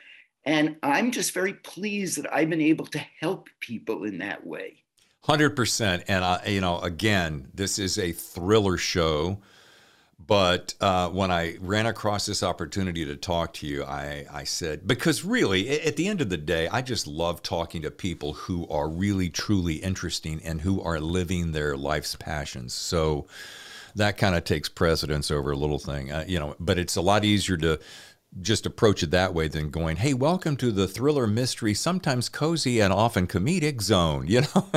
And 0.45 0.77
i'm 0.85 1.11
just 1.11 1.33
very 1.33 1.55
pleased 1.55 2.19
that 2.19 2.33
i've 2.33 2.49
been 2.49 2.61
able 2.61 2.87
to 2.87 3.01
help 3.21 3.49
people 3.59 4.05
in 4.05 4.19
that 4.19 4.47
way. 4.47 4.85
100% 5.25 6.05
and 6.07 6.25
I, 6.25 6.47
you 6.47 6.61
know 6.61 6.79
again 6.79 7.49
this 7.53 7.81
is 7.81 7.99
a 7.99 8.13
thriller 8.13 8.77
show 8.77 9.41
but 10.27 10.75
uh, 10.81 11.09
when 11.09 11.31
I 11.31 11.57
ran 11.61 11.87
across 11.87 12.27
this 12.27 12.43
opportunity 12.43 13.05
to 13.05 13.17
talk 13.17 13.55
to 13.55 13.67
you, 13.67 13.83
I, 13.85 14.27
I 14.33 14.45
said, 14.45 14.87
because 14.87 15.25
really, 15.25 15.81
at 15.81 15.97
the 15.97 16.07
end 16.07 16.21
of 16.21 16.29
the 16.29 16.37
day, 16.37 16.69
I 16.69 16.83
just 16.83 17.07
love 17.07 17.43
talking 17.43 17.83
to 17.83 17.91
people 17.91 18.35
who 18.35 18.69
are 18.69 18.89
really, 18.89 19.31
truly 19.31 19.77
interesting 19.77 20.41
and 20.45 20.61
who 20.61 20.81
are 20.83 21.01
living 21.01 21.53
their 21.53 21.77
life's 21.77 22.15
passions. 22.15 22.75
So 22.75 23.27
that 23.95 24.17
kind 24.17 24.35
of 24.35 24.45
takes 24.45 24.69
precedence 24.69 25.31
over 25.31 25.51
a 25.51 25.57
little 25.57 25.79
thing, 25.79 26.13
uh, 26.13 26.25
you 26.29 26.39
know, 26.39 26.57
but 26.61 26.79
it's 26.79 26.97
a 26.97 27.03
lot 27.03 27.25
easier 27.25 27.57
to 27.59 27.81
just 28.41 28.65
approach 28.65 29.03
it 29.03 29.11
that 29.11 29.35
way 29.35 29.49
than 29.49 29.71
going, 29.71 29.97
hey, 29.97 30.15
welcome 30.15 30.57
to 30.57 30.71
the 30.71 30.89
thriller 30.89 31.27
mystery, 31.27 31.75
sometimes 31.75 32.29
cozy 32.29 32.81
and 32.81 32.93
often 32.93 33.27
comedic 33.27 33.83
zone, 33.83 34.27
you 34.29 34.43
know? 34.43 34.71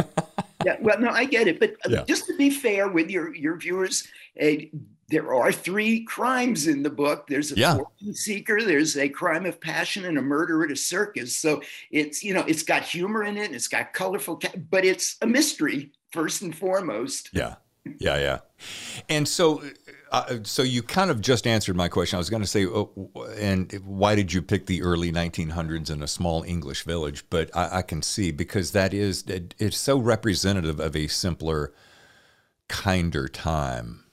yeah, 0.66 0.78
well, 0.82 1.00
no, 1.00 1.10
I 1.10 1.26
get 1.26 1.48
it. 1.48 1.60
But 1.60 1.74
uh, 1.86 1.90
yeah. 1.90 2.04
just 2.04 2.26
to 2.28 2.38
be 2.38 2.50
fair 2.50 2.88
with 2.88 3.10
your, 3.10 3.34
your 3.36 3.58
viewers, 3.58 4.08
uh, 4.42 4.48
there 5.10 5.34
are 5.34 5.52
three 5.52 6.04
crimes 6.04 6.68
in 6.68 6.82
the 6.82 6.90
book. 6.90 7.28
There's 7.28 7.52
a 7.52 7.56
yeah. 7.56 7.76
fortune 7.76 8.14
seeker, 8.14 8.62
there's 8.62 8.98
a 8.98 9.08
crime 9.08 9.46
of 9.46 9.62
passion, 9.62 10.06
and 10.06 10.18
a 10.18 10.22
murder 10.22 10.64
at 10.64 10.72
a 10.72 10.76
circus. 10.76 11.38
So 11.38 11.62
it's 11.92 12.24
you 12.24 12.34
know 12.34 12.44
it's 12.48 12.64
got 12.64 12.84
humor 12.84 13.24
in 13.24 13.38
it, 13.38 13.52
it's 13.52 13.68
got 13.68 13.94
colorful, 13.94 14.42
but 14.70 14.84
it's 14.84 15.18
a 15.22 15.28
mystery 15.28 15.92
first 16.12 16.42
and 16.42 16.58
foremost. 16.58 17.30
Yeah, 17.34 17.56
yeah, 18.00 18.18
yeah. 18.18 18.40
And 19.10 19.28
so, 19.28 19.62
uh, 20.12 20.38
so 20.44 20.64
you 20.64 20.82
kind 20.82 21.12
of 21.12 21.22
just 21.22 21.46
answered 21.46 21.76
my 21.76 21.88
question. 21.88 22.18
I 22.18 22.20
was 22.20 22.30
going 22.32 22.42
to 22.42 22.48
say, 22.48 22.66
oh, 22.66 22.90
and 23.38 23.72
why 23.86 24.16
did 24.16 24.34
you 24.34 24.42
pick 24.42 24.66
the 24.66 24.82
early 24.82 25.12
1900s 25.12 25.92
in 25.92 26.02
a 26.02 26.08
small 26.08 26.42
English 26.44 26.84
village? 26.84 27.26
But 27.30 27.56
I, 27.56 27.78
I 27.78 27.82
can 27.84 28.02
see 28.02 28.32
because 28.32 28.72
that 28.72 28.92
is 28.92 29.24
it, 29.28 29.54
it's 29.60 29.78
so 29.78 30.00
representative 30.00 30.80
of 30.80 30.96
a 30.96 31.08
simpler, 31.08 31.74
kinder 32.68 33.28
time 33.28 34.05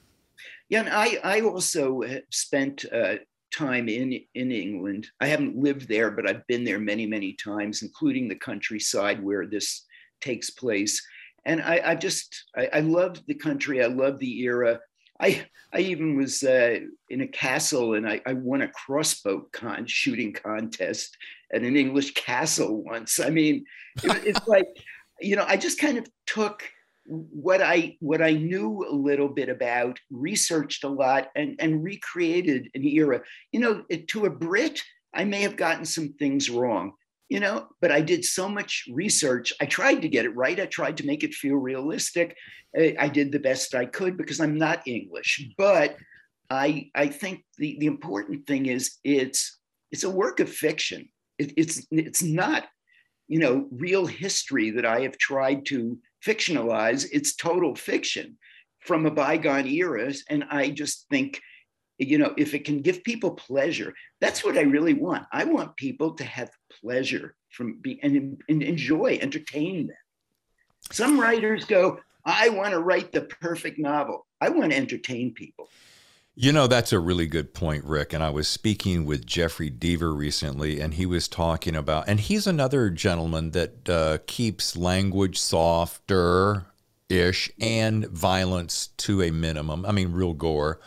yeah, 0.73 0.81
and 0.81 0.89
I, 0.89 1.19
I 1.23 1.41
also 1.43 2.01
spent 2.31 2.87
uh, 2.91 3.17
time 3.55 3.91
in, 3.91 4.19
in 4.35 4.51
England. 4.51 5.07
I 5.21 5.27
haven't 5.27 5.55
lived 5.55 5.87
there, 5.87 6.11
but 6.11 6.27
I've 6.27 6.47
been 6.47 6.65
there 6.65 6.79
many, 6.79 7.05
many 7.05 7.35
times, 7.35 7.83
including 7.83 8.27
the 8.27 8.37
countryside 8.37 9.23
where 9.23 9.45
this 9.45 9.85
takes 10.23 10.49
place. 10.49 11.07
And 11.45 11.61
I, 11.61 11.83
I 11.85 11.95
just, 11.95 12.45
I, 12.57 12.71
I 12.73 12.81
loved 12.81 13.23
the 13.27 13.35
country. 13.35 13.85
I 13.85 13.89
loved 13.89 14.21
the 14.21 14.41
era. 14.45 14.81
I, 15.21 15.45
I 15.75 15.81
even 15.81 16.17
was 16.17 16.43
uh, 16.43 16.79
in 17.11 17.21
a 17.21 17.29
castle 17.29 17.93
and 17.93 18.09
I, 18.09 18.23
I 18.25 18.33
won 18.33 18.63
a 18.63 18.69
crossbow 18.69 19.49
con 19.53 19.85
shooting 19.87 20.33
contest 20.33 21.15
at 21.53 21.61
an 21.61 21.77
English 21.77 22.15
castle 22.15 22.83
once. 22.83 23.21
I 23.21 23.29
mean, 23.29 23.67
it, 24.03 24.25
it's 24.25 24.47
like, 24.49 24.69
you 25.21 25.37
know, 25.37 25.45
I 25.47 25.59
just 25.59 25.79
kind 25.79 25.99
of 25.99 26.07
took 26.27 26.63
what 27.07 27.61
I 27.63 27.97
what 28.01 28.23
I 28.23 28.33
knew 28.33 28.87
a 28.89 28.95
little 28.95 29.29
bit 29.29 29.49
about, 29.49 29.99
researched 30.11 30.85
a 30.85 30.89
lot, 30.89 31.31
and 31.35 31.57
and 31.59 31.83
recreated 31.83 32.69
an 32.75 32.85
era. 32.85 33.23
You 33.51 33.61
know, 33.61 33.85
to 34.09 34.27
a 34.27 34.31
Brit, 34.31 34.83
I 35.15 35.25
may 35.25 35.43
have 35.43 35.57
gotten 35.57 35.85
some 35.85 36.15
things 36.15 36.49
wrong, 36.49 36.93
you 37.29 37.41
know, 37.41 37.69
but 37.81 37.91
I 37.91 38.01
did 38.01 38.25
so 38.25 38.49
much 38.49 38.85
research. 38.93 39.53
I 39.61 39.67
tried 39.67 40.03
to 40.03 40.09
get 40.09 40.25
it 40.25 40.37
right. 40.37 40.59
I 40.61 40.67
tried 40.67 40.97
to 40.99 41.07
make 41.07 41.25
it 41.25 41.35
feel 41.35 41.57
realistic. 41.57 42.37
I, 42.77 43.09
did 43.09 43.33
the 43.33 43.39
best 43.39 43.75
I 43.75 43.85
could 43.85 44.17
because 44.17 44.41
I'm 44.41 44.57
not 44.57 44.87
English, 44.87 45.47
but 45.59 45.97
I 46.49 46.91
I 46.95 47.09
think 47.09 47.45
the 47.59 47.77
the 47.81 47.87
important 47.87 48.47
thing 48.47 48.67
is 48.67 48.99
it's 49.05 49.59
it's 49.91 50.05
a 50.05 50.11
work 50.11 50.41
of 50.41 50.51
fiction. 50.51 51.09
It, 51.39 51.53
it's 51.57 51.87
it's 51.91 52.23
not 52.23 52.67
you 53.29 53.41
know 53.41 53.69
real 53.71 54.07
history 54.07 54.71
that 54.71 54.87
I 54.87 55.01
have 55.01 55.19
tried 55.19 55.67
to 55.67 55.99
fictionalize, 56.25 57.07
it's 57.13 57.35
total 57.35 57.75
fiction 57.75 58.39
from 58.81 59.07
a 59.07 59.11
bygone 59.11 59.67
era. 59.67 60.13
And 60.29 60.45
I 60.51 60.71
just 60.71 61.07
think, 61.11 61.41
you 61.99 62.19
know, 62.19 62.35
if 62.37 62.55
it 62.55 62.65
can 62.65 62.83
give 62.83 63.05
people 63.05 63.33
pleasure, 63.33 63.95
that's 64.21 64.45
what 64.45 64.59
I 64.59 64.63
really 64.63 64.95
want. 64.95 65.25
I 65.33 65.45
want 65.45 65.77
people 65.77 66.15
to 66.15 66.25
have 66.25 66.51
pleasure 66.81 67.35
from 67.51 67.79
being 67.81 68.01
and, 68.03 68.43
and 68.49 68.63
enjoy, 68.63 69.19
entertain 69.21 69.89
them. 69.89 69.97
Some 70.91 71.21
writers 71.21 71.65
go, 71.65 72.01
I 72.25 72.49
want 72.49 72.71
to 72.71 72.81
write 72.81 73.13
the 73.13 73.23
perfect 73.23 73.79
novel. 73.79 74.27
I 74.41 74.49
want 74.49 74.73
to 74.73 74.77
entertain 74.77 75.33
people. 75.35 75.69
You 76.35 76.51
know, 76.51 76.67
that's 76.67 76.95
a 76.95 76.99
really 76.99 77.27
good 77.27 77.53
point, 77.53 77.85
Rick. 77.85 78.15
And 78.15 78.25
I 78.25 78.31
was 78.31 78.49
speaking 78.49 79.05
with 79.05 79.27
Jeffrey 79.27 79.71
Deaver 79.71 80.17
recently, 80.17 80.81
and 80.81 80.95
he 80.95 81.05
was 81.05 81.29
talking 81.29 81.77
about, 81.77 82.09
and 82.09 82.19
he's 82.19 82.47
another 82.47 82.89
gentleman 82.89 83.51
that 83.51 83.89
uh, 83.89 84.19
keeps 84.27 84.75
language 84.75 85.39
softer 85.39 86.65
ish 87.11 87.51
and 87.61 88.07
violence 88.07 88.89
to 88.97 89.21
a 89.21 89.31
minimum. 89.31 89.85
I 89.85 89.93
mean, 89.93 90.13
real 90.13 90.33
gore. 90.33 90.81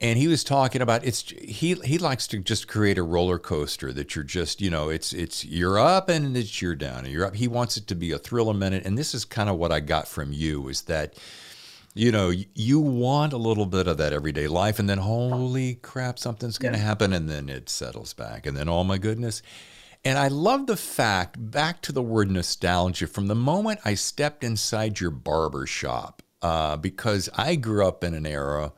And 0.00 0.18
he 0.18 0.26
was 0.26 0.42
talking 0.42 0.82
about 0.82 1.04
it's 1.04 1.30
he 1.30 1.74
he 1.74 1.96
likes 1.96 2.26
to 2.26 2.40
just 2.40 2.66
create 2.66 2.98
a 2.98 3.02
roller 3.04 3.38
coaster 3.38 3.92
that 3.92 4.16
you're 4.16 4.24
just 4.24 4.60
you 4.60 4.68
know 4.68 4.88
it's 4.88 5.12
it's 5.12 5.44
you're 5.44 5.78
up 5.78 6.08
and 6.08 6.36
it's 6.36 6.60
you're 6.60 6.74
down 6.74 7.04
and 7.04 7.08
you're 7.08 7.24
up. 7.24 7.36
He 7.36 7.46
wants 7.46 7.76
it 7.76 7.86
to 7.86 7.94
be 7.94 8.10
a 8.10 8.18
thrill 8.18 8.50
a 8.50 8.54
minute, 8.54 8.84
and 8.84 8.98
this 8.98 9.14
is 9.14 9.24
kind 9.24 9.48
of 9.48 9.56
what 9.56 9.70
I 9.70 9.78
got 9.78 10.08
from 10.08 10.32
you 10.32 10.68
is 10.68 10.82
that 10.82 11.14
you 11.94 12.10
know, 12.10 12.32
you 12.54 12.80
want 12.80 13.32
a 13.32 13.38
little 13.38 13.66
bit 13.66 13.86
of 13.86 13.98
that 13.98 14.12
everyday 14.12 14.48
life, 14.48 14.78
and 14.78 14.90
then 14.90 14.98
holy 14.98 15.76
crap, 15.76 16.18
something's 16.18 16.58
going 16.58 16.74
to 16.74 16.78
yeah. 16.78 16.84
happen, 16.84 17.12
and 17.12 17.30
then 17.30 17.48
it 17.48 17.68
settles 17.68 18.12
back, 18.12 18.46
and 18.46 18.56
then 18.56 18.68
oh 18.68 18.82
my 18.82 18.98
goodness. 18.98 19.42
And 20.04 20.18
I 20.18 20.28
love 20.28 20.66
the 20.66 20.76
fact, 20.76 21.36
back 21.50 21.80
to 21.82 21.92
the 21.92 22.02
word 22.02 22.30
nostalgia, 22.30 23.06
from 23.06 23.28
the 23.28 23.34
moment 23.34 23.80
I 23.84 23.94
stepped 23.94 24.44
inside 24.44 25.00
your 25.00 25.10
barber 25.10 25.66
shop, 25.66 26.22
uh, 26.42 26.76
because 26.76 27.30
I 27.34 27.54
grew 27.54 27.86
up 27.86 28.04
in 28.04 28.12
an 28.12 28.26
era 28.26 28.72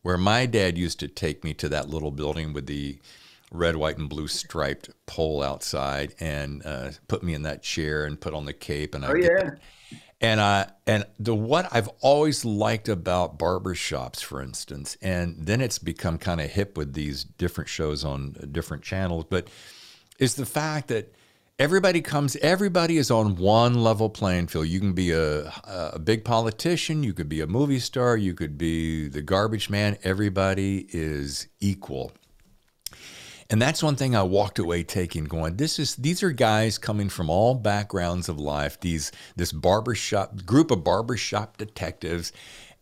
where 0.00 0.18
my 0.18 0.46
dad 0.46 0.76
used 0.76 0.98
to 1.00 1.08
take 1.08 1.44
me 1.44 1.54
to 1.54 1.68
that 1.68 1.88
little 1.88 2.10
building 2.10 2.52
with 2.52 2.66
the 2.66 2.98
red, 3.52 3.76
white, 3.76 3.98
and 3.98 4.08
blue 4.08 4.26
striped 4.26 4.90
pole 5.06 5.42
outside 5.42 6.14
and 6.18 6.64
uh, 6.66 6.90
put 7.06 7.22
me 7.22 7.34
in 7.34 7.42
that 7.42 7.62
chair 7.62 8.04
and 8.04 8.20
put 8.20 8.34
on 8.34 8.46
the 8.46 8.52
cape. 8.52 8.94
And 8.94 9.04
I 9.04 9.10
oh, 9.10 9.14
yeah. 9.14 9.50
And 10.22 10.38
uh, 10.38 10.66
and 10.86 11.04
the 11.18 11.34
what 11.34 11.68
I've 11.72 11.88
always 12.00 12.44
liked 12.44 12.88
about 12.88 13.40
barbershops, 13.40 14.22
for 14.22 14.40
instance, 14.40 14.96
and 15.02 15.34
then 15.36 15.60
it's 15.60 15.80
become 15.80 16.16
kind 16.16 16.40
of 16.40 16.48
hip 16.48 16.76
with 16.76 16.94
these 16.94 17.24
different 17.24 17.68
shows 17.68 18.04
on 18.04 18.36
different 18.52 18.84
channels, 18.84 19.24
but 19.28 19.48
is 20.20 20.36
the 20.36 20.46
fact 20.46 20.86
that 20.88 21.12
everybody 21.58 22.00
comes, 22.00 22.36
everybody 22.36 22.98
is 22.98 23.10
on 23.10 23.34
one 23.34 23.82
level 23.82 24.08
playing 24.08 24.46
field. 24.46 24.68
You 24.68 24.78
can 24.78 24.92
be 24.92 25.10
a, 25.10 25.48
a 25.64 25.98
big 25.98 26.24
politician, 26.24 27.02
you 27.02 27.12
could 27.12 27.28
be 27.28 27.40
a 27.40 27.46
movie 27.48 27.80
star, 27.80 28.16
you 28.16 28.32
could 28.32 28.56
be 28.56 29.08
the 29.08 29.22
garbage 29.22 29.70
man. 29.70 29.98
Everybody 30.04 30.86
is 30.90 31.48
equal. 31.58 32.12
And 33.50 33.60
that's 33.60 33.82
one 33.82 33.96
thing 33.96 34.16
I 34.16 34.22
walked 34.22 34.58
away 34.58 34.82
taking 34.82 35.24
going, 35.24 35.56
this 35.56 35.78
is 35.78 35.96
these 35.96 36.22
are 36.22 36.30
guys 36.30 36.78
coming 36.78 37.08
from 37.08 37.28
all 37.28 37.54
backgrounds 37.54 38.28
of 38.28 38.38
life, 38.38 38.80
these 38.80 39.12
this 39.36 39.52
barbershop 39.52 40.44
group 40.44 40.70
of 40.70 40.84
barbershop 40.84 41.56
detectives. 41.56 42.32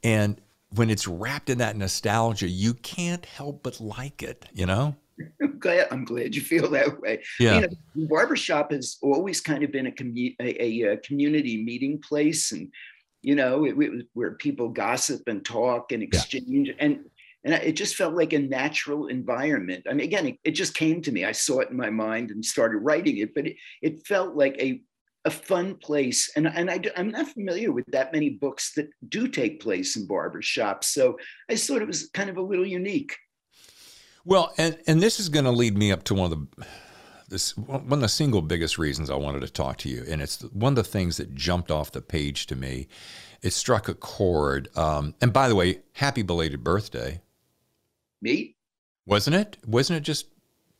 And 0.02 0.40
when 0.74 0.90
it's 0.90 1.08
wrapped 1.08 1.50
in 1.50 1.58
that 1.58 1.76
nostalgia, 1.76 2.48
you 2.48 2.74
can't 2.74 3.26
help 3.26 3.62
but 3.62 3.80
like 3.80 4.22
it, 4.22 4.46
you 4.54 4.66
know? 4.66 4.96
I'm 5.42 5.58
glad, 5.58 5.88
I'm 5.90 6.04
glad 6.04 6.34
you 6.34 6.40
feel 6.40 6.70
that 6.70 7.00
way. 7.00 7.22
Yeah. 7.38 7.54
You 7.56 7.60
know, 7.62 8.06
barbershop 8.08 8.70
has 8.72 8.96
always 9.02 9.40
kind 9.40 9.62
of 9.62 9.72
been 9.72 9.86
a, 9.86 9.90
commu- 9.90 10.36
a, 10.40 10.62
a, 10.62 10.92
uh, 10.92 10.96
community 11.04 11.62
meeting 11.62 12.00
place 12.00 12.52
and, 12.52 12.72
you 13.20 13.34
know, 13.34 13.66
it, 13.66 13.74
it 13.78 14.06
where 14.14 14.30
people 14.32 14.70
gossip 14.70 15.28
and 15.28 15.44
talk 15.44 15.92
and 15.92 16.02
exchange. 16.02 16.68
Yeah. 16.68 16.74
And 16.78 17.09
and 17.44 17.54
it 17.54 17.72
just 17.72 17.96
felt 17.96 18.14
like 18.14 18.32
a 18.32 18.38
natural 18.38 19.06
environment. 19.06 19.86
I 19.88 19.94
mean, 19.94 20.06
again, 20.06 20.26
it, 20.26 20.38
it, 20.44 20.50
just 20.52 20.74
came 20.74 21.00
to 21.02 21.12
me. 21.12 21.24
I 21.24 21.32
saw 21.32 21.60
it 21.60 21.70
in 21.70 21.76
my 21.76 21.90
mind 21.90 22.30
and 22.30 22.44
started 22.44 22.78
writing 22.78 23.18
it, 23.18 23.34
but 23.34 23.46
it, 23.46 23.56
it 23.80 24.06
felt 24.06 24.36
like 24.36 24.56
a, 24.58 24.82
a 25.24 25.30
fun 25.30 25.76
place. 25.76 26.30
And, 26.36 26.46
and 26.46 26.70
I, 26.70 26.80
am 26.96 27.10
not 27.10 27.28
familiar 27.28 27.72
with 27.72 27.86
that 27.88 28.12
many 28.12 28.30
books 28.30 28.74
that 28.74 28.90
do 29.08 29.26
take 29.26 29.60
place 29.60 29.96
in 29.96 30.06
barbershops. 30.06 30.84
So 30.84 31.18
I 31.48 31.56
thought 31.56 31.82
it 31.82 31.86
was 31.86 32.10
kind 32.12 32.28
of 32.28 32.36
a 32.36 32.42
little 32.42 32.66
unique. 32.66 33.16
Well, 34.24 34.52
and, 34.58 34.76
and 34.86 35.02
this 35.02 35.18
is 35.18 35.30
going 35.30 35.46
to 35.46 35.50
lead 35.50 35.78
me 35.78 35.92
up 35.92 36.04
to 36.04 36.14
one 36.14 36.30
of 36.30 36.38
the 36.38 36.66
this 37.30 37.56
one 37.56 37.92
of 37.92 38.00
the 38.00 38.08
single 38.08 38.42
biggest 38.42 38.76
reasons 38.76 39.08
I 39.08 39.14
wanted 39.14 39.42
to 39.42 39.52
talk 39.52 39.76
to 39.78 39.88
you, 39.88 40.04
and 40.08 40.20
it's 40.20 40.42
one 40.52 40.72
of 40.72 40.76
the 40.76 40.82
things 40.82 41.16
that 41.18 41.32
jumped 41.32 41.70
off 41.70 41.92
the 41.92 42.00
page 42.00 42.46
to 42.48 42.56
me. 42.56 42.88
It 43.40 43.52
struck 43.52 43.88
a 43.88 43.94
chord. 43.94 44.68
Um, 44.76 45.14
and 45.20 45.32
by 45.32 45.48
the 45.48 45.54
way, 45.54 45.78
happy 45.92 46.22
belated 46.22 46.64
birthday 46.64 47.20
me. 48.22 48.56
Wasn't 49.06 49.34
it? 49.34 49.56
Wasn't 49.66 49.96
it 49.96 50.02
just 50.02 50.26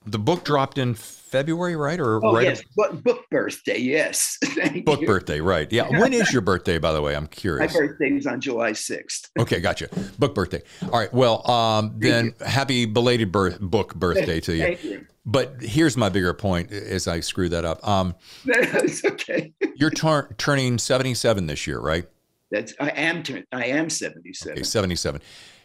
the 0.07 0.19
book 0.19 0.45
dropped 0.45 0.79
in 0.79 0.95
February, 0.95 1.77
right? 1.77 2.01
Or 2.01 2.25
oh, 2.25 2.35
right 2.35 2.47
yes, 2.47 2.63
book, 2.75 3.03
book 3.03 3.25
birthday. 3.31 3.79
Yes, 3.79 4.39
book 4.85 5.03
you. 5.03 5.07
birthday. 5.07 5.41
Right. 5.41 5.71
Yeah. 5.71 5.89
When 6.01 6.13
is 6.13 6.33
your 6.33 6.41
birthday, 6.41 6.79
by 6.79 6.93
the 6.93 7.03
way? 7.03 7.15
I'm 7.15 7.27
curious. 7.27 7.75
My 7.75 7.81
birthday 7.81 8.13
is 8.13 8.27
on 8.27 8.41
July 8.41 8.71
6th. 8.73 9.29
okay, 9.39 9.61
gotcha. 9.61 9.89
Book 10.19 10.35
birthday. 10.35 10.63
All 10.85 10.99
right. 10.99 11.13
Well, 11.13 11.49
um, 11.51 11.95
then 11.99 12.35
happy 12.45 12.87
belated 12.87 13.31
birth, 13.31 13.61
book 13.61 13.95
birthday 13.95 14.41
to 14.41 14.55
you. 14.55 14.63
Thank 14.63 14.85
you. 14.85 15.07
But 15.27 15.57
here's 15.61 15.97
my 15.97 16.09
bigger 16.09 16.33
point 16.33 16.73
as 16.73 17.07
I 17.07 17.21
screw 17.21 17.51
that 17.51 17.67
up. 17.67 17.87
Um, 17.87 18.15
That's 18.47 19.05
okay. 19.05 19.53
you're 19.77 19.91
tar- 19.91 20.35
turning 20.39 20.79
77 20.79 21.47
this 21.47 21.67
year, 21.67 21.79
right? 21.79 22.09
That's 22.51 22.75
I 22.81 22.89
am 22.89 23.23
turn- 23.23 23.45
I 23.53 23.67
am 23.67 23.91
77. 23.91 24.55
Okay, 24.55 24.63
77. 24.63 25.21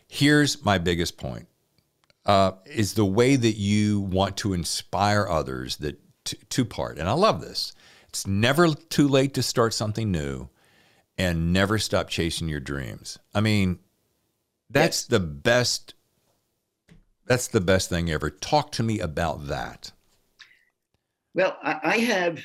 Here's 0.07 0.63
my 0.63 0.77
biggest 0.77 1.17
point 1.17 1.47
uh, 2.25 2.53
is 2.65 2.93
the 2.93 3.05
way 3.05 3.35
that 3.35 3.55
you 3.55 3.99
want 4.01 4.37
to 4.37 4.53
inspire 4.53 5.27
others 5.27 5.77
that 5.77 5.99
two 6.49 6.65
part. 6.65 6.97
And 6.97 7.07
I 7.07 7.13
love 7.13 7.41
this. 7.41 7.73
It's 8.09 8.25
never 8.25 8.69
too 8.69 9.07
late 9.07 9.33
to 9.35 9.43
start 9.43 9.73
something 9.73 10.11
new 10.11 10.49
and 11.17 11.53
never 11.53 11.77
stop 11.77 12.09
chasing 12.09 12.49
your 12.49 12.59
dreams. 12.59 13.19
I 13.33 13.41
mean, 13.41 13.79
that's 14.69 15.03
yes. 15.03 15.07
the 15.07 15.19
best 15.19 15.93
that's 17.27 17.47
the 17.47 17.61
best 17.61 17.89
thing 17.89 18.11
ever. 18.11 18.29
Talk 18.29 18.71
to 18.73 18.83
me 18.83 18.99
about 18.99 19.47
that. 19.47 19.91
Well, 21.33 21.57
I, 21.63 21.79
I 21.83 21.97
have 21.99 22.39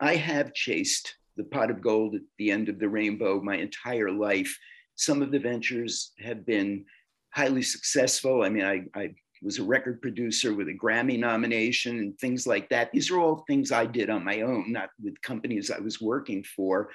I 0.00 0.16
have 0.16 0.54
chased 0.54 1.16
the 1.36 1.44
pot 1.44 1.70
of 1.70 1.80
gold 1.80 2.14
at 2.14 2.22
the 2.38 2.50
end 2.50 2.68
of 2.68 2.78
the 2.78 2.88
rainbow 2.88 3.40
my 3.40 3.56
entire 3.56 4.10
life. 4.10 4.58
Some 4.94 5.22
of 5.22 5.30
the 5.30 5.38
ventures 5.38 6.12
have 6.20 6.46
been 6.46 6.84
highly 7.30 7.62
successful. 7.62 8.42
I 8.42 8.48
mean, 8.48 8.64
I, 8.64 8.84
I 8.98 9.14
was 9.46 9.58
a 9.58 9.64
record 9.64 10.02
producer 10.02 10.52
with 10.52 10.68
a 10.68 10.74
Grammy 10.74 11.18
nomination 11.18 11.98
and 12.00 12.18
things 12.18 12.46
like 12.46 12.68
that. 12.68 12.90
These 12.92 13.10
are 13.10 13.18
all 13.18 13.44
things 13.46 13.72
I 13.72 13.86
did 13.86 14.10
on 14.10 14.24
my 14.24 14.42
own, 14.42 14.72
not 14.72 14.90
with 15.02 15.22
companies 15.22 15.70
I 15.70 15.78
was 15.78 16.00
working 16.00 16.42
for. 16.42 16.90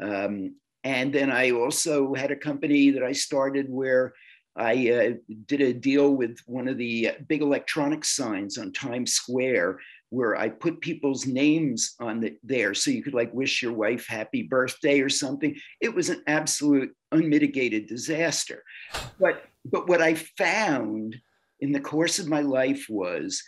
Um, 0.00 0.54
and 0.84 1.12
then 1.12 1.32
I 1.32 1.50
also 1.50 2.14
had 2.14 2.30
a 2.30 2.36
company 2.36 2.90
that 2.90 3.02
I 3.02 3.12
started 3.12 3.66
where 3.68 4.14
I 4.54 4.88
uh, 4.90 5.34
did 5.46 5.60
a 5.60 5.74
deal 5.74 6.14
with 6.14 6.38
one 6.46 6.68
of 6.68 6.78
the 6.78 7.10
big 7.26 7.42
electronic 7.42 8.04
signs 8.04 8.56
on 8.56 8.72
Times 8.72 9.12
Square 9.12 9.80
where 10.10 10.36
I 10.36 10.48
put 10.48 10.80
people's 10.80 11.26
names 11.26 11.96
on 11.98 12.20
the, 12.20 12.36
there 12.44 12.72
so 12.72 12.92
you 12.92 13.02
could 13.02 13.14
like 13.14 13.34
wish 13.34 13.60
your 13.60 13.72
wife 13.72 14.06
happy 14.06 14.44
birthday 14.44 15.00
or 15.00 15.08
something. 15.08 15.56
It 15.80 15.94
was 15.94 16.08
an 16.08 16.22
absolute 16.28 16.94
unmitigated 17.10 17.86
disaster. 17.86 18.62
But 19.18 19.44
but 19.64 19.88
what 19.88 20.00
I 20.00 20.14
found 20.14 21.16
in 21.60 21.72
the 21.72 21.80
course 21.80 22.18
of 22.18 22.28
my 22.28 22.40
life 22.40 22.86
was 22.88 23.42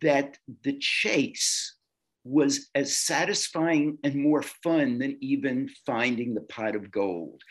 that 0.00 0.38
the 0.62 0.78
chase 0.78 1.76
was 2.24 2.70
as 2.74 2.96
satisfying 2.96 3.98
and 4.02 4.14
more 4.14 4.42
fun 4.42 4.98
than 4.98 5.18
even 5.20 5.68
finding 5.84 6.34
the 6.34 6.40
pot 6.40 6.74
of 6.74 6.90
gold. 6.90 7.42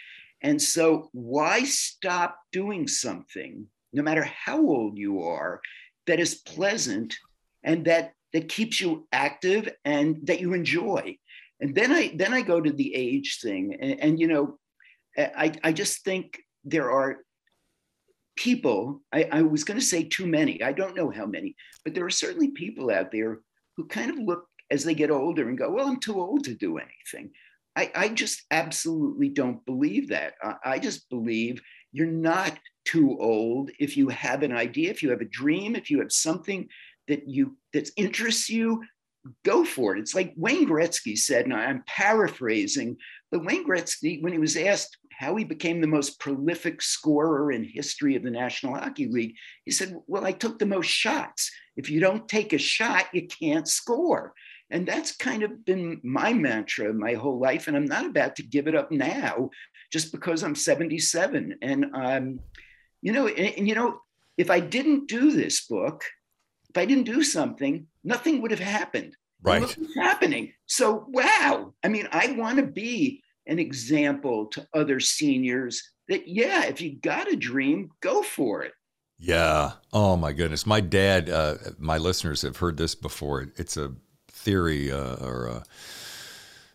And 0.42 0.62
so, 0.62 1.10
why 1.14 1.64
stop 1.64 2.38
doing 2.52 2.88
something, 2.88 3.68
no 3.94 4.04
matter 4.04 4.24
how 4.24 4.58
old 4.58 4.98
you 4.98 5.24
are, 5.24 5.62
that 6.08 6.20
is 6.20 6.36
pleasant 6.36 7.16
and 7.64 7.86
that 7.86 8.14
that 8.34 8.50
keeps 8.50 8.82
you 8.82 9.08
active 9.12 9.70
and 9.86 10.20
that 10.24 10.42
you 10.42 10.54
enjoy? 10.54 11.18
And 11.62 11.74
then 11.74 11.92
I 11.92 12.12
then 12.16 12.34
I 12.34 12.42
go 12.42 12.60
to 12.60 12.72
the 12.72 12.94
age 12.94 13.40
thing, 13.42 13.78
and, 13.80 14.00
and 14.00 14.20
you 14.20 14.28
know, 14.28 14.58
I 15.18 15.54
I 15.64 15.72
just 15.72 16.04
think 16.04 16.40
there 16.66 16.92
are 16.92 17.20
people, 18.36 19.02
I, 19.12 19.28
I 19.32 19.42
was 19.42 19.64
going 19.64 19.80
to 19.80 19.86
say 19.86 20.04
too 20.04 20.26
many, 20.26 20.62
I 20.62 20.72
don't 20.72 20.96
know 20.96 21.10
how 21.10 21.26
many, 21.26 21.56
but 21.84 21.94
there 21.94 22.06
are 22.06 22.10
certainly 22.12 22.52
people 22.52 22.92
out 22.92 23.12
there 23.12 23.40
who 23.78 23.86
kind 23.86 24.12
of 24.12 24.18
look 24.18 24.46
as 24.72 24.84
they 24.84 24.96
get 24.96 25.12
older 25.12 25.48
and 25.50 25.58
go, 25.58 25.70
well, 25.70 25.88
I'm 25.88 26.00
too 26.00 26.20
old 26.20 26.44
to 26.46 26.56
do 26.56 26.78
anything. 26.78 27.32
I, 27.76 27.92
I 27.96 28.08
just 28.10 28.44
absolutely 28.52 29.30
don't 29.30 29.66
believe 29.66 30.10
that. 30.10 30.34
I, 30.42 30.56
I 30.66 30.80
just 30.80 31.10
believe 31.10 31.62
you're 31.92 32.08
not 32.08 32.58
too 32.86 33.18
old 33.20 33.72
if 33.80 33.96
you 33.98 34.10
have 34.10 34.44
an 34.44 34.52
idea, 34.52 34.90
if 34.90 35.02
you 35.02 35.10
have 35.12 35.22
a 35.22 35.26
dream, 35.26 35.76
if 35.76 35.90
you 35.90 36.00
have 36.00 36.12
something 36.12 36.68
that 37.08 37.28
you 37.28 37.58
that 37.74 37.90
interests 37.98 38.50
you, 38.50 38.84
go 39.46 39.64
for 39.64 39.96
it. 39.96 40.00
It's 40.00 40.16
like 40.16 40.34
Wayne 40.36 40.68
Gretzky 40.68 41.18
said, 41.18 41.46
and 41.46 41.54
I'm 41.54 41.84
paraphrasing, 41.88 42.98
but 43.32 43.46
Wayne 43.46 43.68
Gretzky, 43.68 44.22
when 44.22 44.34
he 44.34 44.40
was 44.40 44.58
asked 44.58 44.98
how 45.18 45.36
he 45.36 45.44
became 45.44 45.82
the 45.82 45.88
most 45.88 46.20
prolific 46.20 46.82
scorer 46.82 47.52
in 47.52 47.64
history 47.64 48.16
of 48.16 48.24
the 48.24 48.32
National 48.32 48.76
Hockey 48.76 49.08
League, 49.08 49.36
he 49.66 49.72
said, 49.72 49.96
Well, 50.08 50.26
I 50.26 50.32
took 50.32 50.60
the 50.60 50.66
most 50.66 50.88
shots. 50.88 51.52
If 51.76 51.90
you 51.90 52.00
don't 52.00 52.28
take 52.28 52.54
a 52.54 52.58
shot, 52.58 53.06
you 53.14 53.28
can't 53.28 53.68
score. 53.68 54.34
And 54.70 54.88
that's 54.88 55.16
kind 55.16 55.44
of 55.44 55.66
been 55.66 56.02
my 56.04 56.34
mantra 56.34 56.94
my 56.94 57.14
whole 57.14 57.40
life. 57.40 57.68
And 57.68 57.78
I'm 57.78 57.86
not 57.86 58.06
about 58.06 58.36
to 58.38 58.44
give 58.44 58.68
it 58.68 58.76
up 58.76 58.92
now 58.92 59.50
just 59.92 60.12
because 60.12 60.44
I'm 60.44 60.56
77. 60.56 61.58
And, 61.62 61.86
um, 61.94 62.40
you 63.02 63.12
know, 63.12 63.28
and, 63.28 63.56
and 63.58 63.68
you 63.68 63.76
know, 63.76 64.00
if 64.38 64.50
I 64.50 64.60
didn't 64.60 65.08
do 65.08 65.32
this 65.32 65.68
book, 65.68 66.04
if 66.70 66.78
I 66.78 66.86
didn't 66.86 67.04
do 67.04 67.24
something, 67.24 67.86
nothing 68.04 68.42
would 68.42 68.52
have 68.52 68.60
happened. 68.60 69.16
Right. 69.44 69.62
What's 69.62 69.78
happening? 69.96 70.54
So, 70.66 71.06
wow. 71.10 71.74
I 71.84 71.90
mean, 71.90 72.08
I 72.12 72.32
want 72.38 72.58
to 72.58 72.66
be 72.66 73.22
an 73.48 73.60
example 73.60 74.46
to 74.48 74.68
other 74.74 75.00
seniors 75.00 75.82
that, 76.10 76.28
yeah, 76.28 76.66
if 76.66 76.82
you 76.82 76.96
got 76.98 77.32
a 77.32 77.36
dream, 77.36 77.90
go 78.02 78.22
for 78.22 78.64
it. 78.64 78.74
Yeah. 79.20 79.74
Oh 79.94 80.18
my 80.18 80.34
goodness. 80.34 80.66
My 80.66 80.82
dad. 80.82 81.30
Uh, 81.30 81.56
my 81.78 81.98
listeners 81.98 82.42
have 82.42 82.58
heard 82.58 82.78
this 82.78 82.96
before. 82.96 83.48
It's 83.56 83.78
a 83.78 83.94
theory 84.28 84.92
uh, 84.92 85.16
or 85.16 85.46
a, 85.48 85.64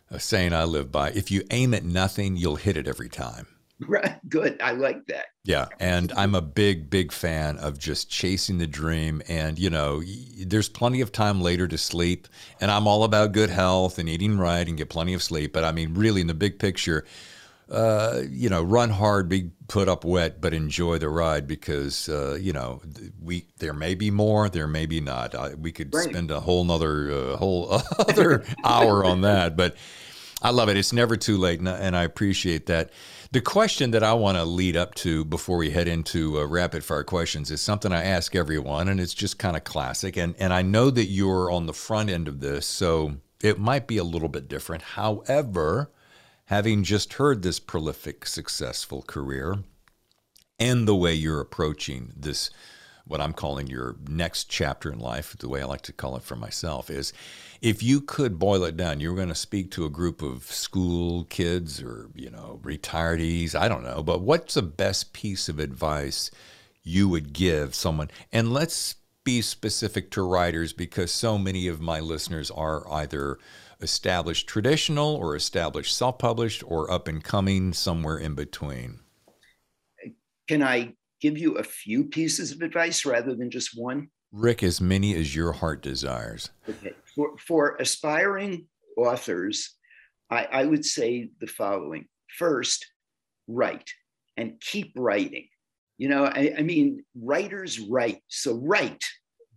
a 0.09 0.19
saying 0.19 0.53
I 0.53 0.63
live 0.63 0.91
by. 0.91 1.11
If 1.11 1.29
you 1.29 1.43
aim 1.51 1.73
at 1.73 1.83
nothing, 1.83 2.37
you'll 2.37 2.55
hit 2.55 2.77
it 2.77 2.87
every 2.87 3.09
time. 3.09 3.47
Right. 3.87 4.19
Good. 4.27 4.61
I 4.61 4.71
like 4.71 5.07
that. 5.07 5.27
Yeah. 5.45 5.67
And 5.79 6.11
I'm 6.17 6.35
a 6.35 6.41
big, 6.41 6.89
big 6.89 7.13
fan 7.13 7.57
of 7.57 7.79
just 7.79 8.09
chasing 8.09 8.57
the 8.57 8.67
dream. 8.67 9.21
And, 9.29 9.57
you 9.57 9.69
know, 9.69 10.03
there's 10.45 10.67
plenty 10.67 10.99
of 10.99 11.13
time 11.13 11.39
later 11.39 11.65
to 11.65 11.77
sleep. 11.77 12.27
And 12.59 12.71
I'm 12.71 12.87
all 12.87 13.05
about 13.05 13.31
good 13.31 13.49
health 13.49 13.97
and 13.97 14.09
eating 14.09 14.37
right 14.37 14.67
and 14.67 14.77
get 14.77 14.89
plenty 14.89 15.13
of 15.13 15.23
sleep. 15.23 15.53
But 15.53 15.63
I 15.63 15.71
mean, 15.71 15.93
really, 15.93 16.19
in 16.19 16.27
the 16.27 16.33
big 16.33 16.59
picture, 16.59 17.05
uh, 17.71 18.23
you 18.29 18.49
know, 18.49 18.63
run 18.63 18.89
hard, 18.89 19.29
be 19.29 19.51
put 19.67 19.87
up 19.87 20.03
wet, 20.03 20.41
but 20.41 20.53
enjoy 20.53 20.97
the 20.97 21.09
ride 21.09 21.47
because 21.47 22.09
uh, 22.09 22.37
you 22.39 22.51
know 22.51 22.81
we 23.21 23.45
there 23.59 23.73
may 23.73 23.93
be 23.93 24.09
more, 24.09 24.49
there 24.49 24.67
may 24.67 24.85
be 24.85 24.99
not. 24.99 25.35
I, 25.35 25.53
we 25.53 25.71
could 25.71 25.93
right. 25.93 26.09
spend 26.09 26.31
a 26.31 26.39
whole 26.39 26.63
nother 26.63 27.11
uh, 27.11 27.37
whole 27.37 27.71
other 27.99 28.43
hour 28.63 29.05
on 29.05 29.21
that, 29.21 29.55
but 29.55 29.75
I 30.41 30.49
love 30.49 30.69
it. 30.69 30.77
It's 30.77 30.93
never 30.93 31.15
too 31.15 31.37
late, 31.37 31.59
and 31.59 31.95
I 31.95 32.03
appreciate 32.03 32.65
that. 32.67 32.91
The 33.31 33.41
question 33.41 33.91
that 33.91 34.01
I 34.01 34.13
want 34.13 34.39
to 34.39 34.43
lead 34.43 34.75
up 34.75 34.95
to 34.95 35.23
before 35.23 35.57
we 35.57 35.69
head 35.69 35.87
into 35.87 36.39
uh, 36.39 36.45
rapid 36.45 36.83
fire 36.83 37.03
questions 37.03 37.51
is 37.51 37.61
something 37.61 37.91
I 37.91 38.03
ask 38.03 38.35
everyone, 38.35 38.87
and 38.87 38.99
it's 38.99 39.13
just 39.13 39.37
kind 39.37 39.55
of 39.55 39.63
classic. 39.63 40.17
And 40.17 40.33
and 40.39 40.51
I 40.51 40.63
know 40.63 40.89
that 40.89 41.05
you're 41.05 41.51
on 41.51 41.67
the 41.67 41.73
front 41.73 42.09
end 42.09 42.27
of 42.27 42.39
this, 42.39 42.65
so 42.65 43.17
it 43.39 43.59
might 43.59 43.85
be 43.85 43.97
a 43.97 44.03
little 44.03 44.29
bit 44.29 44.47
different. 44.47 44.81
However 44.81 45.91
having 46.45 46.83
just 46.83 47.13
heard 47.13 47.43
this 47.43 47.59
prolific, 47.59 48.25
successful 48.25 49.03
career 49.03 49.59
and 50.57 50.87
the 50.87 50.95
way 50.95 51.13
you're 51.13 51.39
approaching 51.39 52.11
this, 52.17 52.49
what 53.05 53.21
I'm 53.21 53.33
calling 53.33 53.67
your 53.67 53.95
next 54.07 54.49
chapter 54.49 54.91
in 54.91 54.97
life, 54.97 55.35
the 55.37 55.47
way 55.47 55.61
I 55.61 55.65
like 55.65 55.81
to 55.81 55.93
call 55.93 56.15
it 56.15 56.23
for 56.23 56.35
myself, 56.35 56.89
is 56.89 57.13
if 57.61 57.83
you 57.83 58.01
could 58.01 58.39
boil 58.39 58.63
it 58.63 58.77
down, 58.77 58.99
you 58.99 59.09
were 59.09 59.15
going 59.15 59.29
to 59.29 59.35
speak 59.35 59.71
to 59.71 59.85
a 59.85 59.89
group 59.89 60.21
of 60.21 60.43
school 60.43 61.25
kids 61.25 61.81
or, 61.81 62.09
you 62.15 62.29
know, 62.29 62.59
retirees, 62.63 63.55
I 63.55 63.67
don't 63.67 63.83
know, 63.83 64.01
but 64.03 64.21
what's 64.21 64.53
the 64.53 64.61
best 64.61 65.13
piece 65.13 65.49
of 65.49 65.59
advice 65.59 66.31
you 66.83 67.09
would 67.09 67.33
give 67.33 67.75
someone? 67.75 68.09
And 68.31 68.53
let's 68.53 68.95
be 69.23 69.41
specific 69.41 70.09
to 70.11 70.21
writers 70.21 70.73
because 70.73 71.11
so 71.11 71.37
many 71.37 71.67
of 71.67 71.81
my 71.81 71.99
listeners 71.99 72.49
are 72.49 72.89
either 72.91 73.37
established 73.81 74.47
traditional 74.47 75.15
or 75.15 75.35
established 75.35 75.95
self 75.95 76.19
published 76.19 76.63
or 76.65 76.89
up 76.91 77.07
and 77.07 77.23
coming, 77.23 77.73
somewhere 77.73 78.17
in 78.17 78.35
between? 78.35 78.99
Can 80.47 80.63
I 80.63 80.93
give 81.21 81.37
you 81.37 81.57
a 81.57 81.63
few 81.63 82.05
pieces 82.05 82.51
of 82.51 82.61
advice 82.61 83.05
rather 83.05 83.35
than 83.35 83.51
just 83.51 83.79
one? 83.79 84.09
Rick, 84.31 84.63
as 84.63 84.79
many 84.79 85.15
as 85.15 85.35
your 85.35 85.51
heart 85.53 85.81
desires. 85.81 86.51
Okay. 86.67 86.93
For, 87.15 87.37
for 87.37 87.75
aspiring 87.77 88.67
authors, 88.95 89.75
I, 90.29 90.45
I 90.45 90.65
would 90.65 90.85
say 90.85 91.29
the 91.39 91.47
following 91.47 92.05
First, 92.37 92.85
write 93.47 93.89
and 94.37 94.59
keep 94.61 94.93
writing. 94.95 95.47
You 95.97 96.09
know, 96.09 96.25
I, 96.25 96.53
I 96.59 96.61
mean, 96.61 97.03
writers 97.19 97.79
write. 97.79 98.21
So 98.27 98.53
write. 98.55 99.03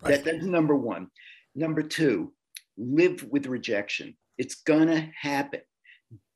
Right. 0.01 0.11
That, 0.11 0.25
that's 0.25 0.45
number 0.45 0.75
one. 0.75 1.09
Number 1.55 1.83
two, 1.83 2.33
live 2.77 3.23
with 3.31 3.47
rejection. 3.47 4.16
It's 4.39 4.57
gonna 4.57 5.11
happen. 5.20 5.61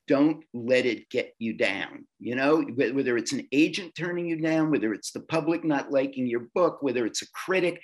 Don't 0.06 0.44
let 0.54 0.86
it 0.86 1.08
get 1.08 1.34
you 1.38 1.54
down. 1.54 2.06
You 2.20 2.36
know, 2.36 2.60
whether 2.62 3.16
it's 3.16 3.32
an 3.32 3.48
agent 3.50 3.94
turning 3.96 4.26
you 4.26 4.36
down, 4.36 4.70
whether 4.70 4.92
it's 4.92 5.10
the 5.10 5.20
public 5.20 5.64
not 5.64 5.90
liking 5.90 6.26
your 6.28 6.46
book, 6.54 6.82
whether 6.82 7.06
it's 7.06 7.22
a 7.22 7.30
critic, 7.32 7.80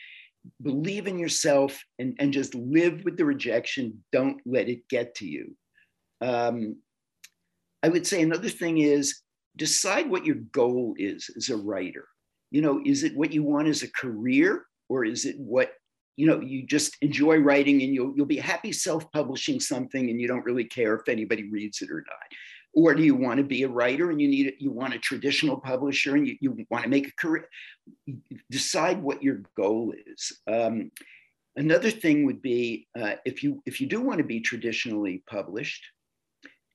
believe 0.62 1.06
in 1.06 1.18
yourself 1.18 1.82
and, 1.98 2.16
and 2.18 2.32
just 2.32 2.54
live 2.54 3.04
with 3.04 3.16
the 3.16 3.24
rejection. 3.24 4.02
Don't 4.12 4.40
let 4.44 4.68
it 4.68 4.88
get 4.88 5.14
to 5.16 5.26
you. 5.26 5.56
Um, 6.20 6.76
I 7.82 7.88
would 7.88 8.06
say 8.06 8.22
another 8.22 8.48
thing 8.48 8.78
is 8.78 9.20
decide 9.56 10.08
what 10.08 10.24
your 10.24 10.36
goal 10.36 10.94
is 10.96 11.30
as 11.36 11.48
a 11.50 11.56
writer. 11.56 12.06
You 12.50 12.62
know, 12.62 12.80
is 12.84 13.02
it 13.02 13.16
what 13.16 13.32
you 13.32 13.42
want 13.42 13.68
as 13.68 13.82
a 13.82 13.90
career 13.92 14.66
or 14.88 15.04
is 15.04 15.24
it 15.24 15.38
what 15.38 15.72
you 16.16 16.26
know 16.26 16.40
you 16.40 16.66
just 16.66 16.96
enjoy 17.00 17.38
writing 17.38 17.82
and 17.82 17.94
you'll 17.94 18.12
you'll 18.14 18.26
be 18.26 18.36
happy 18.36 18.72
self-publishing 18.72 19.60
something 19.60 20.10
and 20.10 20.20
you 20.20 20.28
don't 20.28 20.44
really 20.44 20.64
care 20.64 20.94
if 20.94 21.08
anybody 21.08 21.50
reads 21.50 21.80
it 21.80 21.90
or 21.90 22.04
not 22.06 22.38
or 22.74 22.94
do 22.94 23.02
you 23.02 23.14
want 23.14 23.38
to 23.38 23.44
be 23.44 23.62
a 23.62 23.68
writer 23.68 24.10
and 24.10 24.20
you 24.20 24.28
need 24.28 24.54
you 24.58 24.70
want 24.70 24.94
a 24.94 24.98
traditional 24.98 25.58
publisher 25.58 26.16
and 26.16 26.26
you, 26.26 26.36
you 26.40 26.66
want 26.70 26.84
to 26.84 26.90
make 26.90 27.08
a 27.08 27.12
career 27.18 27.48
decide 28.50 29.02
what 29.02 29.22
your 29.22 29.42
goal 29.56 29.92
is. 30.06 30.40
Um, 30.46 30.90
another 31.56 31.90
thing 31.90 32.24
would 32.26 32.40
be 32.40 32.88
uh, 32.98 33.14
if 33.24 33.42
you 33.42 33.62
if 33.66 33.80
you 33.80 33.86
do 33.86 34.00
want 34.00 34.18
to 34.18 34.24
be 34.24 34.40
traditionally 34.40 35.22
published 35.28 35.84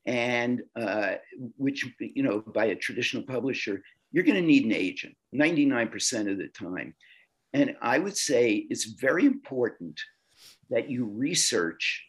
and 0.05 0.61
uh, 0.79 1.15
which 1.57 1.85
you 1.99 2.23
know 2.23 2.39
by 2.39 2.65
a 2.65 2.75
traditional 2.75 3.23
publisher 3.23 3.81
you're 4.11 4.23
going 4.23 4.41
to 4.41 4.41
need 4.41 4.65
an 4.65 4.71
agent 4.71 5.15
99% 5.35 6.31
of 6.31 6.37
the 6.37 6.47
time. 6.47 6.95
And 7.53 7.75
I 7.81 7.99
would 7.99 8.15
say 8.15 8.65
it's 8.69 8.85
very 8.85 9.25
important 9.25 9.99
that 10.69 10.89
you 10.89 11.05
research 11.05 12.05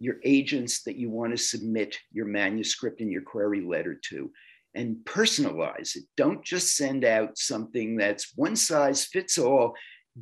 your 0.00 0.16
agents 0.24 0.82
that 0.84 0.96
you 0.96 1.10
want 1.10 1.32
to 1.32 1.42
submit 1.42 1.96
your 2.12 2.26
manuscript 2.26 3.00
and 3.00 3.10
your 3.10 3.22
query 3.22 3.60
letter 3.60 3.98
to 4.10 4.30
and 4.74 4.96
personalize 5.04 5.96
it. 5.96 6.04
Don't 6.16 6.44
just 6.44 6.76
send 6.76 7.04
out 7.04 7.36
something 7.38 7.96
that's 7.96 8.32
one 8.36 8.56
size 8.56 9.04
fits 9.04 9.38
all. 9.38 9.74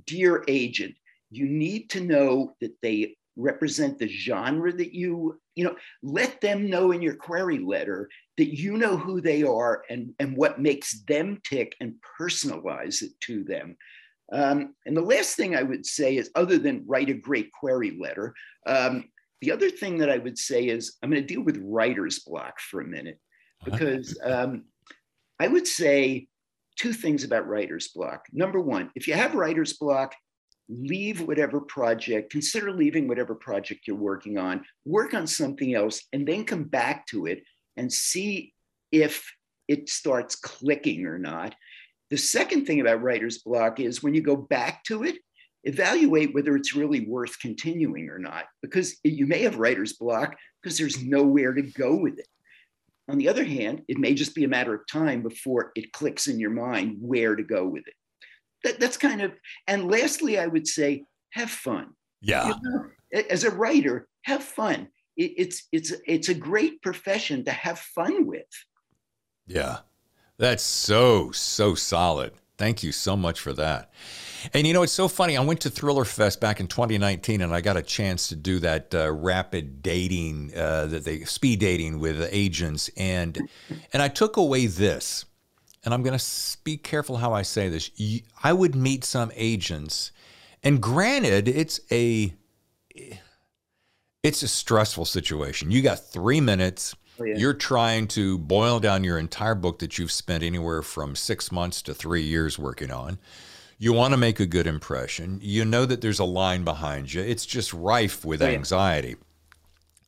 Dear 0.06 0.44
agent, 0.48 0.94
you 1.30 1.46
need 1.46 1.90
to 1.90 2.00
know 2.00 2.54
that 2.60 2.74
they 2.82 3.16
represent 3.36 3.98
the 3.98 4.08
genre 4.08 4.72
that 4.72 4.94
you, 4.94 5.38
you 5.54 5.64
know, 5.64 5.76
let 6.02 6.40
them 6.40 6.70
know 6.70 6.92
in 6.92 7.02
your 7.02 7.16
query 7.16 7.58
letter 7.58 8.08
that 8.38 8.56
you 8.56 8.78
know 8.78 8.96
who 8.96 9.20
they 9.20 9.42
are 9.42 9.82
and, 9.90 10.14
and 10.18 10.36
what 10.36 10.60
makes 10.60 11.02
them 11.02 11.40
tick 11.44 11.74
and 11.80 11.94
personalize 12.18 13.02
it 13.02 13.12
to 13.20 13.44
them. 13.44 13.76
Um, 14.32 14.74
and 14.86 14.96
the 14.96 15.02
last 15.02 15.36
thing 15.36 15.54
I 15.54 15.62
would 15.62 15.86
say 15.86 16.16
is, 16.16 16.30
other 16.34 16.58
than 16.58 16.84
write 16.86 17.10
a 17.10 17.14
great 17.14 17.52
query 17.52 17.96
letter, 18.00 18.34
um, 18.66 19.04
the 19.40 19.52
other 19.52 19.70
thing 19.70 19.98
that 19.98 20.10
I 20.10 20.18
would 20.18 20.38
say 20.38 20.64
is, 20.64 20.96
I'm 21.02 21.10
going 21.10 21.22
to 21.22 21.34
deal 21.34 21.42
with 21.42 21.60
writer's 21.62 22.20
block 22.20 22.58
for 22.60 22.80
a 22.80 22.86
minute, 22.86 23.18
because 23.64 24.18
um, 24.22 24.64
I 25.38 25.48
would 25.48 25.66
say 25.66 26.28
two 26.76 26.92
things 26.92 27.24
about 27.24 27.48
writer's 27.48 27.88
block. 27.88 28.26
Number 28.32 28.60
one, 28.60 28.90
if 28.94 29.08
you 29.08 29.14
have 29.14 29.34
writer's 29.34 29.74
block, 29.74 30.14
leave 30.68 31.20
whatever 31.20 31.60
project, 31.60 32.30
consider 32.30 32.72
leaving 32.72 33.06
whatever 33.06 33.34
project 33.34 33.86
you're 33.86 33.96
working 33.96 34.36
on, 34.36 34.64
work 34.84 35.14
on 35.14 35.26
something 35.26 35.74
else, 35.74 36.02
and 36.12 36.26
then 36.26 36.44
come 36.44 36.64
back 36.64 37.06
to 37.06 37.26
it 37.26 37.42
and 37.76 37.92
see 37.92 38.52
if 38.90 39.30
it 39.68 39.88
starts 39.88 40.36
clicking 40.36 41.06
or 41.06 41.18
not. 41.18 41.54
The 42.10 42.16
second 42.16 42.66
thing 42.66 42.80
about 42.80 43.02
writer's 43.02 43.38
block 43.38 43.80
is 43.80 44.02
when 44.02 44.14
you 44.14 44.22
go 44.22 44.36
back 44.36 44.84
to 44.84 45.04
it, 45.04 45.16
evaluate 45.66 46.32
whether 46.32 46.56
it's 46.56 46.74
really 46.74 47.06
worth 47.06 47.38
continuing 47.38 48.08
or 48.08 48.18
not, 48.18 48.44
because 48.62 48.96
you 49.04 49.26
may 49.26 49.42
have 49.42 49.58
writer's 49.58 49.92
block 49.94 50.34
because 50.62 50.78
there's 50.78 51.02
nowhere 51.02 51.52
to 51.52 51.62
go 51.62 51.94
with 51.94 52.18
it. 52.18 52.28
On 53.08 53.18
the 53.18 53.28
other 53.28 53.44
hand, 53.44 53.82
it 53.86 53.98
may 53.98 54.14
just 54.14 54.34
be 54.34 54.44
a 54.44 54.48
matter 54.48 54.74
of 54.74 54.86
time 54.90 55.22
before 55.22 55.72
it 55.76 55.92
clicks 55.92 56.26
in 56.26 56.40
your 56.40 56.50
mind 56.50 56.96
where 57.00 57.36
to 57.36 57.42
go 57.42 57.66
with 57.66 57.86
it. 57.86 57.94
That, 58.64 58.80
that's 58.80 58.96
kind 58.96 59.20
of, 59.20 59.32
and 59.66 59.90
lastly, 59.90 60.38
I 60.38 60.46
would 60.46 60.66
say, 60.66 61.04
have 61.30 61.50
fun. 61.50 61.90
Yeah. 62.20 62.48
You 62.48 62.54
know, 62.62 63.22
as 63.30 63.44
a 63.44 63.50
writer, 63.50 64.08
have 64.22 64.42
fun. 64.42 64.88
It, 65.16 65.34
it's 65.36 65.68
it's 65.70 65.92
it's 66.06 66.28
a 66.28 66.34
great 66.34 66.82
profession 66.82 67.44
to 67.44 67.52
have 67.52 67.78
fun 67.78 68.26
with. 68.26 68.44
Yeah. 69.46 69.78
That's 70.38 70.62
so, 70.62 71.30
so 71.30 71.74
solid. 71.74 72.32
Thank 72.58 72.82
you 72.82 72.92
so 72.92 73.16
much 73.16 73.40
for 73.40 73.52
that. 73.52 73.92
And 74.52 74.66
you 74.66 74.72
know, 74.72 74.82
it's 74.82 74.92
so 74.92 75.08
funny. 75.08 75.36
I 75.36 75.44
went 75.44 75.60
to 75.62 75.70
Thriller 75.70 76.04
Fest 76.04 76.40
back 76.40 76.60
in 76.60 76.66
2019 76.66 77.40
and 77.40 77.54
I 77.54 77.60
got 77.60 77.76
a 77.76 77.82
chance 77.82 78.28
to 78.28 78.36
do 78.36 78.58
that 78.60 78.94
uh, 78.94 79.10
rapid 79.12 79.82
dating, 79.82 80.52
uh, 80.56 80.86
that 80.86 81.04
they 81.04 81.24
speed 81.24 81.60
dating 81.60 81.98
with 81.98 82.28
agents. 82.32 82.90
And, 82.96 83.48
and 83.92 84.02
I 84.02 84.08
took 84.08 84.36
away 84.36 84.66
this, 84.66 85.24
and 85.84 85.94
I'm 85.94 86.02
going 86.02 86.18
to 86.18 86.24
be 86.64 86.76
careful 86.76 87.16
how 87.18 87.32
I 87.32 87.42
say 87.42 87.68
this. 87.68 87.90
I 88.42 88.52
would 88.52 88.74
meet 88.74 89.04
some 89.04 89.30
agents, 89.34 90.12
and 90.62 90.80
granted, 90.80 91.48
it's 91.48 91.80
a, 91.90 92.34
It's 94.22 94.42
a 94.42 94.48
stressful 94.48 95.04
situation. 95.04 95.70
You 95.70 95.82
got 95.82 96.00
three 96.00 96.40
minutes. 96.40 96.96
Oh, 97.20 97.24
yeah. 97.24 97.36
You're 97.36 97.54
trying 97.54 98.08
to 98.08 98.38
boil 98.38 98.80
down 98.80 99.04
your 99.04 99.18
entire 99.18 99.54
book 99.54 99.78
that 99.78 99.98
you've 99.98 100.10
spent 100.10 100.42
anywhere 100.42 100.82
from 100.82 101.14
six 101.14 101.52
months 101.52 101.80
to 101.82 101.94
three 101.94 102.22
years 102.22 102.58
working 102.58 102.90
on. 102.90 103.18
You 103.78 103.92
want 103.92 104.12
to 104.12 104.18
make 104.18 104.40
a 104.40 104.46
good 104.46 104.66
impression. 104.66 105.38
You 105.42 105.64
know 105.64 105.84
that 105.84 106.00
there's 106.00 106.18
a 106.18 106.24
line 106.24 106.64
behind 106.64 107.12
you. 107.12 107.22
It's 107.22 107.44
just 107.44 107.74
rife 107.74 108.24
with 108.24 108.40
anxiety. 108.42 109.16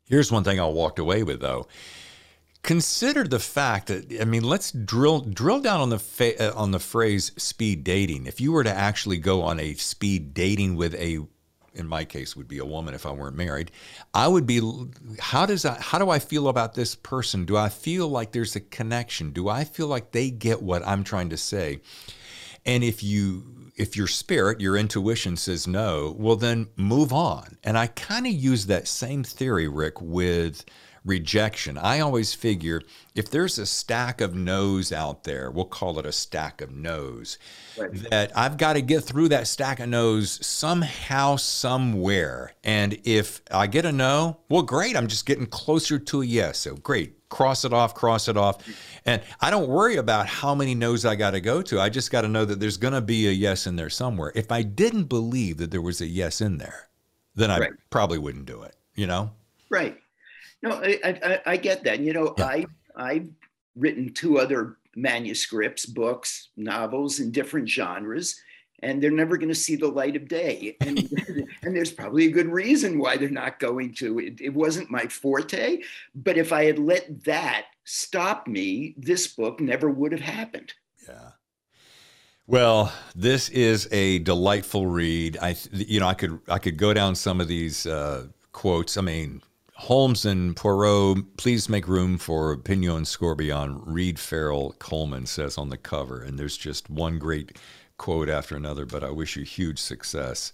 Here's 0.08 0.32
one 0.32 0.42
thing 0.42 0.58
I 0.58 0.66
walked 0.66 0.98
away 0.98 1.22
with 1.22 1.40
though. 1.40 1.68
Consider 2.62 3.24
the 3.24 3.38
fact 3.38 3.88
that 3.88 4.20
I 4.20 4.24
mean, 4.24 4.42
let's 4.42 4.72
drill 4.72 5.20
drill 5.20 5.60
down 5.60 5.80
on 5.80 5.90
the 5.90 5.98
fa- 5.98 6.50
uh, 6.50 6.58
on 6.58 6.70
the 6.70 6.78
phrase 6.78 7.30
speed 7.36 7.84
dating. 7.84 8.26
If 8.26 8.40
you 8.40 8.52
were 8.52 8.64
to 8.64 8.72
actually 8.72 9.18
go 9.18 9.42
on 9.42 9.60
a 9.60 9.74
speed 9.74 10.34
dating 10.34 10.76
with 10.76 10.94
a 10.94 11.20
in 11.74 11.86
my 11.86 12.04
case 12.04 12.34
would 12.34 12.48
be 12.48 12.58
a 12.58 12.64
woman 12.64 12.94
if 12.94 13.06
I 13.06 13.12
weren't 13.12 13.36
married, 13.36 13.70
I 14.12 14.28
would 14.28 14.46
be 14.46 14.60
how 15.20 15.46
does 15.46 15.64
I 15.64 15.78
how 15.80 15.98
do 15.98 16.08
I 16.08 16.18
feel 16.18 16.48
about 16.48 16.74
this 16.74 16.94
person? 16.94 17.44
Do 17.44 17.56
I 17.56 17.68
feel 17.68 18.08
like 18.08 18.32
there's 18.32 18.56
a 18.56 18.60
connection? 18.60 19.30
Do 19.30 19.48
I 19.48 19.64
feel 19.64 19.86
like 19.86 20.12
they 20.12 20.30
get 20.30 20.62
what 20.62 20.86
I'm 20.86 21.04
trying 21.04 21.28
to 21.30 21.36
say? 21.36 21.80
And 22.66 22.82
if 22.82 23.02
you 23.02 23.57
if 23.78 23.96
your 23.96 24.06
spirit, 24.06 24.60
your 24.60 24.76
intuition 24.76 25.36
says 25.36 25.66
no, 25.66 26.14
well 26.18 26.36
then 26.36 26.68
move 26.76 27.12
on. 27.12 27.56
And 27.64 27.78
I 27.78 27.86
kind 27.88 28.26
of 28.26 28.32
use 28.32 28.66
that 28.66 28.88
same 28.88 29.22
theory, 29.24 29.68
Rick, 29.68 30.00
with 30.00 30.64
rejection. 31.04 31.78
I 31.78 32.00
always 32.00 32.34
figure 32.34 32.82
if 33.14 33.30
there's 33.30 33.58
a 33.58 33.66
stack 33.66 34.20
of 34.20 34.34
no's 34.34 34.92
out 34.92 35.24
there, 35.24 35.50
we'll 35.50 35.64
call 35.64 35.98
it 35.98 36.04
a 36.06 36.12
stack 36.12 36.60
of 36.60 36.70
no's, 36.70 37.38
Right. 37.78 37.92
that 38.10 38.36
I've 38.36 38.56
got 38.58 38.74
to 38.74 38.82
get 38.82 39.04
through 39.04 39.28
that 39.30 39.46
stack 39.46 39.80
of 39.80 39.88
no's 39.88 40.44
somehow, 40.46 41.36
somewhere. 41.36 42.52
And 42.62 42.98
if 43.04 43.40
I 43.50 43.68
get 43.68 43.84
a 43.86 43.92
no, 43.92 44.40
well, 44.48 44.62
great. 44.62 44.96
I'm 44.96 45.06
just 45.06 45.24
getting 45.26 45.46
closer 45.46 45.98
to 45.98 46.22
a 46.22 46.26
yes. 46.26 46.58
So 46.58 46.74
great. 46.74 47.17
Cross 47.28 47.64
it 47.66 47.72
off, 47.74 47.94
cross 47.94 48.26
it 48.28 48.36
off. 48.36 48.56
And 49.04 49.20
I 49.40 49.50
don't 49.50 49.68
worry 49.68 49.96
about 49.96 50.26
how 50.26 50.54
many 50.54 50.74
no's 50.74 51.04
I 51.04 51.14
got 51.14 51.32
to 51.32 51.40
go 51.40 51.60
to. 51.62 51.80
I 51.80 51.90
just 51.90 52.10
got 52.10 52.22
to 52.22 52.28
know 52.28 52.44
that 52.44 52.58
there's 52.58 52.78
going 52.78 52.94
to 52.94 53.02
be 53.02 53.28
a 53.28 53.32
yes 53.32 53.66
in 53.66 53.76
there 53.76 53.90
somewhere. 53.90 54.32
If 54.34 54.50
I 54.50 54.62
didn't 54.62 55.04
believe 55.04 55.58
that 55.58 55.70
there 55.70 55.82
was 55.82 56.00
a 56.00 56.06
yes 56.06 56.40
in 56.40 56.56
there, 56.58 56.88
then 57.34 57.50
I 57.50 57.58
Right. 57.58 57.72
probably 57.90 58.18
wouldn't 58.18 58.46
do 58.46 58.62
it, 58.62 58.74
you 58.94 59.06
know? 59.06 59.30
Right. 59.68 59.98
No, 60.62 60.72
I, 60.82 60.98
I, 61.04 61.40
I- 61.46 61.56
get 61.58 61.84
that. 61.84 62.00
You 62.00 62.12
know, 62.14 62.34
Yeah. 62.38 62.46
I 62.46 62.66
I've 62.96 63.28
written 63.76 64.12
two 64.14 64.38
other 64.38 64.78
manuscripts, 64.96 65.86
books, 65.86 66.48
novels 66.56 67.20
in 67.20 67.30
different 67.30 67.68
genres, 67.68 68.40
and 68.82 69.02
they're 69.02 69.10
never 69.10 69.36
going 69.36 69.48
to 69.48 69.54
see 69.54 69.76
the 69.76 69.88
light 69.88 70.16
of 70.16 70.28
day. 70.28 70.76
And 70.80 70.98
and 71.62 71.76
there's 71.76 71.92
probably 71.92 72.26
a 72.26 72.30
good 72.30 72.48
reason 72.48 72.98
why 72.98 73.16
they're 73.16 73.28
not 73.28 73.58
going 73.58 73.94
to. 73.94 74.18
It, 74.18 74.40
it 74.40 74.54
wasn't 74.54 74.90
my 74.90 75.06
forte, 75.06 75.82
but 76.14 76.36
if 76.36 76.52
I 76.52 76.64
had 76.64 76.78
let 76.78 77.24
that 77.24 77.66
stop 77.84 78.46
me, 78.46 78.94
this 78.96 79.26
book 79.26 79.60
never 79.60 79.90
would 79.90 80.12
have 80.12 80.20
happened. 80.20 80.74
Yeah. 81.08 81.30
Well, 82.46 82.92
this 83.14 83.50
is 83.50 83.88
a 83.92 84.20
delightful 84.20 84.86
read. 84.86 85.36
I, 85.40 85.54
you 85.70 86.00
know, 86.00 86.08
I 86.08 86.14
could 86.14 86.40
I 86.48 86.58
could 86.58 86.76
go 86.76 86.94
down 86.94 87.14
some 87.14 87.40
of 87.40 87.48
these 87.48 87.86
uh, 87.86 88.28
quotes. 88.52 88.96
I 88.96 89.02
mean, 89.02 89.42
Holmes 89.74 90.24
and 90.24 90.56
Poirot, 90.56 91.36
please 91.36 91.68
make 91.68 91.86
room 91.86 92.18
for 92.18 92.56
Pignon 92.56 93.04
Scorbion. 93.04 93.80
Reed 93.84 94.18
Farrell 94.18 94.74
Coleman 94.78 95.26
says 95.26 95.56
on 95.56 95.68
the 95.68 95.76
cover, 95.76 96.22
and 96.22 96.38
there's 96.38 96.56
just 96.56 96.90
one 96.90 97.18
great 97.18 97.58
quote 97.98 98.28
after 98.28 98.56
another. 98.56 98.86
But 98.86 99.04
I 99.04 99.10
wish 99.10 99.36
you 99.36 99.44
huge 99.44 99.78
success. 99.78 100.52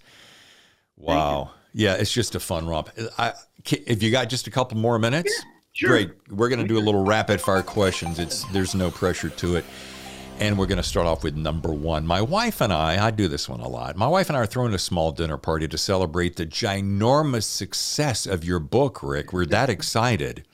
Wow. 0.97 1.51
Yeah, 1.73 1.95
it's 1.95 2.11
just 2.11 2.35
a 2.35 2.39
fun 2.39 2.67
romp. 2.67 2.89
I, 3.17 3.33
if 3.65 4.01
you 4.01 4.11
got 4.11 4.29
just 4.29 4.47
a 4.47 4.51
couple 4.51 4.77
more 4.77 4.97
minutes, 4.97 5.43
sure. 5.73 5.89
great. 5.89 6.11
We're 6.29 6.49
going 6.49 6.61
to 6.61 6.67
do 6.67 6.77
a 6.77 6.79
little 6.79 7.03
rapid 7.03 7.41
fire 7.41 7.63
questions. 7.63 8.17
It's 8.19 8.43
there's 8.45 8.75
no 8.75 8.89
pressure 8.91 9.29
to 9.29 9.57
it. 9.57 9.65
And 10.37 10.57
we're 10.57 10.65
going 10.65 10.77
to 10.77 10.83
start 10.83 11.07
off 11.07 11.23
with 11.23 11.35
number 11.35 11.71
one. 11.71 12.05
My 12.05 12.21
wife 12.21 12.59
and 12.59 12.73
I, 12.73 13.05
I 13.05 13.11
do 13.11 13.29
this 13.29 13.47
one 13.47 13.61
a 13.61 13.69
lot. 13.69 13.95
My 13.95 14.07
wife 14.07 14.27
and 14.27 14.35
I 14.35 14.41
are 14.41 14.45
throwing 14.45 14.73
a 14.73 14.77
small 14.77 15.13
dinner 15.13 15.37
party 15.37 15.65
to 15.65 15.77
celebrate 15.77 16.35
the 16.35 16.45
ginormous 16.45 17.43
success 17.43 18.25
of 18.25 18.43
your 18.43 18.59
book, 18.59 19.01
Rick. 19.01 19.31
We're 19.31 19.45
that 19.45 19.69
excited. 19.69 20.45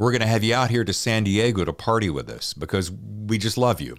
We're 0.00 0.12
going 0.12 0.22
to 0.22 0.26
have 0.26 0.42
you 0.42 0.54
out 0.54 0.70
here 0.70 0.82
to 0.82 0.94
San 0.94 1.24
Diego 1.24 1.62
to 1.62 1.74
party 1.74 2.08
with 2.08 2.30
us 2.30 2.54
because 2.54 2.90
we 2.90 3.36
just 3.36 3.58
love 3.58 3.82
you. 3.82 3.98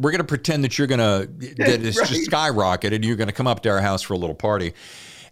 We're 0.00 0.10
going 0.10 0.22
to 0.22 0.26
pretend 0.26 0.64
that 0.64 0.78
you're 0.78 0.86
going 0.86 1.00
to, 1.00 1.26
that 1.56 1.84
it's 1.84 1.98
just 2.08 2.30
skyrocketed 2.30 2.94
and 2.94 3.04
you're 3.04 3.14
going 3.14 3.28
to 3.28 3.34
come 3.34 3.46
up 3.46 3.62
to 3.64 3.68
our 3.68 3.82
house 3.82 4.00
for 4.00 4.14
a 4.14 4.16
little 4.16 4.34
party. 4.34 4.72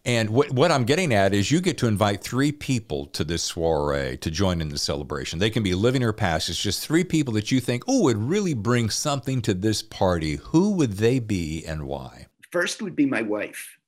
And 0.04 0.28
what, 0.28 0.50
what 0.50 0.70
I'm 0.70 0.84
getting 0.84 1.14
at 1.14 1.32
is 1.32 1.50
you 1.50 1.62
get 1.62 1.78
to 1.78 1.86
invite 1.86 2.22
three 2.22 2.52
people 2.52 3.06
to 3.06 3.24
this 3.24 3.42
soiree 3.42 4.18
to 4.18 4.30
join 4.30 4.60
in 4.60 4.68
the 4.68 4.76
celebration. 4.76 5.38
They 5.38 5.48
can 5.48 5.62
be 5.62 5.74
living 5.74 6.02
or 6.02 6.12
past. 6.12 6.50
It's 6.50 6.60
just 6.60 6.86
three 6.86 7.04
people 7.04 7.32
that 7.32 7.50
you 7.50 7.58
think, 7.58 7.82
oh, 7.88 8.02
would 8.02 8.18
really 8.18 8.52
bring 8.52 8.90
something 8.90 9.40
to 9.42 9.54
this 9.54 9.80
party. 9.80 10.36
Who 10.36 10.72
would 10.72 10.94
they 10.94 11.20
be 11.20 11.64
and 11.64 11.84
why? 11.84 12.26
First 12.50 12.82
would 12.82 12.94
be 12.94 13.06
my 13.06 13.22
wife. 13.22 13.78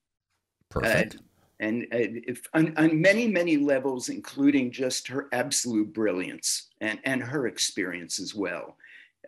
Perfect. 0.70 1.16
Uh, 1.16 1.18
and 1.60 1.84
uh, 1.84 2.10
if 2.26 2.46
on, 2.54 2.74
on 2.76 3.00
many 3.00 3.28
many 3.28 3.56
levels 3.56 4.08
including 4.08 4.70
just 4.70 5.06
her 5.08 5.28
absolute 5.32 5.92
brilliance 5.92 6.68
and 6.80 6.98
and 7.04 7.22
her 7.22 7.46
experience 7.46 8.18
as 8.18 8.34
well 8.34 8.76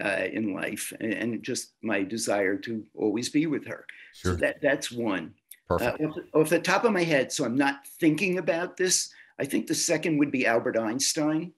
uh, 0.04 0.24
in 0.32 0.54
life 0.54 0.92
and, 1.00 1.12
and 1.12 1.42
just 1.42 1.72
my 1.82 2.02
desire 2.02 2.56
to 2.56 2.84
always 2.94 3.28
be 3.28 3.46
with 3.46 3.66
her 3.66 3.86
sure. 4.14 4.32
so 4.32 4.36
that 4.36 4.60
that's 4.60 4.90
one 4.90 5.32
uh, 5.70 5.78
Perfect. 5.78 6.04
off, 6.04 6.14
the, 6.14 6.38
off 6.38 6.48
the 6.50 6.60
top 6.60 6.84
of 6.84 6.92
my 6.92 7.02
head 7.02 7.32
so 7.32 7.44
i'm 7.44 7.56
not 7.56 7.86
thinking 8.00 8.38
about 8.38 8.76
this 8.76 9.12
i 9.38 9.44
think 9.44 9.66
the 9.66 9.74
second 9.74 10.18
would 10.18 10.30
be 10.30 10.46
albert 10.46 10.76
einstein 10.76 11.52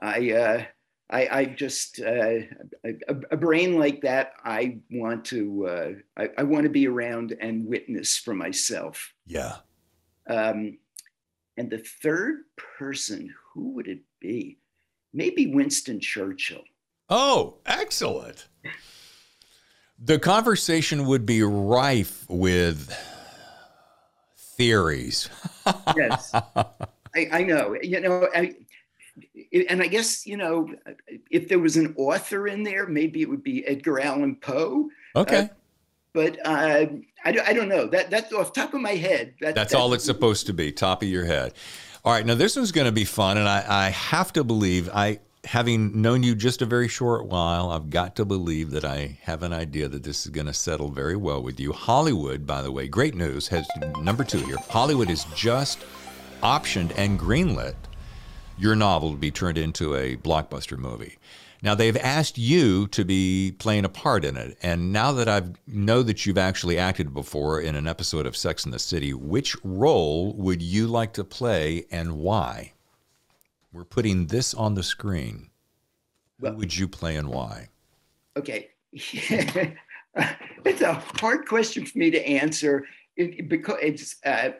i 0.00 0.30
uh, 0.32 0.64
I, 1.10 1.28
I 1.30 1.44
just 1.44 2.00
uh, 2.00 2.40
a, 2.84 3.16
a 3.30 3.36
brain 3.36 3.78
like 3.78 4.00
that. 4.02 4.32
I 4.44 4.78
want 4.90 5.24
to 5.26 5.66
uh, 5.66 5.90
I, 6.16 6.28
I 6.38 6.42
want 6.44 6.64
to 6.64 6.70
be 6.70 6.88
around 6.88 7.36
and 7.40 7.66
witness 7.66 8.16
for 8.16 8.34
myself. 8.34 9.12
yeah. 9.26 9.56
Um, 10.26 10.78
and 11.56 11.70
the 11.70 11.84
third 12.02 12.44
person, 12.78 13.32
who 13.52 13.74
would 13.74 13.86
it 13.86 14.00
be? 14.20 14.58
Maybe 15.12 15.46
Winston 15.46 16.00
Churchill. 16.00 16.62
Oh, 17.08 17.58
excellent. 17.66 18.48
The 19.98 20.18
conversation 20.18 21.06
would 21.06 21.24
be 21.26 21.42
rife 21.42 22.24
with 22.28 22.92
theories. 24.56 25.28
Yes, 25.96 26.34
I, 26.34 27.28
I 27.30 27.42
know. 27.44 27.76
You 27.80 28.00
know, 28.00 28.28
I, 28.34 28.54
and 29.68 29.82
I 29.82 29.86
guess 29.86 30.26
you 30.26 30.36
know, 30.36 30.68
if 31.30 31.48
there 31.48 31.58
was 31.58 31.76
an 31.76 31.94
author 31.96 32.46
in 32.48 32.62
there, 32.62 32.86
maybe 32.86 33.22
it 33.22 33.28
would 33.28 33.42
be 33.42 33.64
Edgar 33.66 34.00
Allan 34.00 34.36
Poe. 34.36 34.88
Okay. 35.16 35.50
But 36.12 36.38
uh, 36.46 36.86
I, 37.24 37.32
don't- 37.32 37.48
I 37.48 37.52
don't 37.52 37.68
know. 37.68 37.86
That 37.88 38.10
that's 38.10 38.32
off 38.32 38.52
the 38.54 38.60
top 38.60 38.74
of 38.74 38.80
my 38.80 38.92
head. 38.92 39.34
That, 39.40 39.54
That's 39.56 39.74
all 39.74 39.92
it's 39.94 40.04
supposed 40.04 40.46
to 40.46 40.52
be, 40.52 40.70
top 40.70 41.02
of 41.02 41.08
your 41.08 41.24
head. 41.24 41.54
All 42.04 42.12
right, 42.12 42.24
now 42.24 42.34
this 42.34 42.54
one's 42.54 42.70
going 42.70 42.84
to 42.84 42.92
be 42.92 43.04
fun, 43.04 43.38
and 43.38 43.48
I, 43.48 43.64
I 43.66 43.90
have 43.90 44.32
to 44.34 44.44
believe 44.44 44.90
I, 44.92 45.20
having 45.44 46.02
known 46.02 46.22
you 46.22 46.34
just 46.34 46.60
a 46.62 46.66
very 46.66 46.86
short 46.86 47.26
while, 47.26 47.70
I've 47.70 47.88
got 47.90 48.14
to 48.16 48.24
believe 48.26 48.70
that 48.72 48.84
I 48.84 49.18
have 49.22 49.42
an 49.42 49.52
idea 49.54 49.88
that 49.88 50.02
this 50.02 50.26
is 50.26 50.30
going 50.30 50.46
to 50.46 50.52
settle 50.52 50.90
very 50.90 51.16
well 51.16 51.42
with 51.42 51.58
you. 51.58 51.72
Hollywood, 51.72 52.46
by 52.46 52.60
the 52.62 52.70
way, 52.70 52.88
great 52.88 53.14
news 53.14 53.48
has 53.48 53.66
number 54.02 54.22
two 54.22 54.38
here. 54.38 54.58
Hollywood 54.68 55.08
is 55.10 55.24
just 55.34 55.78
optioned 56.42 56.92
and 56.96 57.18
greenlit 57.18 57.74
your 58.56 58.74
novel 58.76 59.12
to 59.12 59.16
be 59.16 59.30
turned 59.30 59.58
into 59.58 59.94
a 59.94 60.16
blockbuster 60.16 60.78
movie. 60.78 61.18
Now 61.62 61.74
they've 61.74 61.96
asked 61.96 62.36
you 62.36 62.86
to 62.88 63.04
be 63.04 63.54
playing 63.58 63.86
a 63.86 63.88
part 63.88 64.24
in 64.24 64.36
it, 64.36 64.58
and 64.62 64.92
now 64.92 65.12
that 65.12 65.28
I 65.28 65.42
know 65.66 66.02
that 66.02 66.26
you've 66.26 66.36
actually 66.36 66.76
acted 66.76 67.14
before 67.14 67.58
in 67.60 67.74
an 67.74 67.86
episode 67.86 68.26
of 68.26 68.36
Sex 68.36 68.66
in 68.66 68.70
the 68.70 68.78
City, 68.78 69.14
which 69.14 69.56
role 69.64 70.34
would 70.34 70.60
you 70.60 70.86
like 70.86 71.14
to 71.14 71.24
play 71.24 71.86
and 71.90 72.18
why? 72.18 72.72
We're 73.72 73.84
putting 73.84 74.26
this 74.26 74.52
on 74.52 74.74
the 74.74 74.82
screen. 74.82 75.48
Who 76.40 76.52
would 76.52 76.76
you 76.76 76.86
play 76.86 77.16
and 77.16 77.28
why? 77.28 77.68
Okay. 78.36 78.68
it's 78.92 80.80
a 80.82 81.02
hard 81.18 81.46
question 81.48 81.86
for 81.86 81.96
me 81.98 82.10
to 82.10 82.22
answer 82.28 82.84
it, 83.16 83.48
because 83.48 83.78
it's 83.80 84.16
uh, 84.24 84.50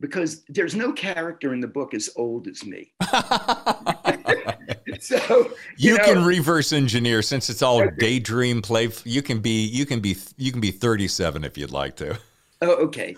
because 0.00 0.42
there's 0.48 0.74
no 0.74 0.92
character 0.92 1.52
in 1.52 1.60
the 1.60 1.68
book 1.68 1.92
as 1.94 2.08
old 2.16 2.48
as 2.48 2.64
me. 2.64 2.92
so 5.00 5.50
You, 5.76 5.98
know, 5.98 6.04
can 6.04 6.24
reverse 6.24 6.72
engineer 6.72 7.22
since 7.22 7.50
it's 7.50 7.62
all 7.62 7.82
Okay. 7.82 7.94
daydream 7.98 8.62
play. 8.62 8.90
You 9.04 9.22
can 9.22 9.40
be 9.40 9.64
you 9.66 9.86
can 9.86 10.00
be 10.00 10.16
you 10.36 10.52
can 10.52 10.60
be 10.60 10.70
37 10.70 11.44
if 11.44 11.56
you'd 11.58 11.70
like 11.70 11.96
to. 11.96 12.18
Oh, 12.62 12.74
okay. 12.86 13.16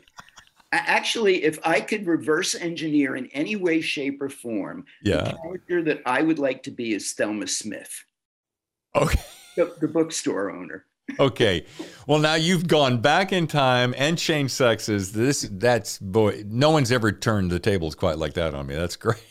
Actually, 0.73 1.45
if 1.45 1.59
I 1.65 1.81
could 1.81 2.07
reverse 2.07 2.55
engineer 2.55 3.17
in 3.17 3.27
any 3.29 3.57
way, 3.57 3.81
shape, 3.83 4.23
or 4.23 4.31
form, 4.31 4.87
Yeah. 5.03 5.25
the 5.25 5.37
character 5.43 5.83
that 5.85 6.01
I 6.07 6.23
would 6.23 6.39
like 6.39 6.63
to 6.63 6.71
be 6.71 6.95
is 6.95 7.13
Thelma 7.13 7.47
Smith, 7.47 8.05
Okay. 8.97 9.21
the, 9.57 9.75
the 9.81 9.89
bookstore 9.89 10.51
owner. 10.51 10.87
Okay. 11.19 11.67
Well, 12.07 12.19
now 12.19 12.35
you've 12.35 12.67
gone 12.67 13.01
back 13.01 13.33
in 13.33 13.47
time 13.47 13.95
and 13.97 14.19
changed 14.19 14.55
sexes. 14.55 15.13
This, 15.13 15.49
that's 15.51 15.99
boy, 15.99 16.45
no 16.47 16.71
one's 16.71 16.93
ever 16.93 17.13
turned 17.13 17.51
the 17.51 17.59
tables 17.59 17.95
quite 17.95 18.19
like 18.19 18.35
that 18.35 18.55
on 18.55 18.67
me. 18.67 18.75
That's 18.75 18.97
great. 18.97 19.23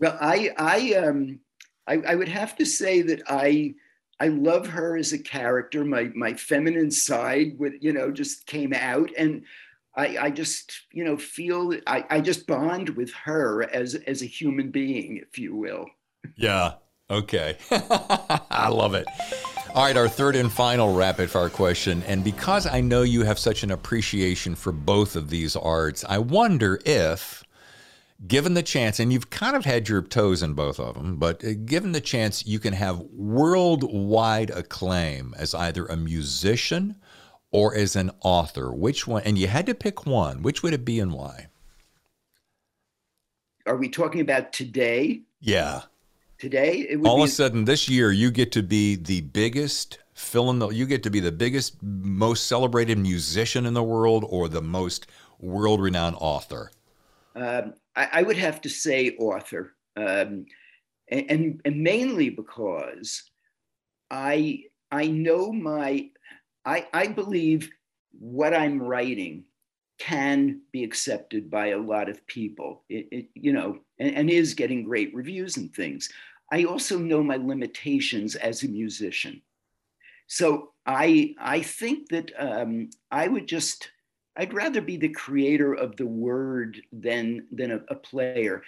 Well, 0.00 0.16
I, 0.20 0.50
I, 0.56 0.94
um, 0.94 1.40
I, 1.86 2.02
I 2.06 2.14
would 2.14 2.28
have 2.28 2.56
to 2.56 2.64
say 2.64 3.02
that 3.02 3.22
I, 3.26 3.74
I 4.20 4.28
love 4.28 4.66
her 4.68 4.96
as 4.96 5.12
a 5.12 5.18
character. 5.18 5.84
My, 5.84 6.10
my 6.14 6.34
feminine 6.34 6.90
side 6.90 7.58
with, 7.58 7.74
you 7.80 7.92
know, 7.92 8.10
just 8.10 8.46
came 8.46 8.72
out 8.72 9.10
and 9.16 9.44
I, 9.96 10.16
I 10.18 10.30
just, 10.30 10.82
you 10.92 11.04
know, 11.04 11.16
feel 11.16 11.72
I, 11.86 12.04
I 12.10 12.20
just 12.20 12.46
bond 12.46 12.90
with 12.90 13.12
her 13.14 13.68
as, 13.72 13.94
as 13.94 14.22
a 14.22 14.26
human 14.26 14.70
being, 14.70 15.16
if 15.16 15.38
you 15.38 15.56
will. 15.56 15.86
Yeah. 16.36 16.74
Okay. 17.10 17.56
I 17.70 18.68
love 18.68 18.94
it. 18.94 19.06
All 19.74 19.84
right, 19.84 19.96
our 19.96 20.08
third 20.08 20.34
and 20.34 20.50
final 20.50 20.94
rapid 20.94 21.30
fire 21.30 21.50
question. 21.50 22.02
And 22.04 22.24
because 22.24 22.66
I 22.66 22.80
know 22.80 23.02
you 23.02 23.24
have 23.24 23.38
such 23.38 23.62
an 23.62 23.70
appreciation 23.70 24.54
for 24.54 24.72
both 24.72 25.14
of 25.14 25.28
these 25.28 25.54
arts, 25.54 26.06
I 26.08 26.18
wonder 26.18 26.80
if, 26.86 27.44
given 28.26 28.54
the 28.54 28.62
chance, 28.62 28.98
and 28.98 29.12
you've 29.12 29.28
kind 29.28 29.54
of 29.54 29.66
had 29.66 29.88
your 29.88 30.00
toes 30.00 30.42
in 30.42 30.54
both 30.54 30.80
of 30.80 30.94
them, 30.94 31.16
but 31.16 31.44
uh, 31.44 31.52
given 31.66 31.92
the 31.92 32.00
chance, 32.00 32.46
you 32.46 32.58
can 32.58 32.72
have 32.72 33.00
worldwide 33.12 34.50
acclaim 34.50 35.34
as 35.36 35.54
either 35.54 35.84
a 35.84 35.96
musician 35.96 36.96
or 37.50 37.74
as 37.74 37.94
an 37.94 38.10
author. 38.22 38.72
Which 38.72 39.06
one? 39.06 39.22
And 39.24 39.36
you 39.36 39.48
had 39.48 39.66
to 39.66 39.74
pick 39.74 40.06
one. 40.06 40.42
Which 40.42 40.62
would 40.62 40.72
it 40.72 40.84
be 40.86 40.98
and 40.98 41.12
why? 41.12 41.48
Are 43.66 43.76
we 43.76 43.90
talking 43.90 44.22
about 44.22 44.54
today? 44.54 45.20
Yeah 45.40 45.82
today. 46.38 46.96
All 47.04 47.22
of 47.22 47.28
a 47.28 47.30
sudden, 47.30 47.64
this 47.64 47.88
year, 47.88 48.12
you 48.12 48.30
get 48.30 48.52
to 48.52 48.62
be 48.62 48.96
the 48.96 49.22
biggest 49.22 49.98
fill 50.14 50.50
in 50.50 50.58
the. 50.58 50.68
You 50.68 50.86
get 50.86 51.02
to 51.04 51.10
be 51.10 51.20
the 51.20 51.32
biggest, 51.32 51.82
most 51.82 52.46
celebrated 52.46 52.98
musician 52.98 53.66
in 53.66 53.74
the 53.74 53.82
world, 53.82 54.24
or 54.28 54.48
the 54.48 54.62
most 54.62 55.06
world-renowned 55.38 56.16
author. 56.18 56.70
Um, 57.36 57.74
I, 57.94 58.08
I, 58.12 58.22
would 58.22 58.36
have 58.36 58.60
to 58.62 58.68
say 58.68 59.10
author, 59.18 59.74
um, 59.96 60.46
and, 61.08 61.30
and, 61.30 61.60
and 61.64 61.76
mainly 61.82 62.30
because 62.30 63.30
I 64.10 64.64
I 64.90 65.06
know 65.06 65.52
my 65.52 66.10
I 66.64 66.86
I 66.92 67.08
believe 67.08 67.70
what 68.18 68.54
I'm 68.54 68.82
writing 68.82 69.44
can 69.98 70.60
be 70.72 70.84
accepted 70.84 71.50
by 71.50 71.68
a 71.68 71.78
lot 71.78 72.08
of 72.08 72.26
people. 72.26 72.84
It, 72.88 73.08
it 73.10 73.26
you 73.34 73.52
know, 73.52 73.80
and, 73.98 74.14
and, 74.14 74.30
is 74.30 74.54
getting 74.54 74.84
great 74.84 75.12
reviews 75.12 75.56
and 75.56 75.74
things. 75.74 76.08
I 76.50 76.64
also 76.64 76.98
know 76.98 77.22
my 77.22 77.36
limitations 77.36 78.34
as 78.34 78.62
a 78.62 78.68
musician. 78.68 79.42
So 80.26 80.72
I, 80.86 81.34
I 81.40 81.62
think 81.62 82.08
that 82.10 82.32
um, 82.38 82.90
I 83.10 83.28
would 83.28 83.46
just, 83.46 83.90
I'd 84.36 84.54
rather 84.54 84.80
be 84.80 84.96
the 84.96 85.08
creator 85.08 85.74
of 85.74 85.96
the 85.96 86.06
word 86.06 86.80
than, 86.92 87.46
than 87.50 87.72
a, 87.72 87.80
a 87.88 87.94
player. 87.94 88.62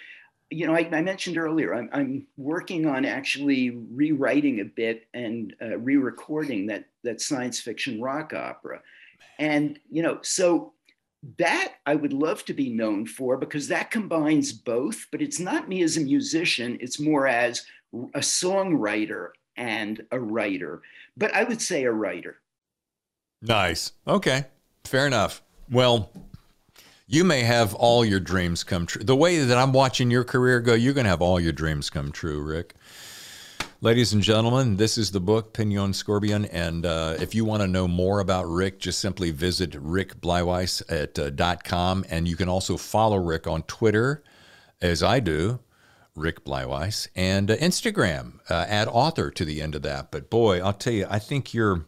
You 0.49 0.67
know, 0.67 0.75
I, 0.75 0.89
I 0.91 1.01
mentioned 1.01 1.37
earlier, 1.37 1.73
I'm, 1.73 1.89
I'm, 1.93 2.27
working 2.35 2.85
on 2.85 3.05
actually 3.05 3.69
rewriting 3.69 4.59
a 4.59 4.65
bit 4.65 5.07
and 5.13 5.55
uh, 5.61 5.77
re-recording 5.77 6.67
that, 6.67 6.85
that 7.03 7.21
science 7.21 7.59
fiction 7.59 8.01
rock 8.01 8.33
opera. 8.33 8.81
And, 9.39 9.79
you 9.89 10.03
know, 10.03 10.19
so 10.21 10.73
that 11.37 11.75
I 11.85 11.95
would 11.95 12.13
love 12.13 12.45
to 12.45 12.53
be 12.53 12.69
known 12.69 13.05
for 13.05 13.37
because 13.37 13.67
that 13.67 13.91
combines 13.91 14.51
both, 14.51 15.07
but 15.11 15.21
it's 15.21 15.39
not 15.39 15.69
me 15.69 15.83
as 15.83 15.97
a 15.97 16.01
musician, 16.01 16.77
it's 16.79 16.99
more 16.99 17.27
as 17.27 17.63
a 18.13 18.19
songwriter 18.19 19.29
and 19.55 20.03
a 20.11 20.19
writer, 20.19 20.81
but 21.15 21.33
I 21.33 21.43
would 21.43 21.61
say 21.61 21.83
a 21.83 21.91
writer. 21.91 22.37
Nice. 23.41 23.91
Okay. 24.07 24.45
Fair 24.83 25.05
enough. 25.05 25.41
Well, 25.69 26.11
you 27.07 27.23
may 27.23 27.41
have 27.41 27.73
all 27.75 28.05
your 28.05 28.19
dreams 28.19 28.63
come 28.63 28.85
true. 28.85 29.03
The 29.03 29.15
way 29.15 29.39
that 29.39 29.57
I'm 29.57 29.73
watching 29.73 30.09
your 30.09 30.23
career 30.23 30.59
go, 30.59 30.73
you're 30.73 30.93
going 30.93 31.03
to 31.03 31.09
have 31.09 31.21
all 31.21 31.39
your 31.39 31.51
dreams 31.51 31.89
come 31.89 32.11
true, 32.11 32.41
Rick. 32.41 32.73
Ladies 33.83 34.13
and 34.13 34.21
gentlemen, 34.21 34.75
this 34.75 34.95
is 34.95 35.09
the 35.09 35.19
book 35.19 35.53
Pignon 35.53 35.93
Scorbion, 35.93 36.47
and 36.51 36.85
uh, 36.85 37.15
if 37.19 37.33
you 37.33 37.43
want 37.43 37.63
to 37.63 37.67
know 37.67 37.87
more 37.87 38.19
about 38.19 38.47
Rick, 38.47 38.79
just 38.79 38.99
simply 38.99 39.31
visit 39.31 39.71
rickbleiweiss 39.71 40.83
at 40.87 41.17
uh, 41.17 41.55
.com, 41.63 42.05
and 42.07 42.27
you 42.27 42.35
can 42.35 42.47
also 42.47 42.77
follow 42.77 43.17
Rick 43.17 43.47
on 43.47 43.63
Twitter, 43.63 44.23
as 44.83 45.01
I 45.01 45.19
do, 45.19 45.61
Rick 46.15 46.41
and 47.15 47.49
uh, 47.49 47.57
Instagram. 47.57 48.33
Uh, 48.47 48.65
add 48.69 48.87
author 48.87 49.31
to 49.31 49.43
the 49.43 49.63
end 49.63 49.73
of 49.73 49.81
that. 49.81 50.11
But 50.11 50.29
boy, 50.29 50.61
I'll 50.61 50.73
tell 50.73 50.93
you, 50.93 51.07
I 51.09 51.17
think 51.17 51.51
you're 51.51 51.87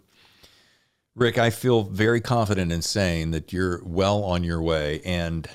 Rick. 1.14 1.38
I 1.38 1.52
feel 1.52 1.84
very 1.84 2.22
confident 2.22 2.72
in 2.72 2.82
saying 2.82 3.30
that 3.32 3.54
you're 3.54 3.84
well 3.86 4.24
on 4.24 4.44
your 4.44 4.64
way, 4.64 5.00
and 5.06 5.48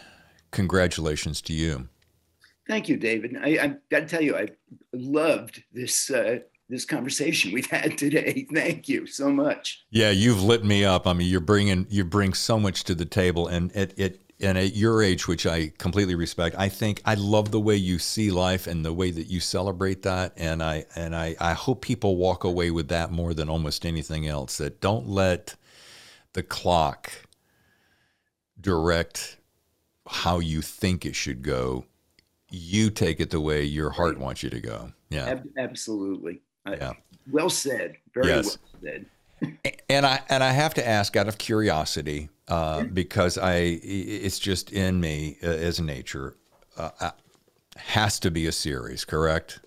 congratulations 0.53 1.43
to 1.43 1.53
you. 1.53 1.89
Thank 2.69 2.89
you, 2.89 2.99
David. 2.99 3.37
I, 3.43 3.49
I 3.49 3.77
got 3.91 4.01
to 4.01 4.07
tell 4.07 4.21
you, 4.21 4.37
I 4.37 4.49
loved 4.93 5.65
this 5.73 6.11
uh, 6.11 6.41
this 6.69 6.85
conversation 6.85 7.53
we've 7.53 7.71
had 7.71 7.97
today. 7.97 8.47
Thank 8.55 8.89
you 8.89 9.07
so 9.07 9.31
much. 9.31 9.85
Yeah, 9.91 10.11
you've 10.11 10.43
lit 10.43 10.65
me 10.65 10.85
up. 10.85 11.07
I 11.07 11.15
mean, 11.15 11.29
you're 11.29 11.41
bringing 11.41 11.87
you 11.89 12.05
bring 12.05 12.35
so 12.35 12.61
much 12.61 12.85
to 12.85 12.95
the 12.95 13.07
table, 13.07 13.49
and 13.49 13.75
it 13.75 13.95
it 13.97 14.23
and 14.41 14.59
at 14.59 14.77
your 14.77 15.03
age, 15.03 15.27
which 15.27 15.47
I 15.47 15.73
completely 15.79 16.15
respect, 16.15 16.55
I 16.59 16.69
think 16.69 17.01
I 17.05 17.15
love 17.15 17.51
the 17.51 17.59
way 17.59 17.75
you 17.75 17.99
see 17.99 18.31
life 18.31 18.67
and 18.67 18.85
the 18.85 18.93
way 18.93 19.11
that 19.11 19.27
you 19.29 19.41
celebrate 19.41 20.03
that, 20.03 20.35
and 20.37 20.63
I 20.63 20.85
and 20.95 21.17
I 21.17 21.37
I 21.41 21.55
hope 21.55 21.81
people 21.81 22.17
walk 22.17 22.45
away 22.45 22.71
with 22.71 22.89
that 22.89 23.11
more 23.11 23.33
than 23.33 23.49
almost 23.49 23.87
anything 23.87 24.27
else. 24.27 24.59
That 24.59 24.83
don't 24.83 25.09
let 25.09 25.57
the 26.35 26.43
clock 26.43 27.11
direct 28.61 29.39
how 30.07 30.39
you 30.39 30.61
think 30.61 31.07
it 31.07 31.15
should 31.15 31.43
go 31.43 31.85
you 32.51 32.91
take 32.91 33.21
it 33.21 33.31
the 33.31 33.41
way 33.41 33.63
your 33.63 33.91
heart 33.91 34.19
wants 34.19 34.43
you 34.43 34.51
to 34.51 34.61
go. 34.61 34.93
Yeah, 35.11 35.27
Ab- 35.27 35.49
absolutely. 35.59 36.41
Yeah, 36.67 36.93
well 37.31 37.51
said. 37.51 37.97
Very 38.15 38.29
yes. 38.29 38.59
well 38.83 38.83
said. 38.83 39.07
and 39.89 40.05
I 40.05 40.21
and 40.29 40.43
I 40.43 40.53
have 40.53 40.75
to 40.75 40.87
ask 40.87 41.17
out 41.17 41.29
of 41.29 41.39
curiosity 41.39 42.29
uh, 42.49 42.85
because 42.85 43.39
I 43.39 43.81
it's 43.83 44.39
just 44.39 44.73
in 44.73 45.01
me 45.01 45.39
uh, 45.43 45.47
as 45.47 45.81
nature. 45.81 46.37
Uh, 46.77 46.91
uh, 47.01 47.11
has 47.77 48.19
to 48.21 48.31
be 48.31 48.47
a 48.47 48.53
series, 48.53 49.05
correct? 49.05 49.61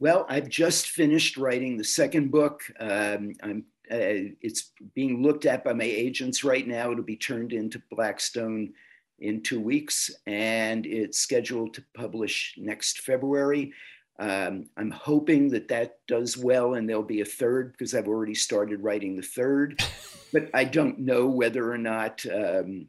Well, 0.00 0.26
I've 0.28 0.48
just 0.48 0.90
finished 0.90 1.36
writing 1.36 1.76
the 1.76 1.84
second 1.84 2.30
book. 2.30 2.62
Um, 2.80 3.34
I'm 3.42 3.64
uh, 3.90 4.32
it's 4.40 4.72
being 4.94 5.22
looked 5.22 5.44
at 5.44 5.62
by 5.62 5.72
my 5.72 5.84
agents 5.84 6.42
right 6.42 6.66
now. 6.66 6.90
It'll 6.90 7.04
be 7.04 7.16
turned 7.16 7.52
into 7.52 7.82
Blackstone 7.90 8.72
in 9.18 9.42
two 9.42 9.60
weeks, 9.60 10.10
and 10.26 10.86
it's 10.86 11.18
scheduled 11.18 11.74
to 11.74 11.84
publish 11.94 12.54
next 12.56 13.00
February. 13.00 13.72
Um, 14.18 14.66
I'm 14.76 14.90
hoping 14.90 15.50
that 15.50 15.68
that 15.68 15.98
does 16.06 16.36
well 16.36 16.74
and 16.74 16.88
there'll 16.88 17.02
be 17.02 17.20
a 17.20 17.24
third 17.26 17.72
because 17.72 17.94
I've 17.94 18.06
already 18.06 18.34
started 18.34 18.82
writing 18.82 19.16
the 19.16 19.22
third, 19.22 19.82
but 20.32 20.50
I 20.54 20.64
don't 20.64 21.00
know 21.00 21.26
whether 21.26 21.72
or 21.72 21.78
not 21.78 22.24
um, 22.32 22.86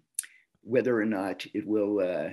whether 0.62 1.00
or 1.00 1.06
not 1.06 1.46
it 1.54 1.66
will 1.66 2.00
uh, 2.00 2.30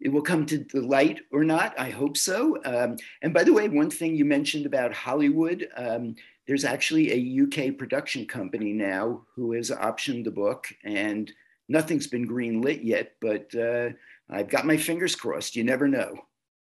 it 0.00 0.08
will 0.08 0.22
come 0.22 0.46
to 0.46 0.58
the 0.58 0.80
light 0.80 1.20
or 1.30 1.44
not. 1.44 1.78
I 1.78 1.90
hope 1.90 2.16
so. 2.16 2.58
Um, 2.64 2.96
and 3.22 3.32
by 3.32 3.44
the 3.44 3.52
way, 3.52 3.68
one 3.68 3.90
thing 3.90 4.16
you 4.16 4.24
mentioned 4.24 4.66
about 4.66 4.92
Hollywood, 4.92 5.68
um, 5.76 6.16
there's 6.46 6.64
actually 6.64 7.12
a 7.12 7.42
UK 7.42 7.76
production 7.78 8.26
company 8.26 8.72
now 8.72 9.22
who 9.34 9.52
has 9.52 9.70
optioned 9.70 10.24
the 10.24 10.30
book 10.30 10.72
and 10.84 11.32
nothing's 11.72 12.06
been 12.06 12.28
greenlit 12.28 12.80
yet, 12.84 13.14
but 13.20 13.52
uh, 13.54 13.90
I've 14.30 14.48
got 14.48 14.66
my 14.66 14.76
fingers 14.76 15.16
crossed. 15.16 15.56
You 15.56 15.64
never 15.64 15.88
know. 15.88 16.14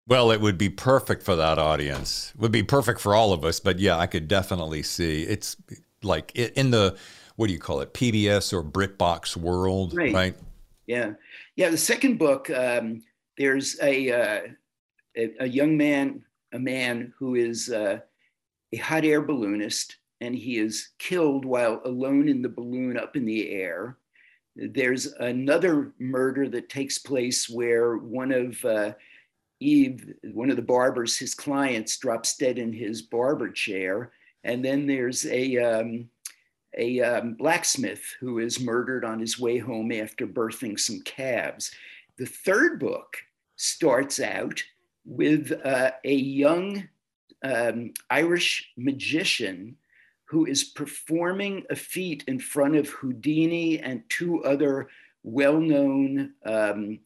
Well, 0.08 0.32
it 0.32 0.42
would 0.42 0.58
be 0.58 0.70
perfect 0.70 1.22
for 1.22 1.36
that 1.36 1.60
audience. 1.60 2.32
It 2.34 2.42
would 2.42 2.52
be 2.52 2.64
perfect 2.64 3.00
for 3.00 3.14
all 3.14 3.34
of 3.34 3.46
us. 3.46 3.60
But 3.60 3.80
yeah, 3.80 3.98
I 3.98 4.08
could 4.08 4.28
definitely 4.28 4.82
see 4.82 5.24
it's 5.24 5.56
like 6.02 6.36
in 6.36 6.72
the 6.72 6.98
what 7.36 7.48
do 7.48 7.54
you 7.54 7.60
call 7.60 7.82
it, 7.82 7.94
PBS 7.94 8.54
or 8.54 8.64
BritBox 8.64 9.36
world, 9.36 9.94
right? 9.96 10.14
right? 10.14 10.36
Yeah, 10.86 11.14
yeah. 11.56 11.70
The 11.70 11.78
second 11.78 12.20
book, 12.20 12.50
um, 12.50 13.02
there's 13.38 13.80
a, 13.82 14.12
uh, 14.12 14.42
a, 15.18 15.34
a 15.40 15.48
young 15.48 15.78
man, 15.78 16.24
a 16.52 16.60
man 16.60 17.14
who 17.18 17.36
is 17.36 17.70
uh, 17.70 18.00
a 18.74 18.78
hot 18.78 19.06
air 19.06 19.22
balloonist, 19.22 19.96
and 20.20 20.36
he 20.36 20.58
is 20.60 20.90
killed 21.00 21.46
while 21.46 21.82
alone 21.86 22.28
in 22.28 22.42
the 22.42 22.50
balloon 22.50 22.98
up 22.98 23.16
in 23.16 23.26
the 23.26 23.50
air. 23.50 23.98
There's 24.56 25.08
another 25.14 25.94
murder 26.00 26.50
that 26.50 26.70
takes 26.70 26.98
place 26.98 27.50
where 27.50 27.98
one 27.98 28.32
of 28.32 28.64
uh, 28.66 28.94
Eve, 29.60 30.14
one 30.34 30.50
of 30.50 30.56
the 30.56 30.62
barbers, 30.62 31.18
his 31.18 31.34
clients, 31.34 31.98
drops 31.98 32.36
dead 32.36 32.58
in 32.58 32.74
his 32.74 33.02
barber 33.02 33.50
chair. 33.50 34.12
And 34.44 34.66
then 34.66 34.88
there's 34.88 35.26
a, 35.26 35.58
um, 35.58 36.10
a 36.78 37.00
um, 37.02 37.34
blacksmith 37.36 38.04
who 38.20 38.40
is 38.40 38.60
murdered 38.60 39.06
on 39.06 39.20
his 39.20 39.40
way 39.40 39.58
home 39.58 39.92
after 39.92 40.28
birthing 40.28 40.80
some 40.80 41.02
calves. 41.02 41.72
The 42.18 42.26
third 42.26 42.80
book 42.80 43.18
starts 43.56 44.20
out 44.20 44.62
with 45.06 45.52
uh, 45.64 45.92
a 46.04 46.14
young 46.14 46.88
um, 47.44 47.94
Irish 48.10 48.72
magician 48.78 49.78
who 50.32 50.46
is 50.46 50.64
performing 50.64 51.62
a 51.70 51.76
feat 51.76 52.24
in 52.26 52.40
front 52.40 52.78
of 52.78 52.88
Houdini 52.88 53.80
and 53.80 54.02
two 54.08 54.42
other 54.46 54.88
well 55.24 55.60
known 55.60 56.32
um, 56.46 57.00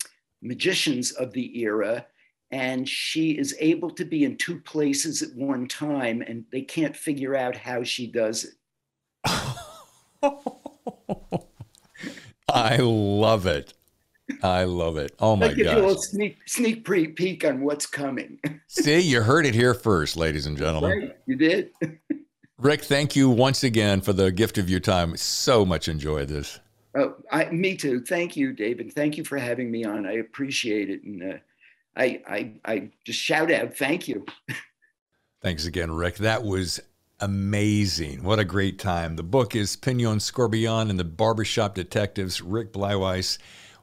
magicians 0.43 1.11
of 1.13 1.34
the 1.34 1.59
era. 1.59 2.05
And 2.51 2.88
she 2.88 3.32
is 3.32 3.55
able 3.59 3.89
to 3.89 4.05
be 4.05 4.26
in 4.26 4.38
two 4.38 4.59
places 4.59 5.23
at 5.23 5.36
one 5.36 5.67
time, 5.67 6.21
and 6.21 6.45
they 6.51 6.61
can't 6.61 6.95
figure 6.95 7.36
out 7.36 7.57
how 7.57 7.82
she 7.82 8.05
does 8.05 8.43
it. 8.43 8.53
I 12.47 12.78
love 12.78 13.47
it. 13.47 13.73
I 14.43 14.65
love 14.65 14.97
it. 14.97 15.15
Oh 15.19 15.36
my 15.36 15.47
I'll 15.47 15.55
give 15.55 15.65
gosh. 15.65 15.76
you 15.78 15.82
a 15.82 15.86
little 15.88 16.01
sneak 16.01 16.38
sneak 16.45 16.86
pre- 16.86 17.07
peek 17.07 17.43
on 17.43 17.61
what's 17.61 17.88
coming. 17.88 18.39
See, 18.67 18.99
you 18.99 19.23
heard 19.23 19.47
it 19.47 19.55
here 19.55 19.73
first, 19.73 20.15
ladies 20.15 20.45
and 20.45 20.55
gentlemen. 20.55 20.99
right? 20.99 21.17
You 21.26 21.36
did. 21.38 21.71
Rick, 22.58 22.86
thank 22.86 23.16
you 23.16 23.30
once 23.30 23.64
again 23.64 23.99
for 23.99 24.14
the 24.14 24.32
gift 24.32 24.58
of 24.58 24.70
your 24.70 24.80
time. 24.80 25.18
So 25.18 25.66
much 25.66 25.89
enjoyed 25.89 26.30
this. 26.30 26.60
Oh, 26.97 27.16
I, 27.30 27.49
me 27.49 27.76
too. 27.76 27.99
Thank 28.01 28.38
you, 28.38 28.53
David. 28.53 28.93
Thank 28.93 29.18
you 29.18 29.26
for 29.26 29.38
having 29.38 29.70
me 29.70 29.84
on. 29.84 30.06
I 30.06 30.14
appreciate 30.14 30.89
it, 30.89 31.03
and 31.03 31.34
uh, 31.34 31.38
I, 31.97 32.22
I, 32.28 32.53
I 32.64 32.91
just 33.03 33.20
shout 33.20 33.51
out, 33.51 33.76
thank 33.76 34.08
you. 34.08 34.26
Thanks 35.41 35.66
again, 35.66 35.91
Rick. 35.91 36.16
That 36.16 36.43
was 36.43 36.80
amazing. 37.20 38.24
What 38.24 38.39
a 38.39 38.45
great 38.45 38.80
time. 38.80 39.18
The 39.18 39.24
book 39.24 39.56
is 39.56 39.76
Pignon 39.76 40.20
Scorbion 40.20 40.89
and 40.89 40.97
the 40.97 41.03
Barbershop 41.03 41.76
Detectives. 41.76 42.41
Rick 42.41 42.72
Bleiweiss 42.72 43.38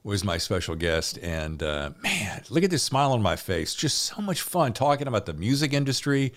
was 0.04 0.24
my 0.24 0.38
special 0.38 0.74
guest. 0.74 1.18
And 1.22 1.62
uh, 1.62 1.90
man, 2.02 2.42
look 2.50 2.64
at 2.64 2.70
this 2.70 2.82
smile 2.82 3.12
on 3.12 3.22
my 3.22 3.36
face. 3.36 3.74
Just 3.74 3.98
so 3.98 4.20
much 4.20 4.42
fun 4.42 4.72
talking 4.72 5.06
about 5.06 5.26
the 5.26 5.32
music 5.32 5.72
industry. 5.72 6.32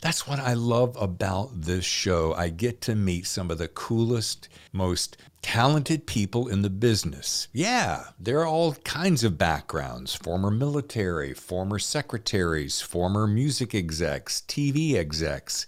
That's 0.00 0.26
what 0.26 0.38
I 0.38 0.54
love 0.54 0.96
about 1.00 1.62
this 1.62 1.84
show. 1.84 2.34
I 2.34 2.48
get 2.48 2.80
to 2.82 2.94
meet 2.94 3.26
some 3.26 3.50
of 3.50 3.58
the 3.58 3.68
coolest, 3.68 4.48
most 4.72 5.16
talented 5.42 6.06
people 6.06 6.48
in 6.48 6.62
the 6.62 6.70
business. 6.70 7.48
Yeah, 7.52 8.04
there 8.18 8.40
are 8.40 8.46
all 8.46 8.74
kinds 8.74 9.24
of 9.24 9.38
backgrounds 9.38 10.14
former 10.14 10.50
military, 10.50 11.34
former 11.34 11.78
secretaries, 11.78 12.80
former 12.80 13.26
music 13.26 13.74
execs, 13.74 14.42
TV 14.48 14.94
execs. 14.94 15.66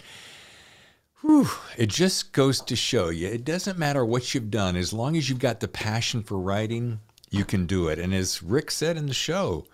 Whew, 1.20 1.48
it 1.76 1.88
just 1.88 2.32
goes 2.32 2.60
to 2.62 2.76
show 2.76 3.08
you 3.08 3.28
it 3.28 3.44
doesn't 3.44 3.78
matter 3.78 4.04
what 4.04 4.34
you've 4.34 4.50
done, 4.50 4.76
as 4.76 4.92
long 4.92 5.16
as 5.16 5.28
you've 5.28 5.38
got 5.38 5.60
the 5.60 5.68
passion 5.68 6.22
for 6.22 6.38
writing, 6.38 7.00
you 7.34 7.44
can 7.44 7.66
do 7.66 7.88
it. 7.88 7.98
And 7.98 8.14
as 8.14 8.42
Rick 8.42 8.70
said 8.70 8.96
in 8.96 9.06
the 9.06 9.14
show, 9.14 9.66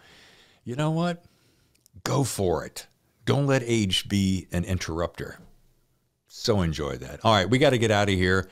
you 0.65 0.77
know 0.77 0.91
what? 0.91 1.25
Go 2.05 2.25
for 2.25 2.65
it. 2.65 2.87
Don't 3.25 3.47
let 3.47 3.63
age 3.65 4.09
be 4.09 4.47
an 4.51 4.65
interrupter. 4.65 5.39
So 6.29 6.63
enjoy 6.63 6.97
that. 6.97 7.21
All 7.25 7.35
right, 7.35 7.49
we 7.49 7.59
got 7.59 7.71
to 7.71 7.79
get 7.79 7.91
out 7.91 8.09
of 8.09 8.15
here. 8.15 8.49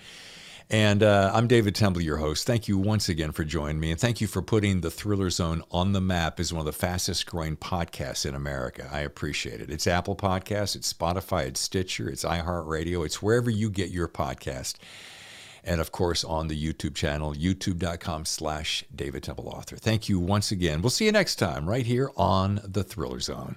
And 0.71 1.03
uh, 1.03 1.31
I'm 1.33 1.47
David 1.47 1.75
Temple, 1.75 2.03
your 2.03 2.19
host. 2.19 2.47
Thank 2.47 2.69
you 2.69 2.77
once 2.77 3.09
again 3.09 3.33
for 3.33 3.43
joining 3.43 3.81
me. 3.81 3.91
And 3.91 3.99
thank 3.99 4.21
you 4.21 4.27
for 4.27 4.43
putting 4.43 4.83
the 4.83 4.91
Thriller 4.91 5.31
Zone 5.31 5.63
on 5.71 5.93
the 5.93 6.01
map 6.01 6.39
as 6.39 6.53
one 6.53 6.61
of 6.61 6.67
the 6.67 6.73
fastest 6.73 7.25
growing 7.25 7.57
podcasts 7.57 8.27
in 8.27 8.35
America. 8.35 8.87
I 8.93 9.01
appreciate 9.01 9.63
it. 9.63 9.71
It's 9.71 9.87
Apple 9.87 10.15
Podcasts, 10.15 10.77
it's 10.77 10.93
Spotify, 10.93 11.47
it's 11.47 11.61
Stitcher, 11.61 12.11
it's 12.11 12.23
iHeartRadio, 12.23 13.07
it's 13.07 13.23
wherever 13.23 13.49
you 13.49 13.71
get 13.71 13.91
your 13.91 14.09
podcast. 14.09 14.75
And 15.69 15.83
of 15.83 15.93
course, 15.93 16.25
on 16.25 16.49
the 16.49 16.57
YouTube 16.57 16.95
channel, 16.95 17.35
youtube.com 17.35 18.25
slash 18.25 18.87
David 18.95 19.23
Temple 19.23 19.49
Author. 19.49 19.77
Thank 19.77 20.09
you 20.09 20.19
once 20.19 20.51
again. 20.51 20.81
We'll 20.81 20.89
see 20.89 21.05
you 21.05 21.13
next 21.13 21.37
time 21.37 21.69
right 21.69 21.85
here 21.85 22.11
on 22.17 22.61
the 22.65 22.83
Thriller 22.83 23.21
Zone. 23.21 23.57